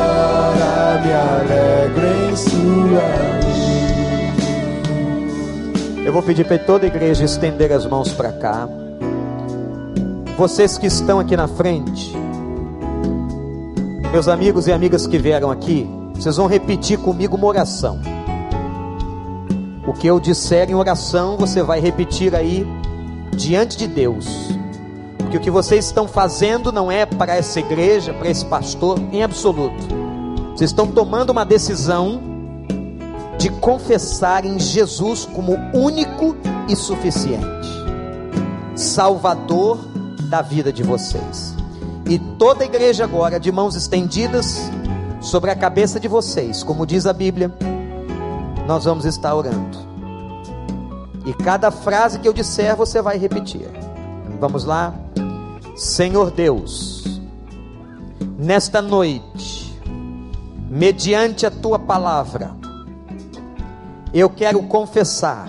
Eu 6.04 6.12
vou 6.14 6.22
pedir 6.22 6.46
para 6.46 6.58
toda 6.58 6.86
a 6.86 6.88
igreja 6.88 7.24
estender 7.24 7.70
as 7.72 7.84
mãos 7.84 8.12
para 8.12 8.32
cá. 8.32 8.66
Vocês 10.36 10.78
que 10.78 10.86
estão 10.86 11.20
aqui 11.20 11.36
na 11.36 11.46
frente, 11.46 12.16
meus 14.10 14.26
amigos 14.26 14.66
e 14.66 14.72
amigas 14.72 15.06
que 15.06 15.18
vieram 15.18 15.50
aqui, 15.50 15.88
vocês 16.14 16.36
vão 16.36 16.46
repetir 16.46 16.98
comigo 16.98 17.36
uma 17.36 17.46
oração. 17.46 18.00
O 19.86 19.92
que 19.92 20.06
eu 20.06 20.18
disser 20.18 20.70
em 20.70 20.74
oração, 20.74 21.36
você 21.36 21.62
vai 21.62 21.80
repetir 21.80 22.34
aí 22.34 22.66
diante 23.36 23.76
de 23.76 23.86
Deus. 23.86 24.26
Porque 25.18 25.36
o 25.36 25.40
que 25.40 25.50
vocês 25.50 25.84
estão 25.84 26.08
fazendo 26.08 26.72
não 26.72 26.90
é 26.90 27.04
para 27.04 27.36
essa 27.36 27.60
igreja, 27.60 28.14
para 28.14 28.28
esse 28.28 28.44
pastor, 28.46 28.98
em 29.12 29.22
absoluto. 29.22 29.86
Vocês 30.56 30.70
estão 30.70 30.86
tomando 30.86 31.30
uma 31.30 31.44
decisão 31.44 32.29
de 33.40 33.48
confessarem 33.48 34.60
Jesus 34.60 35.24
como 35.24 35.56
único 35.72 36.36
e 36.68 36.76
suficiente, 36.76 37.68
Salvador 38.76 39.78
da 40.28 40.42
vida 40.42 40.70
de 40.70 40.82
vocês. 40.82 41.54
E 42.04 42.18
toda 42.18 42.64
a 42.64 42.66
igreja 42.66 43.04
agora, 43.04 43.40
de 43.40 43.50
mãos 43.50 43.74
estendidas 43.74 44.70
sobre 45.22 45.50
a 45.50 45.56
cabeça 45.56 45.98
de 45.98 46.06
vocês, 46.06 46.62
como 46.62 46.84
diz 46.84 47.06
a 47.06 47.14
Bíblia, 47.14 47.50
nós 48.66 48.84
vamos 48.84 49.06
estar 49.06 49.34
orando. 49.34 49.78
E 51.24 51.32
cada 51.32 51.70
frase 51.70 52.18
que 52.18 52.28
eu 52.28 52.34
disser, 52.34 52.76
você 52.76 53.00
vai 53.00 53.16
repetir. 53.16 53.70
Vamos 54.38 54.64
lá? 54.64 54.94
Senhor 55.74 56.30
Deus, 56.30 57.22
nesta 58.38 58.82
noite, 58.82 59.74
mediante 60.68 61.46
a 61.46 61.50
tua 61.50 61.78
palavra, 61.78 62.59
eu 64.12 64.28
quero 64.28 64.62
confessar 64.64 65.48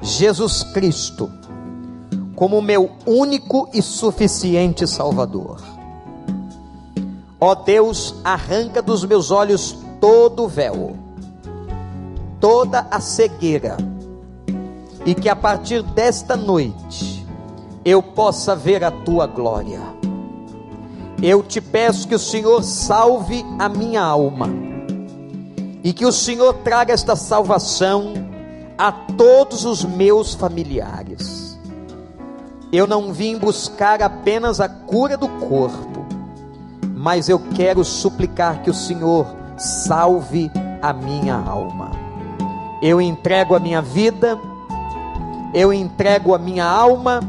Jesus 0.00 0.62
Cristo 0.62 1.30
como 2.34 2.62
meu 2.62 2.90
único 3.04 3.68
e 3.74 3.82
suficiente 3.82 4.86
Salvador. 4.86 5.60
Ó 7.40 7.54
Deus, 7.54 8.14
arranca 8.24 8.80
dos 8.80 9.04
meus 9.04 9.30
olhos 9.30 9.76
todo 10.00 10.44
o 10.44 10.48
véu, 10.48 10.96
toda 12.40 12.86
a 12.90 13.00
cegueira, 13.00 13.76
e 15.04 15.14
que 15.14 15.28
a 15.28 15.36
partir 15.36 15.82
desta 15.82 16.36
noite 16.36 17.26
eu 17.84 18.02
possa 18.02 18.56
ver 18.56 18.82
a 18.82 18.90
tua 18.90 19.26
glória. 19.26 19.80
Eu 21.20 21.42
te 21.42 21.60
peço 21.60 22.06
que 22.06 22.14
o 22.14 22.18
Senhor 22.18 22.62
salve 22.62 23.44
a 23.58 23.68
minha 23.68 24.02
alma 24.02 24.67
e 25.82 25.92
que 25.92 26.04
o 26.04 26.12
Senhor 26.12 26.54
traga 26.54 26.92
esta 26.92 27.14
salvação 27.14 28.14
a 28.76 28.92
todos 28.92 29.64
os 29.64 29.84
meus 29.84 30.34
familiares. 30.34 31.58
Eu 32.72 32.86
não 32.86 33.12
vim 33.12 33.38
buscar 33.38 34.02
apenas 34.02 34.60
a 34.60 34.68
cura 34.68 35.16
do 35.16 35.28
corpo, 35.28 36.04
mas 36.94 37.28
eu 37.28 37.38
quero 37.54 37.84
suplicar 37.84 38.62
que 38.62 38.70
o 38.70 38.74
Senhor 38.74 39.26
salve 39.56 40.50
a 40.82 40.92
minha 40.92 41.34
alma. 41.34 41.90
Eu 42.82 43.00
entrego 43.00 43.54
a 43.54 43.60
minha 43.60 43.80
vida, 43.80 44.38
eu 45.54 45.72
entrego 45.72 46.34
a 46.34 46.38
minha 46.38 46.66
alma, 46.66 47.20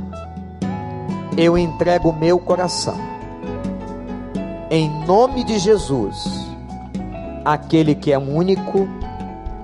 eu 1.37 1.57
entrego 1.57 2.09
o 2.09 2.13
meu 2.13 2.37
coração. 2.37 2.97
Em 4.69 4.89
nome 5.05 5.43
de 5.43 5.57
Jesus 5.57 6.48
aquele 7.43 7.95
que 7.95 8.11
é 8.11 8.17
único 8.17 8.87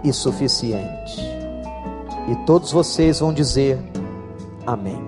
e 0.03 0.13
suficiente. 0.13 1.21
E 2.27 2.35
todos 2.45 2.71
vocês 2.71 3.19
vão 3.19 3.33
dizer 3.33 3.79
amém. 4.65 4.99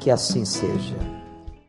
Que 0.00 0.10
assim 0.10 0.44
seja. 0.44 1.15